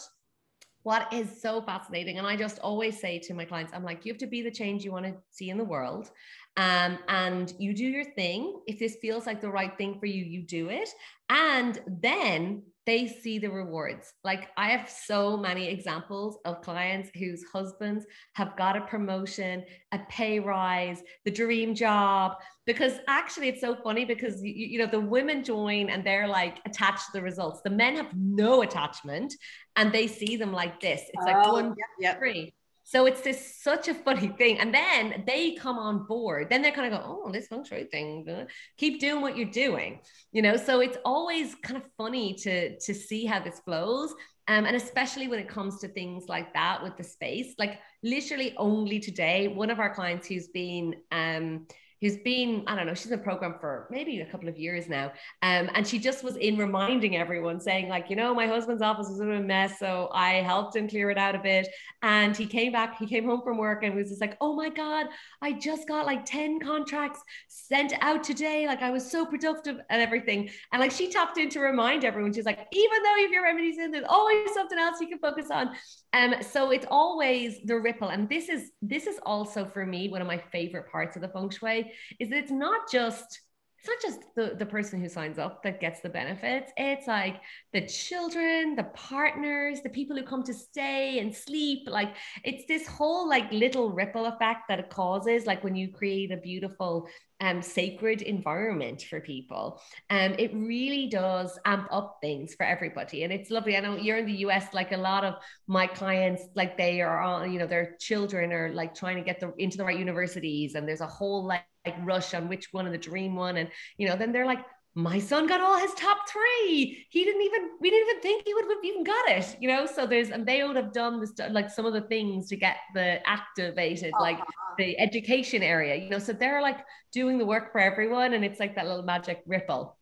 what 0.82 1.12
is 1.12 1.42
so 1.42 1.60
fascinating, 1.60 2.18
and 2.18 2.26
I 2.26 2.36
just 2.36 2.58
always 2.60 3.00
say 3.00 3.18
to 3.20 3.34
my 3.34 3.44
clients, 3.44 3.72
I'm 3.74 3.84
like, 3.84 4.04
you 4.04 4.12
have 4.12 4.20
to 4.20 4.26
be 4.26 4.42
the 4.42 4.50
change 4.50 4.84
you 4.84 4.92
want 4.92 5.06
to 5.06 5.16
see 5.30 5.50
in 5.50 5.58
the 5.58 5.64
world. 5.64 6.10
Um, 6.56 6.98
and 7.08 7.52
you 7.58 7.74
do 7.74 7.84
your 7.84 8.04
thing. 8.04 8.60
If 8.66 8.78
this 8.78 8.96
feels 9.02 9.26
like 9.26 9.40
the 9.40 9.50
right 9.50 9.76
thing 9.76 9.98
for 9.98 10.06
you, 10.06 10.24
you 10.24 10.42
do 10.42 10.70
it. 10.70 10.88
And 11.28 11.78
then 11.86 12.62
they 12.86 13.08
see 13.08 13.38
the 13.38 13.50
rewards. 13.50 14.14
Like 14.22 14.48
I 14.56 14.68
have 14.68 14.88
so 14.88 15.36
many 15.36 15.66
examples 15.66 16.38
of 16.44 16.62
clients 16.62 17.10
whose 17.18 17.44
husbands 17.52 18.06
have 18.34 18.56
got 18.56 18.76
a 18.76 18.82
promotion, 18.82 19.64
a 19.90 19.98
pay 20.08 20.38
rise, 20.38 21.02
the 21.24 21.32
dream 21.32 21.74
job. 21.74 22.36
Because 22.64 22.94
actually, 23.08 23.48
it's 23.48 23.60
so 23.60 23.76
funny 23.82 24.04
because 24.04 24.42
you, 24.42 24.52
you 24.52 24.78
know 24.78 24.86
the 24.86 25.00
women 25.00 25.42
join 25.44 25.90
and 25.90 26.04
they're 26.04 26.28
like 26.28 26.58
attached 26.64 27.06
to 27.06 27.12
the 27.14 27.22
results. 27.22 27.60
The 27.62 27.70
men 27.70 27.96
have 27.96 28.16
no 28.16 28.62
attachment, 28.62 29.34
and 29.74 29.92
they 29.92 30.06
see 30.06 30.36
them 30.36 30.52
like 30.52 30.80
this. 30.80 31.02
It's 31.12 31.26
like 31.26 31.36
oh, 31.46 31.52
one, 31.52 31.66
yep, 31.66 31.88
yep. 32.00 32.18
three. 32.18 32.54
So 32.88 33.04
it's 33.06 33.20
this 33.20 33.60
such 33.62 33.88
a 33.88 33.94
funny 33.94 34.28
thing. 34.28 34.60
And 34.60 34.72
then 34.72 35.24
they 35.26 35.56
come 35.56 35.76
on 35.76 36.06
board. 36.06 36.46
Then 36.48 36.62
they're 36.62 36.70
kind 36.70 36.94
of 36.94 37.00
go, 37.00 37.04
oh, 37.04 37.32
this 37.32 37.48
feng 37.48 37.64
shui 37.64 37.88
thing, 37.90 38.46
keep 38.78 39.00
doing 39.00 39.20
what 39.20 39.36
you're 39.36 39.50
doing. 39.50 39.98
You 40.30 40.42
know, 40.42 40.56
so 40.56 40.78
it's 40.78 40.96
always 41.04 41.56
kind 41.56 41.76
of 41.76 41.82
funny 41.98 42.34
to 42.34 42.78
to 42.78 42.94
see 42.94 43.24
how 43.24 43.40
this 43.40 43.58
flows. 43.58 44.14
Um, 44.46 44.66
and 44.66 44.76
especially 44.76 45.26
when 45.26 45.40
it 45.40 45.48
comes 45.48 45.80
to 45.80 45.88
things 45.88 46.28
like 46.28 46.54
that 46.54 46.80
with 46.80 46.96
the 46.96 47.02
space, 47.02 47.54
like 47.58 47.80
literally 48.04 48.54
only 48.56 49.00
today, 49.00 49.48
one 49.48 49.70
of 49.70 49.80
our 49.80 49.92
clients 49.92 50.28
who's 50.28 50.46
been 50.46 50.94
um 51.10 51.66
who's 52.00 52.16
been, 52.18 52.64
I 52.66 52.74
don't 52.76 52.86
know, 52.86 52.94
she's 52.94 53.10
in 53.10 53.18
the 53.18 53.18
program 53.18 53.56
for 53.60 53.88
maybe 53.90 54.20
a 54.20 54.26
couple 54.26 54.48
of 54.48 54.58
years 54.58 54.88
now. 54.88 55.12
Um, 55.42 55.70
and 55.74 55.86
she 55.86 55.98
just 55.98 56.24
was 56.24 56.36
in 56.36 56.56
reminding 56.56 57.16
everyone, 57.16 57.60
saying, 57.60 57.88
like, 57.88 58.08
you 58.10 58.16
know, 58.16 58.34
my 58.34 58.46
husband's 58.46 58.82
office 58.82 59.08
was 59.08 59.20
a 59.20 59.24
mess. 59.24 59.78
So 59.78 60.08
I 60.12 60.34
helped 60.34 60.76
him 60.76 60.88
clear 60.88 61.10
it 61.10 61.18
out 61.18 61.34
a 61.34 61.38
bit. 61.38 61.68
And 62.02 62.36
he 62.36 62.46
came 62.46 62.72
back, 62.72 62.98
he 62.98 63.06
came 63.06 63.24
home 63.24 63.42
from 63.42 63.58
work 63.58 63.82
and 63.82 63.94
was 63.94 64.08
just 64.08 64.20
like, 64.20 64.36
oh 64.40 64.54
my 64.54 64.68
God, 64.68 65.06
I 65.42 65.52
just 65.52 65.88
got 65.88 66.06
like 66.06 66.24
10 66.24 66.60
contracts 66.60 67.20
sent 67.48 67.92
out 68.00 68.24
today. 68.24 68.66
Like 68.66 68.82
I 68.82 68.90
was 68.90 69.10
so 69.10 69.26
productive 69.26 69.78
and 69.90 70.00
everything. 70.02 70.50
And 70.72 70.80
like 70.80 70.92
she 70.92 71.10
tapped 71.10 71.38
in 71.38 71.48
to 71.50 71.60
remind 71.60 72.04
everyone, 72.04 72.32
she's 72.32 72.46
like, 72.46 72.66
even 72.72 73.02
though 73.02 73.26
have 73.26 73.32
your 73.32 73.42
remedies 73.42 73.78
in, 73.78 73.90
there's 73.90 74.06
always 74.08 74.52
something 74.54 74.78
else 74.78 75.00
you 75.00 75.08
can 75.08 75.18
focus 75.18 75.50
on. 75.50 75.70
Um, 76.12 76.34
so 76.40 76.70
it's 76.70 76.86
always 76.90 77.58
the 77.64 77.78
ripple. 77.78 78.08
And 78.08 78.28
this 78.28 78.48
is 78.48 78.70
this 78.80 79.06
is 79.06 79.18
also 79.24 79.66
for 79.66 79.84
me 79.84 80.08
one 80.08 80.20
of 80.20 80.26
my 80.26 80.38
favorite 80.38 80.90
parts 80.90 81.16
of 81.16 81.22
the 81.22 81.28
feng 81.28 81.50
shui 81.50 81.85
is 82.18 82.30
it's 82.32 82.50
not 82.50 82.90
just 82.90 83.40
it's 83.86 84.04
not 84.04 84.12
just 84.12 84.34
the, 84.34 84.56
the 84.56 84.66
person 84.66 85.00
who 85.00 85.08
signs 85.08 85.38
up 85.38 85.62
that 85.62 85.80
gets 85.80 86.00
the 86.00 86.08
benefits. 86.08 86.72
It's 86.76 87.06
like 87.06 87.40
the 87.72 87.86
children, 87.86 88.74
the 88.74 88.88
partners, 88.94 89.80
the 89.82 89.90
people 89.90 90.16
who 90.16 90.24
come 90.24 90.42
to 90.44 90.54
stay 90.54 91.20
and 91.20 91.34
sleep. 91.34 91.88
Like 91.88 92.14
it's 92.42 92.64
this 92.66 92.86
whole 92.86 93.28
like 93.28 93.50
little 93.52 93.92
ripple 93.92 94.26
effect 94.26 94.62
that 94.68 94.80
it 94.80 94.90
causes, 94.90 95.46
like 95.46 95.62
when 95.62 95.76
you 95.76 95.92
create 95.92 96.32
a 96.32 96.36
beautiful 96.36 97.06
um 97.40 97.60
sacred 97.60 98.22
environment 98.22 99.02
for 99.02 99.20
people. 99.20 99.80
Um, 100.10 100.34
it 100.38 100.52
really 100.54 101.08
does 101.08 101.58
amp 101.64 101.86
up 101.92 102.18
things 102.22 102.54
for 102.54 102.64
everybody. 102.64 103.24
And 103.24 103.32
it's 103.32 103.50
lovely. 103.50 103.76
I 103.76 103.80
know 103.80 103.96
you're 103.96 104.18
in 104.18 104.26
the 104.26 104.38
US, 104.46 104.72
like 104.72 104.92
a 104.92 104.96
lot 104.96 105.22
of 105.22 105.34
my 105.66 105.86
clients, 105.86 106.42
like 106.54 106.76
they 106.78 107.02
are 107.02 107.20
on, 107.20 107.52
you 107.52 107.58
know, 107.58 107.66
their 107.66 107.96
children 108.00 108.52
are 108.52 108.70
like 108.72 108.94
trying 108.94 109.16
to 109.16 109.22
get 109.22 109.38
the 109.38 109.52
into 109.58 109.76
the 109.76 109.84
right 109.84 109.98
universities, 109.98 110.74
and 110.74 110.88
there's 110.88 111.02
a 111.02 111.06
whole 111.06 111.44
like 111.44 111.62
like 111.86 111.96
rush 112.04 112.34
on 112.34 112.48
which 112.48 112.72
one 112.72 112.86
of 112.86 112.92
the 112.92 112.98
dream 112.98 113.34
one. 113.34 113.56
And, 113.56 113.70
you 113.96 114.08
know, 114.08 114.16
then 114.16 114.32
they're 114.32 114.46
like, 114.46 114.64
my 114.94 115.18
son 115.18 115.46
got 115.46 115.60
all 115.60 115.78
his 115.78 115.92
top 115.92 116.26
three. 116.26 117.06
He 117.10 117.24
didn't 117.24 117.42
even, 117.42 117.70
we 117.80 117.90
didn't 117.90 118.08
even 118.08 118.22
think 118.22 118.46
he 118.46 118.54
would 118.54 118.64
have 118.64 118.82
even 118.82 119.04
got 119.04 119.28
it, 119.28 119.56
you 119.60 119.68
know? 119.68 119.84
So 119.84 120.06
there's, 120.06 120.30
and 120.30 120.46
they 120.46 120.64
would 120.64 120.76
have 120.76 120.92
done 120.92 121.20
this, 121.20 121.32
like 121.50 121.68
some 121.68 121.84
of 121.84 121.92
the 121.92 122.00
things 122.00 122.48
to 122.48 122.56
get 122.56 122.76
the 122.94 123.20
activated, 123.28 124.14
uh-huh. 124.14 124.22
like 124.22 124.38
the 124.78 124.98
education 124.98 125.62
area, 125.62 125.96
you 125.96 126.08
know? 126.08 126.18
So 126.18 126.32
they're 126.32 126.62
like 126.62 126.78
doing 127.12 127.36
the 127.36 127.44
work 127.44 127.72
for 127.72 127.78
everyone. 127.78 128.32
And 128.32 128.42
it's 128.42 128.58
like 128.58 128.74
that 128.76 128.86
little 128.86 129.02
magic 129.02 129.42
ripple. 129.46 129.98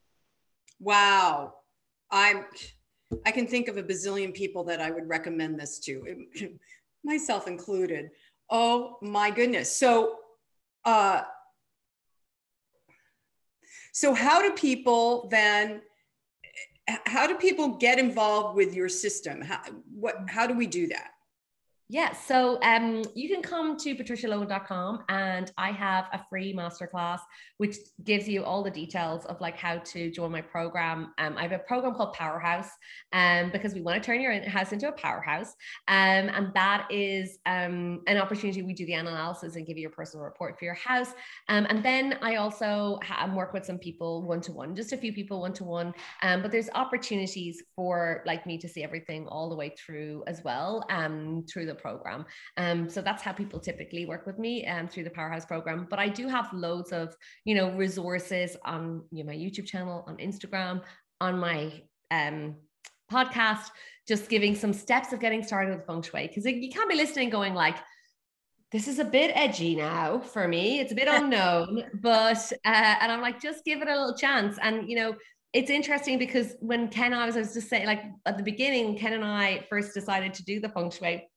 Wow. 0.78 1.54
I'm, 2.12 2.44
I 3.26 3.32
can 3.32 3.48
think 3.48 3.66
of 3.66 3.76
a 3.76 3.82
bazillion 3.82 4.32
people 4.32 4.62
that 4.64 4.80
I 4.80 4.92
would 4.92 5.08
recommend 5.08 5.58
this 5.58 5.80
to, 5.80 6.24
myself 7.04 7.48
included. 7.48 8.10
Oh 8.48 8.98
my 9.02 9.30
goodness. 9.30 9.76
So, 9.76 10.18
uh, 10.84 11.22
so 13.94 14.12
how 14.12 14.42
do 14.42 14.50
people 14.50 15.28
then, 15.30 15.80
how 17.06 17.28
do 17.28 17.36
people 17.36 17.76
get 17.76 18.00
involved 18.00 18.56
with 18.56 18.74
your 18.74 18.88
system? 18.88 19.40
How, 19.40 19.60
what, 19.94 20.16
how 20.28 20.48
do 20.48 20.54
we 20.54 20.66
do 20.66 20.88
that? 20.88 21.12
Yeah, 21.90 22.12
so 22.12 22.58
um, 22.62 23.04
you 23.14 23.28
can 23.28 23.42
come 23.42 23.76
to 23.76 23.94
patricialohan.com 23.94 25.04
and 25.10 25.52
I 25.58 25.70
have 25.70 26.06
a 26.12 26.20
free 26.30 26.54
masterclass 26.54 27.20
which 27.58 27.76
gives 28.02 28.28
you 28.28 28.42
all 28.42 28.62
the 28.62 28.70
details 28.70 29.24
of 29.26 29.40
like 29.40 29.56
how 29.56 29.78
to 29.78 30.10
join 30.10 30.32
my 30.32 30.40
program. 30.40 31.12
Um, 31.18 31.36
I 31.36 31.42
have 31.42 31.52
a 31.52 31.58
program 31.60 31.94
called 31.94 32.14
Powerhouse 32.14 32.70
um, 33.12 33.50
because 33.50 33.74
we 33.74 33.80
want 33.80 34.02
to 34.02 34.04
turn 34.04 34.20
your 34.20 34.32
house 34.48 34.72
into 34.72 34.88
a 34.88 34.92
powerhouse. 34.92 35.54
Um, 35.86 36.28
and 36.34 36.52
that 36.54 36.88
is 36.90 37.38
um, 37.46 38.02
an 38.06 38.16
opportunity. 38.16 38.62
We 38.62 38.74
do 38.74 38.86
the 38.86 38.94
analysis 38.94 39.54
and 39.54 39.66
give 39.66 39.78
you 39.78 39.86
a 39.86 39.90
personal 39.90 40.24
report 40.24 40.58
for 40.58 40.64
your 40.64 40.74
house. 40.74 41.12
Um, 41.48 41.66
and 41.68 41.84
then 41.84 42.18
I 42.22 42.36
also 42.36 42.98
ha- 43.04 43.32
work 43.34 43.52
with 43.52 43.64
some 43.64 43.78
people 43.78 44.22
one 44.22 44.40
to 44.42 44.52
one, 44.52 44.74
just 44.74 44.92
a 44.92 44.96
few 44.96 45.12
people 45.12 45.40
one 45.40 45.52
to 45.54 45.64
one. 45.64 45.94
but 46.22 46.50
there's 46.50 46.70
opportunities 46.74 47.62
for 47.76 48.22
like 48.26 48.46
me 48.46 48.58
to 48.58 48.68
see 48.68 48.82
everything 48.82 49.26
all 49.28 49.48
the 49.48 49.56
way 49.56 49.74
through 49.78 50.24
as 50.26 50.42
well 50.44 50.84
um, 50.90 51.44
through 51.50 51.66
the 51.66 51.73
the 51.74 51.80
program. 51.80 52.24
Um, 52.56 52.88
so 52.88 53.02
that's 53.02 53.22
how 53.22 53.32
people 53.32 53.60
typically 53.60 54.06
work 54.06 54.26
with 54.26 54.38
me 54.38 54.66
um, 54.66 54.88
through 54.88 55.04
the 55.04 55.10
Powerhouse 55.10 55.44
program. 55.44 55.86
But 55.90 55.98
I 55.98 56.08
do 56.08 56.28
have 56.28 56.52
loads 56.52 56.92
of, 56.92 57.14
you 57.44 57.54
know, 57.54 57.70
resources 57.72 58.56
on 58.64 59.02
you 59.10 59.24
know, 59.24 59.32
my 59.32 59.36
YouTube 59.36 59.66
channel, 59.66 60.04
on 60.06 60.16
Instagram, 60.16 60.82
on 61.20 61.38
my 61.38 61.82
um, 62.10 62.56
podcast, 63.10 63.70
just 64.06 64.28
giving 64.28 64.54
some 64.54 64.72
steps 64.72 65.12
of 65.12 65.20
getting 65.20 65.42
started 65.42 65.76
with 65.76 65.86
feng 65.86 66.02
shui. 66.02 66.28
Because 66.28 66.44
you 66.46 66.70
can't 66.70 66.88
be 66.88 66.96
listening 66.96 67.30
going 67.30 67.54
like, 67.54 67.76
this 68.72 68.88
is 68.88 68.98
a 68.98 69.04
bit 69.04 69.30
edgy 69.34 69.76
now 69.76 70.18
for 70.18 70.48
me. 70.48 70.80
It's 70.80 70.92
a 70.92 70.96
bit 70.96 71.08
unknown, 71.10 71.84
but 72.00 72.52
uh, 72.64 72.94
and 73.00 73.12
I'm 73.12 73.20
like, 73.20 73.40
just 73.40 73.64
give 73.64 73.82
it 73.82 73.88
a 73.88 73.92
little 73.92 74.16
chance. 74.16 74.58
And 74.60 74.88
you 74.88 74.96
know, 74.96 75.14
it's 75.54 75.70
interesting 75.70 76.18
because 76.18 76.56
when 76.58 76.88
Ken, 76.88 77.14
I 77.14 77.24
was, 77.24 77.36
I 77.36 77.38
was 77.38 77.54
just 77.54 77.68
saying, 77.68 77.86
like 77.86 78.02
at 78.26 78.36
the 78.36 78.42
beginning, 78.42 78.98
Ken 78.98 79.12
and 79.12 79.24
I 79.24 79.64
first 79.70 79.94
decided 79.94 80.34
to 80.34 80.44
do 80.44 80.58
the 80.58 80.68
feng 80.68 80.90
shui. 80.90 81.28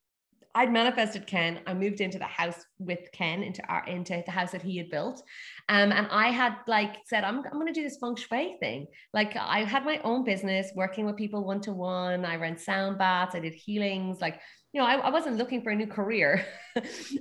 I'd 0.55 0.71
manifested 0.71 1.27
Ken. 1.27 1.59
I 1.67 1.73
moved 1.73 2.01
into 2.01 2.17
the 2.17 2.25
house 2.25 2.65
with 2.79 3.11
Ken 3.11 3.43
into 3.43 3.63
our 3.67 3.85
into 3.85 4.23
the 4.25 4.31
house 4.31 4.51
that 4.51 4.61
he 4.61 4.77
had 4.77 4.89
built. 4.89 5.21
Um, 5.69 5.91
and 5.91 6.07
I 6.09 6.29
had 6.29 6.55
like 6.67 6.97
said, 7.05 7.23
I'm, 7.23 7.37
I'm 7.45 7.53
going 7.53 7.67
to 7.67 7.73
do 7.73 7.83
this 7.83 7.97
feng 7.97 8.15
shui 8.15 8.57
thing. 8.59 8.87
Like 9.13 9.35
I 9.35 9.63
had 9.63 9.85
my 9.85 9.99
own 10.03 10.23
business 10.23 10.71
working 10.75 11.05
with 11.05 11.15
people 11.15 11.43
one 11.43 11.61
to 11.61 11.73
one. 11.73 12.25
I 12.25 12.35
ran 12.37 12.57
sound 12.57 12.97
baths. 12.97 13.35
I 13.35 13.39
did 13.39 13.53
healings. 13.53 14.19
Like, 14.21 14.39
you 14.73 14.81
know, 14.81 14.87
I, 14.87 14.95
I 14.95 15.09
wasn't 15.09 15.37
looking 15.37 15.61
for 15.61 15.71
a 15.71 15.75
new 15.75 15.87
career. 15.87 16.45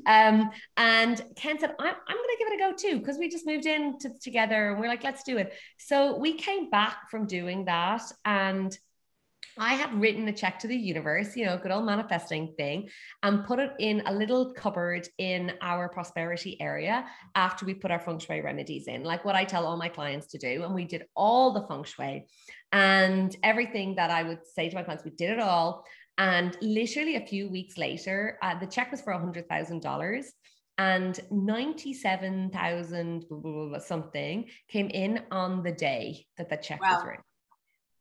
um, 0.07 0.51
and 0.77 1.25
Ken 1.37 1.59
said, 1.59 1.75
I'm, 1.79 1.87
I'm 1.87 2.17
going 2.17 2.29
to 2.29 2.37
give 2.39 2.49
it 2.49 2.55
a 2.55 2.59
go 2.59 2.73
too, 2.77 2.99
because 2.99 3.19
we 3.19 3.29
just 3.29 3.47
moved 3.47 3.67
in 3.67 3.99
to, 4.01 4.11
together 4.21 4.71
and 4.71 4.81
we're 4.81 4.89
like, 4.89 5.05
let's 5.05 5.23
do 5.23 5.37
it. 5.39 5.53
So 5.79 6.17
we 6.17 6.35
came 6.35 6.71
back 6.71 7.11
from 7.11 7.27
doing 7.27 7.65
that 7.67 8.03
and 8.25 8.77
I 9.59 9.75
had 9.75 9.95
written 9.99 10.29
a 10.29 10.33
check 10.33 10.59
to 10.61 10.69
the 10.69 10.77
universe, 10.77 11.35
you 11.35 11.47
know, 11.47 11.57
good 11.57 11.73
old 11.73 11.87
manifesting 11.87 12.53
thing, 12.57 12.90
and 13.23 13.45
put 13.45 13.59
it 13.59 13.73
in 13.79 14.03
a 14.07 14.12
little 14.12 14.53
cupboard 14.53 15.09
in 15.19 15.53
our 15.62 15.88
prosperity 15.88 16.61
area 16.61 17.07
after 17.35 17.64
we 17.64 17.73
put 17.73 17.90
our 17.90 17.99
feng 17.99 18.19
shui 18.19 18.42
remedies 18.42 18.87
in, 18.87 19.03
like 19.03 19.25
what 19.25 19.35
I 19.35 19.45
tell 19.45 19.66
all 19.66 19.79
my 19.79 19.88
clients 19.88 20.27
to 20.29 20.38
do. 20.38 20.64
And 20.64 20.75
we 20.75 20.85
did 20.85 21.05
all 21.16 21.53
the 21.53 21.66
feng 21.66 21.85
shui 21.85 22.27
and 22.73 23.35
everything 23.42 23.95
that 23.95 24.11
I 24.11 24.23
would 24.23 24.47
say 24.47 24.69
to 24.69 24.75
my 24.75 24.83
clients, 24.83 25.05
we 25.05 25.11
did 25.12 25.31
it 25.31 25.40
all. 25.40 25.85
And 26.19 26.57
literally 26.61 27.16
a 27.16 27.27
few 27.27 27.49
weeks 27.49 27.79
later, 27.79 28.38
uh, 28.42 28.59
the 28.59 28.66
check 28.66 28.90
was 28.90 29.01
for 29.01 29.12
a 29.12 29.19
$100,000 29.19 30.27
and 30.79 31.19
97,000 31.31 33.25
something 33.81 34.45
came 34.69 34.88
in 34.90 35.23
on 35.31 35.62
the 35.62 35.73
day 35.73 36.27
that 36.37 36.51
the 36.51 36.57
check 36.57 36.83
wow. 36.83 36.97
was 36.97 37.05
written 37.07 37.23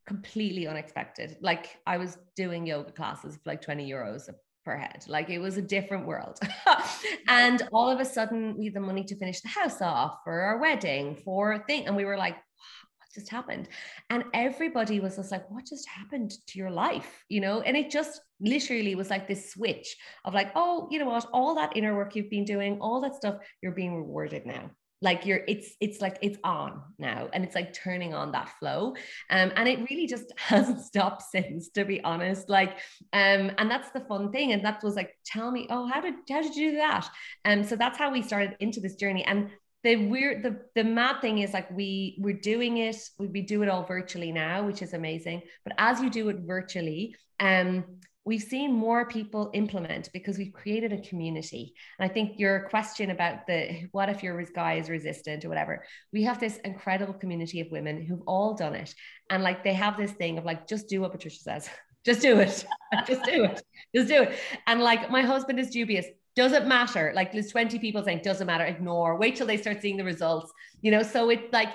completely 0.06 0.68
unexpected. 0.68 1.38
Like 1.42 1.78
I 1.86 1.98
was 1.98 2.18
doing 2.36 2.66
yoga 2.66 2.92
classes 2.92 3.36
for 3.36 3.42
like 3.52 3.62
20 3.62 3.90
euros 3.90 4.30
per 4.64 4.78
head. 4.78 5.06
Like 5.08 5.30
it 5.30 5.40
was 5.40 5.58
a 5.58 5.62
different 5.62 6.06
world. 6.06 6.40
and 7.28 7.62
all 7.72 7.90
of 7.90 8.00
a 8.00 8.06
sudden 8.06 8.58
we 8.58 8.66
had 8.66 8.74
the 8.74 8.80
money 8.80 9.04
to 9.06 9.16
finish 9.16 9.42
the 9.42 9.50
house 9.50 9.82
off 9.82 10.20
for 10.24 10.42
our 10.42 10.58
wedding, 10.58 11.16
for 11.16 11.54
a 11.54 11.60
thing. 11.60 11.88
And 11.88 11.96
we 11.96 12.06
were 12.06 12.18
like, 12.18 12.36
what 12.36 13.14
just 13.14 13.30
happened? 13.30 13.68
And 14.10 14.26
everybody 14.34 15.00
was 15.00 15.16
just 15.16 15.32
like, 15.32 15.50
what 15.50 15.66
just 15.66 15.88
happened 15.88 16.34
to 16.48 16.60
your 16.60 16.72
life? 16.72 17.24
You 17.30 17.42
know, 17.42 17.62
and 17.62 17.78
it 17.78 17.92
just 17.92 18.22
literally 18.40 18.96
was 18.96 19.10
like 19.10 19.28
this 19.28 19.52
switch 19.52 19.96
of 20.24 20.34
like, 20.34 20.52
oh, 20.56 20.88
you 20.92 21.00
know 21.00 21.06
what, 21.06 21.28
all 21.32 21.56
that 21.56 21.76
inner 21.76 21.96
work 21.96 22.16
you've 22.16 22.30
been 22.30 22.46
doing, 22.46 22.80
all 22.80 23.02
that 23.02 23.16
stuff, 23.16 23.38
you're 23.62 23.72
being 23.72 23.96
rewarded 23.96 24.46
now 24.46 24.72
like 25.06 25.26
you're 25.26 25.42
it's 25.48 25.76
it's 25.80 26.02
like 26.02 26.18
it's 26.22 26.38
on 26.44 26.82
now 26.98 27.30
and 27.32 27.46
it's 27.46 27.56
like 27.56 27.74
turning 27.74 28.14
on 28.14 28.32
that 28.34 28.50
flow. 28.60 28.96
Um 29.30 29.54
and 29.56 29.70
it 29.70 29.80
really 29.90 30.08
just 30.08 30.34
hasn't 30.38 30.82
stopped 30.82 31.22
since 31.22 31.70
to 31.70 31.86
be 31.86 32.04
honest. 32.04 32.50
Like 32.50 32.72
um 33.14 33.52
and 33.58 33.72
that's 33.72 33.92
the 33.92 34.02
fun 34.02 34.32
thing 34.34 34.52
and 34.52 34.66
that 34.66 34.84
was 34.84 34.96
like 34.96 35.16
tell 35.26 35.52
me 35.52 35.68
oh 35.70 35.86
how 35.88 36.02
did 36.02 36.16
how 36.30 36.42
did 36.42 36.56
you 36.56 36.72
do 36.72 36.78
that? 36.78 37.08
Um 37.46 37.64
so 37.64 37.78
that's 37.78 37.98
how 37.98 38.12
we 38.12 38.22
started 38.22 38.58
into 38.60 38.82
this 38.82 38.96
journey. 38.96 39.24
And 39.24 39.52
the 39.84 39.96
weird 40.08 40.44
the 40.44 40.60
the 40.74 40.84
mad 40.84 41.22
thing 41.22 41.38
is 41.38 41.54
like 41.54 41.70
we 41.72 42.18
we're 42.20 42.42
doing 42.54 42.78
it 42.78 42.98
we, 43.20 43.28
we 43.28 43.42
do 43.42 43.62
it 43.62 43.70
all 43.70 43.84
virtually 43.84 44.32
now 44.32 44.66
which 44.66 44.82
is 44.82 44.94
amazing. 44.94 45.44
But 45.64 45.76
as 45.78 46.02
you 46.02 46.10
do 46.10 46.28
it 46.30 46.38
virtually 46.40 47.16
um 47.40 47.86
we've 48.26 48.42
seen 48.42 48.74
more 48.74 49.08
people 49.08 49.52
implement 49.54 50.10
because 50.12 50.38
we've 50.38 50.52
created 50.52 50.92
a 50.92 51.02
community. 51.08 51.76
And 52.00 52.10
I 52.10 52.14
think 52.14 52.40
your 52.40 52.68
question 52.70 53.12
about 53.12 53.46
the 53.46 53.88
what 53.92 54.10
if 54.10 54.24
your 54.24 54.42
guy 54.44 54.74
is 54.74 54.90
resistant 54.90 55.46
or 55.46 55.50
whatever, 55.50 55.86
we 56.12 56.24
have 56.24 56.40
this 56.40 56.58
incredible 56.66 57.14
community 57.14 57.62
of 57.62 57.72
women 57.72 58.04
who've 58.04 58.24
all 58.26 58.56
done 58.56 58.74
it. 58.74 58.94
And 59.30 59.44
like 59.44 59.64
they 59.64 59.74
have 59.74 59.96
this 59.96 60.12
thing 60.12 60.38
of 60.38 60.46
like, 60.46 60.68
just 60.68 60.90
do 60.90 61.02
what 61.02 61.12
Patricia 61.12 61.40
says. 61.42 61.70
Just 62.06 62.22
do 62.22 62.40
it. 62.40 62.64
just 63.08 63.24
do 63.24 63.46
it. 63.46 63.64
Just 63.96 64.08
do 64.10 64.22
it. 64.22 64.38
And 64.68 64.80
like 64.80 65.10
my 65.10 65.24
husband 65.24 65.60
is 65.60 65.72
dubious. 65.72 66.06
Doesn't 66.36 66.68
matter. 66.68 67.12
Like 67.16 67.32
there's 67.32 67.50
20 67.50 67.80
people 67.80 68.04
saying 68.04 68.22
doesn't 68.24 68.46
matter, 68.46 68.64
ignore, 68.64 69.18
wait 69.18 69.36
till 69.36 69.48
they 69.48 69.58
start 69.58 69.82
seeing 69.82 69.98
the 69.98 70.04
results. 70.04 70.54
You 70.84 70.92
know, 70.92 71.02
so 71.02 71.32
it's 71.32 71.52
like 71.52 71.70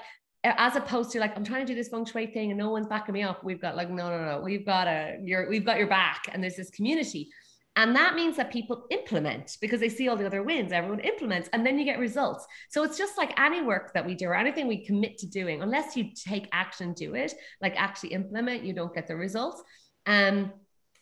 as 0.44 0.76
opposed 0.76 1.10
to 1.12 1.20
like 1.20 1.36
I'm 1.36 1.44
trying 1.44 1.66
to 1.66 1.72
do 1.72 1.74
this 1.74 1.88
feng 1.88 2.04
shui 2.04 2.26
thing 2.26 2.50
and 2.50 2.58
no 2.58 2.70
one's 2.70 2.86
backing 2.86 3.12
me 3.12 3.22
up. 3.22 3.44
We've 3.44 3.60
got 3.60 3.76
like 3.76 3.90
no 3.90 4.08
no 4.08 4.24
no 4.24 4.40
we've 4.40 4.64
got 4.64 4.86
a 4.86 5.18
you're 5.22 5.48
we've 5.48 5.64
got 5.64 5.78
your 5.78 5.88
back 5.88 6.24
and 6.32 6.42
there's 6.42 6.56
this 6.56 6.70
community. 6.70 7.30
And 7.76 7.94
that 7.94 8.16
means 8.16 8.36
that 8.36 8.50
people 8.50 8.86
implement 8.90 9.56
because 9.60 9.78
they 9.80 9.88
see 9.88 10.08
all 10.08 10.16
the 10.16 10.26
other 10.26 10.42
wins, 10.42 10.72
everyone 10.72 11.00
implements, 11.00 11.48
and 11.52 11.64
then 11.64 11.78
you 11.78 11.84
get 11.84 12.00
results. 12.00 12.44
So 12.68 12.82
it's 12.82 12.98
just 12.98 13.16
like 13.16 13.38
any 13.38 13.62
work 13.62 13.94
that 13.94 14.04
we 14.04 14.14
do 14.14 14.26
or 14.26 14.34
anything 14.34 14.66
we 14.66 14.84
commit 14.84 15.18
to 15.18 15.26
doing, 15.26 15.62
unless 15.62 15.96
you 15.96 16.10
take 16.12 16.48
action, 16.52 16.94
do 16.94 17.14
it, 17.14 17.32
like 17.62 17.80
actually 17.80 18.10
implement, 18.10 18.64
you 18.64 18.72
don't 18.72 18.92
get 18.92 19.06
the 19.06 19.14
results. 19.14 19.62
Um, 20.06 20.52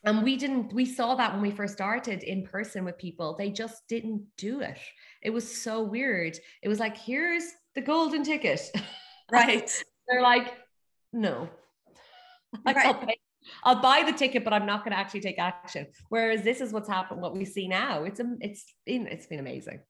and 0.05 0.23
we 0.23 0.37
didn't, 0.37 0.73
we 0.75 0.85
saw 0.85 1.15
that 1.15 1.33
when 1.33 1.41
we 1.41 1.51
first 1.51 1.73
started 1.73 2.23
in 2.23 2.45
person 2.45 2.85
with 2.85 2.99
people, 2.99 3.35
they 3.37 3.51
just 3.51 3.89
didn't 3.89 4.25
do 4.37 4.61
it. 4.61 4.79
It 5.23 5.31
was 5.31 5.63
so 5.63 5.83
weird. 5.83 6.39
It 6.63 6.69
was 6.69 6.79
like, 6.79 6.97
here's 6.97 7.45
the 7.75 7.81
golden 7.81 8.23
ticket. 8.23 8.61
Right. 9.31 9.71
They're 10.09 10.23
like, 10.23 10.55
no. 11.13 11.49
Like, 12.65 12.77
right. 12.77 12.87
I'll, 12.87 12.95
pay, 12.95 13.19
I'll, 13.63 13.83
buy 13.83 14.05
the 14.11 14.17
ticket, 14.17 14.43
but 14.43 14.55
I'm 14.55 14.65
not 14.65 14.83
going 14.83 14.93
to 14.93 14.99
actually 14.99 15.21
take 15.21 15.39
action. 15.39 15.87
Whereas 16.09 16.43
this 16.43 16.63
is 16.63 16.73
what's 16.73 16.89
happened, 16.89 17.21
what 17.21 17.37
we 17.37 17.45
see 17.45 17.69
now. 17.69 18.05
It's 18.05 18.23
it's 18.41 18.75
been 18.87 19.07
it's 19.07 19.27
been 19.27 19.39
amazing. 19.39 19.81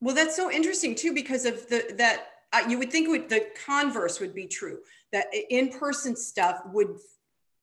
Well, 0.00 0.14
that's 0.14 0.36
so 0.36 0.52
interesting 0.52 0.94
too, 0.94 1.12
because 1.12 1.46
of 1.46 1.68
the 1.68 1.92
that 1.98 2.26
uh, 2.52 2.62
you 2.68 2.78
would 2.78 2.92
think 2.92 3.08
would, 3.08 3.28
the 3.28 3.46
converse 3.66 4.20
would 4.20 4.34
be 4.36 4.46
true 4.46 4.78
that 5.12 5.26
in-person 5.50 6.16
stuff 6.16 6.60
would 6.72 6.96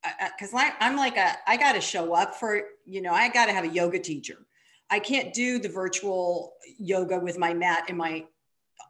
because 0.03 0.53
uh, 0.53 0.57
uh 0.57 0.71
I'm 0.79 0.95
like 0.95 1.17
a 1.17 1.33
I 1.47 1.57
got 1.57 1.73
to 1.73 1.81
show 1.81 2.13
up 2.13 2.35
for 2.35 2.61
you 2.85 3.01
know 3.01 3.13
I 3.13 3.29
got 3.29 3.47
to 3.47 3.53
have 3.53 3.65
a 3.65 3.69
yoga 3.69 3.99
teacher. 3.99 4.45
I 4.89 4.99
can't 4.99 5.33
do 5.33 5.59
the 5.59 5.69
virtual 5.69 6.53
yoga 6.77 7.19
with 7.19 7.37
my 7.37 7.53
mat 7.53 7.89
in 7.89 7.97
my 7.97 8.25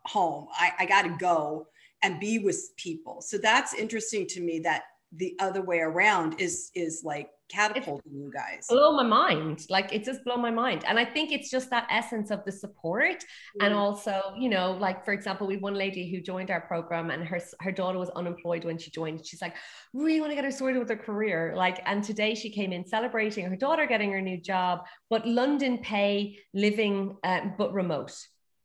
home. 0.06 0.48
I, 0.54 0.72
I 0.80 0.86
got 0.86 1.04
to 1.04 1.16
go 1.18 1.68
and 2.04 2.20
be 2.20 2.40
with 2.40 2.72
people. 2.78 3.22
So 3.22 3.38
that's 3.38 3.74
interesting 3.74 4.28
to 4.28 4.42
me 4.42 4.60
that 4.60 4.84
the 5.14 5.36
other 5.40 5.62
way 5.62 5.80
around 5.80 6.40
is 6.40 6.70
is 6.76 7.02
like 7.04 7.30
catapulting 7.50 8.12
you 8.14 8.30
guys. 8.30 8.68
Blow 8.68 8.92
my 8.92 9.04
mind. 9.04 9.66
Like 9.70 9.94
it 9.94 10.04
just 10.04 10.24
blow 10.26 10.36
my 10.36 10.52
mind. 10.52 10.84
And 10.86 11.00
I 11.00 11.06
think 11.06 11.32
it's 11.32 11.50
just 11.50 11.70
that 11.70 11.88
essence 11.90 12.30
of 12.30 12.44
the 12.44 12.52
support. 12.52 13.24
Mm. 13.60 13.66
And 13.66 13.74
also, 13.74 14.22
you 14.38 14.50
know, 14.50 14.74
like 14.74 15.06
for 15.06 15.14
example, 15.14 15.48
we 15.48 15.56
one 15.58 15.76
lady 15.76 16.12
who 16.12 16.20
joined 16.20 16.52
our 16.52 16.62
program 16.62 17.10
and 17.10 17.26
her 17.26 17.40
her 17.62 17.72
daughter 17.72 17.98
was 17.98 18.10
unemployed 18.12 18.66
when 18.66 18.78
she 18.78 18.92
joined. 18.92 19.26
She's 19.26 19.42
like, 19.42 19.56
really 19.94 20.20
want 20.20 20.32
to 20.32 20.36
get 20.36 20.44
her 20.44 20.52
sorted 20.52 20.80
with 20.80 20.90
her 20.90 20.98
career. 20.98 21.54
Like, 21.56 21.82
and 21.86 22.04
today 22.04 22.36
she 22.36 22.50
came 22.50 22.74
in 22.74 22.86
celebrating 22.86 23.46
her 23.46 23.56
daughter 23.56 23.86
getting 23.86 24.12
her 24.12 24.22
new 24.22 24.40
job, 24.40 24.86
but 25.10 25.26
London 25.26 25.78
pay 25.78 26.40
living 26.54 27.16
uh, 27.24 27.42
but 27.58 27.74
remote. 27.74 28.14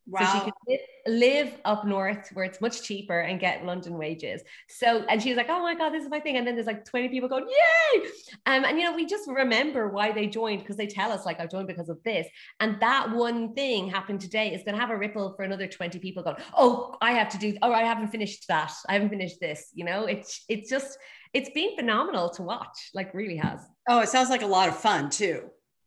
Wow. 0.06 0.20
So 0.20 0.38
she 0.38 0.40
can 0.40 0.52
live, 0.66 0.80
live, 1.06 1.60
up 1.64 1.84
north 1.84 2.28
where 2.32 2.44
it's 2.44 2.60
much 2.60 2.82
cheaper 2.82 3.20
and 3.20 3.38
get 3.38 3.64
London 3.64 3.96
wages. 3.96 4.42
So, 4.68 5.04
and 5.08 5.22
she's 5.22 5.36
like, 5.36 5.46
oh 5.48 5.60
my 5.60 5.74
God, 5.74 5.90
this 5.90 6.02
is 6.02 6.10
my 6.10 6.18
thing. 6.18 6.36
And 6.36 6.46
then 6.46 6.54
there's 6.54 6.66
like 6.66 6.84
20 6.84 7.08
people 7.08 7.28
going, 7.28 7.46
yay. 7.48 8.02
Um, 8.46 8.64
and, 8.64 8.78
you 8.78 8.84
know, 8.84 8.94
we 8.94 9.06
just 9.06 9.28
remember 9.28 9.88
why 9.88 10.10
they 10.10 10.26
joined 10.26 10.60
because 10.60 10.76
they 10.76 10.88
tell 10.88 11.12
us, 11.12 11.24
like, 11.24 11.38
I 11.38 11.46
joined 11.46 11.68
because 11.68 11.88
of 11.88 12.02
this. 12.04 12.26
And 12.58 12.80
that 12.80 13.12
one 13.12 13.54
thing 13.54 13.88
happened 13.88 14.20
today 14.20 14.52
is 14.52 14.64
going 14.64 14.74
to 14.74 14.80
have 14.80 14.90
a 14.90 14.96
ripple 14.96 15.34
for 15.36 15.44
another 15.44 15.68
20 15.68 15.98
people 16.00 16.22
going, 16.22 16.36
oh, 16.56 16.96
I 17.00 17.12
have 17.12 17.28
to 17.30 17.38
do, 17.38 17.56
oh, 17.62 17.72
I 17.72 17.84
haven't 17.84 18.08
finished 18.08 18.48
that. 18.48 18.72
I 18.88 18.94
haven't 18.94 19.10
finished 19.10 19.38
this. 19.40 19.70
You 19.74 19.84
know, 19.84 20.06
it's, 20.06 20.44
it's 20.48 20.68
just, 20.68 20.98
it's 21.32 21.50
been 21.50 21.76
phenomenal 21.76 22.30
to 22.30 22.42
watch, 22.42 22.90
like, 22.92 23.14
really 23.14 23.36
has. 23.36 23.60
Oh, 23.88 24.00
it 24.00 24.08
sounds 24.08 24.30
like 24.30 24.42
a 24.42 24.46
lot 24.46 24.68
of 24.68 24.76
fun 24.76 25.10
too. 25.10 25.44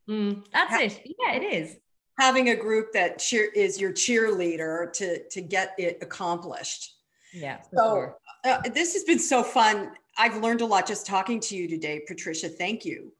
Mm, 0.09 0.45
that's 0.53 0.95
it. 0.95 1.16
Yeah, 1.20 1.34
it 1.34 1.43
is 1.43 1.76
having 2.18 2.49
a 2.49 2.55
group 2.55 2.93
that 2.93 3.20
cheer 3.20 3.49
is 3.55 3.80
your 3.80 3.91
cheerleader 3.91 4.91
to 4.93 5.28
to 5.30 5.41
get 5.41 5.76
it 5.78 5.99
accomplished. 6.01 6.93
Yeah. 7.34 7.61
So 7.74 7.84
sure. 7.84 8.18
uh, 8.45 8.61
this 8.74 8.93
has 8.93 9.03
been 9.03 9.20
so 9.20 9.43
fun. 9.43 9.91
I've 10.18 10.41
learned 10.41 10.61
a 10.61 10.66
lot 10.66 10.88
just 10.88 11.05
talking 11.05 11.39
to 11.41 11.55
you 11.55 11.68
today, 11.68 12.01
Patricia. 12.07 12.47
Thank 12.47 12.86
you. 12.86 13.11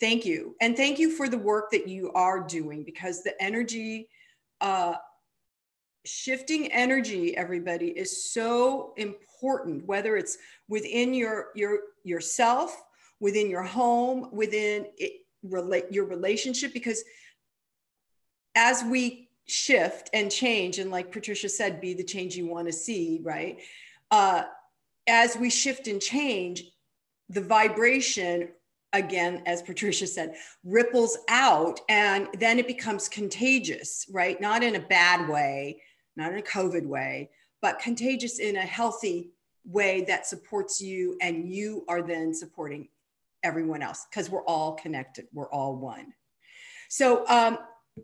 Thank 0.00 0.26
you. 0.26 0.56
And 0.60 0.76
thank 0.76 0.98
you 0.98 1.10
for 1.10 1.28
the 1.28 1.38
work 1.38 1.70
that 1.70 1.86
you 1.86 2.10
are 2.12 2.40
doing 2.40 2.82
because 2.82 3.22
the 3.22 3.40
energy, 3.40 4.08
uh, 4.60 4.94
shifting 6.04 6.72
energy, 6.72 7.36
everybody, 7.36 7.88
is 7.88 8.32
so 8.32 8.92
important, 8.96 9.86
whether 9.86 10.16
it's 10.16 10.36
within 10.68 11.14
your, 11.14 11.50
your 11.54 11.78
yourself, 12.02 12.82
within 13.20 13.48
your 13.48 13.62
home, 13.62 14.28
within 14.32 14.86
it, 14.98 15.20
relate 15.44 15.84
your 15.90 16.06
relationship, 16.06 16.72
because 16.72 17.04
as 18.54 18.84
we 18.84 19.28
shift 19.46 20.10
and 20.12 20.30
change, 20.30 20.78
and 20.78 20.90
like 20.90 21.12
Patricia 21.12 21.48
said, 21.48 21.80
be 21.80 21.94
the 21.94 22.04
change 22.04 22.36
you 22.36 22.46
want 22.46 22.66
to 22.66 22.72
see, 22.72 23.20
right? 23.22 23.60
Uh, 24.10 24.44
as 25.06 25.36
we 25.36 25.50
shift 25.50 25.86
and 25.86 26.00
change, 26.00 26.64
the 27.28 27.40
vibration, 27.40 28.48
again, 28.92 29.42
as 29.46 29.62
Patricia 29.62 30.06
said, 30.06 30.34
ripples 30.62 31.18
out 31.28 31.80
and 31.88 32.28
then 32.38 32.58
it 32.58 32.66
becomes 32.66 33.08
contagious, 33.08 34.06
right? 34.10 34.40
Not 34.40 34.62
in 34.62 34.76
a 34.76 34.80
bad 34.80 35.28
way, 35.28 35.82
not 36.16 36.32
in 36.32 36.38
a 36.38 36.42
COVID 36.42 36.86
way, 36.86 37.30
but 37.60 37.78
contagious 37.78 38.38
in 38.38 38.56
a 38.56 38.60
healthy 38.60 39.30
way 39.66 40.04
that 40.04 40.26
supports 40.26 40.80
you 40.80 41.16
and 41.20 41.50
you 41.50 41.84
are 41.88 42.02
then 42.02 42.34
supporting 42.34 42.88
everyone 43.42 43.82
else 43.82 44.06
because 44.08 44.30
we're 44.30 44.44
all 44.44 44.74
connected, 44.74 45.26
we're 45.32 45.50
all 45.50 45.76
one. 45.76 46.12
So, 46.88 47.26
um, 47.28 47.58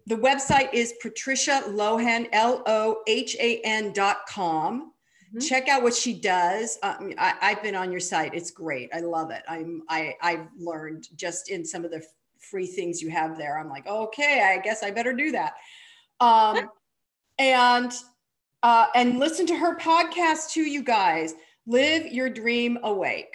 the 0.06 0.16
website 0.16 0.72
is 0.72 0.94
Patricia 1.00 1.62
Lohan, 1.66 2.28
L 2.32 2.62
O 2.66 3.02
H 3.06 3.36
A 3.40 3.60
N 3.64 3.92
dot 3.92 4.18
com. 4.28 4.92
Mm-hmm. 5.30 5.40
Check 5.40 5.68
out 5.68 5.82
what 5.82 5.94
she 5.94 6.14
does. 6.14 6.78
Um, 6.82 7.12
I, 7.18 7.34
have 7.40 7.62
been 7.62 7.74
on 7.74 7.90
your 7.90 8.00
site. 8.00 8.34
It's 8.34 8.50
great. 8.50 8.90
I 8.92 9.00
love 9.00 9.30
it. 9.30 9.42
I'm, 9.48 9.82
I, 9.88 10.14
I've 10.20 10.46
learned 10.58 11.08
just 11.14 11.50
in 11.50 11.64
some 11.64 11.84
of 11.84 11.90
the 11.92 12.02
free 12.38 12.66
things 12.66 13.00
you 13.00 13.10
have 13.10 13.38
there. 13.38 13.58
I'm 13.58 13.68
like, 13.68 13.86
okay, 13.86 14.42
I 14.42 14.60
guess 14.60 14.82
I 14.82 14.90
better 14.90 15.12
do 15.12 15.30
that. 15.32 15.54
Um, 16.18 16.68
and, 17.38 17.92
uh, 18.64 18.86
and 18.94 19.20
listen 19.20 19.46
to 19.46 19.56
her 19.56 19.76
podcast 19.76 20.50
too, 20.50 20.62
you 20.62 20.82
guys. 20.82 21.34
Live 21.66 22.06
your 22.06 22.28
dream 22.28 22.78
awake. 22.82 23.34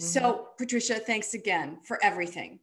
Mm-hmm. 0.00 0.06
So, 0.06 0.48
Patricia, 0.58 0.94
thanks 0.94 1.34
again 1.34 1.78
for 1.84 1.98
everything 2.02 2.58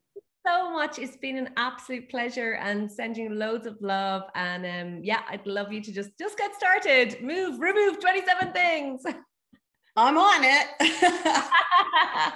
so 0.48 0.72
much. 0.72 1.00
It's 1.00 1.18
been 1.18 1.38
an 1.38 1.50
absolute 1.58 2.10
pleasure 2.10 2.54
and 2.54 2.91
sending 2.91 3.36
loads 3.36 3.68
of 3.68 3.78
love. 3.82 4.24
And 4.36 4.66
um, 4.66 5.04
yeah, 5.04 5.22
I'd 5.30 5.45
love 5.45 5.72
you 5.74 5.82
to 5.82 5.91
just 5.91 6.12
just 6.18 6.38
get 6.38 6.56
started. 6.56 7.22
Move, 7.22 7.60
remove 7.60 8.00
27 8.00 8.54
things. 8.54 9.04
I'm 9.98 10.18
on 10.18 10.43
it. 10.43 10.68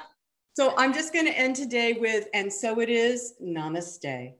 so 0.57 0.73
I'm 0.77 0.93
just 0.93 1.13
going 1.13 1.25
to 1.25 1.37
end 1.37 1.55
today 1.55 1.93
with, 1.93 2.27
and 2.33 2.51
so 2.51 2.79
it 2.81 2.89
is, 2.89 3.35
namaste. 3.41 4.33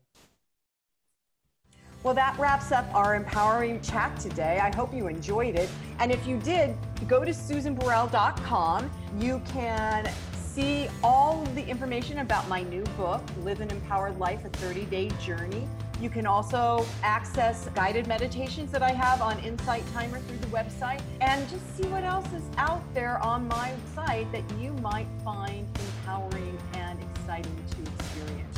Well, 2.03 2.15
that 2.15 2.37
wraps 2.39 2.71
up 2.71 2.85
our 2.95 3.13
empowering 3.15 3.79
chat 3.81 4.19
today. 4.19 4.59
I 4.59 4.75
hope 4.75 4.91
you 4.91 5.05
enjoyed 5.05 5.55
it. 5.55 5.69
And 5.99 6.11
if 6.11 6.25
you 6.25 6.37
did, 6.37 6.75
go 7.07 7.23
to 7.23 7.29
susanburrell.com. 7.31 8.89
You 9.19 9.39
can 9.53 10.11
see 10.53 10.89
all 11.01 11.43
the 11.55 11.65
information 11.65 12.19
about 12.19 12.47
my 12.49 12.63
new 12.63 12.83
book, 12.97 13.23
Live 13.43 13.61
an 13.61 13.69
Empowered 13.69 14.19
Life, 14.19 14.43
a 14.43 14.49
30 14.49 14.85
day 14.85 15.09
journey 15.21 15.67
You 16.01 16.09
can 16.09 16.25
also 16.25 16.85
access 17.03 17.69
guided 17.75 18.07
meditations 18.07 18.71
that 18.71 18.81
I 18.81 18.91
have 18.91 19.21
on 19.21 19.37
Insight 19.39 19.83
Timer 19.93 20.19
through 20.19 20.39
the 20.39 20.47
website 20.47 20.99
and 21.21 21.47
just 21.47 21.77
see 21.77 21.87
what 21.89 22.03
else 22.03 22.25
is 22.33 22.43
out 22.57 22.81
there 22.95 23.19
on 23.19 23.47
my 23.47 23.71
site 23.93 24.31
that 24.31 24.43
you 24.59 24.73
might 24.81 25.07
find 25.23 25.67
empowering 25.75 26.57
and 26.73 26.99
exciting 26.99 27.55
to 27.55 27.91
experience. 27.93 28.57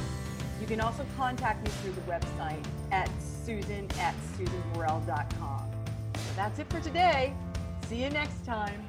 You 0.62 0.68
can 0.68 0.80
also 0.80 1.06
contact 1.18 1.66
me 1.66 1.72
through 1.82 1.92
the 1.92 2.12
website 2.12 2.64
at 2.94 3.10
susan 3.20 3.90
at 4.00 4.16
susanburrell.com. 4.38 5.72
So 6.16 6.22
that's 6.38 6.60
it 6.60 6.70
for 6.70 6.80
today. 6.80 7.34
See 7.90 8.02
you 8.02 8.10
next 8.10 8.46
time. 8.46 8.88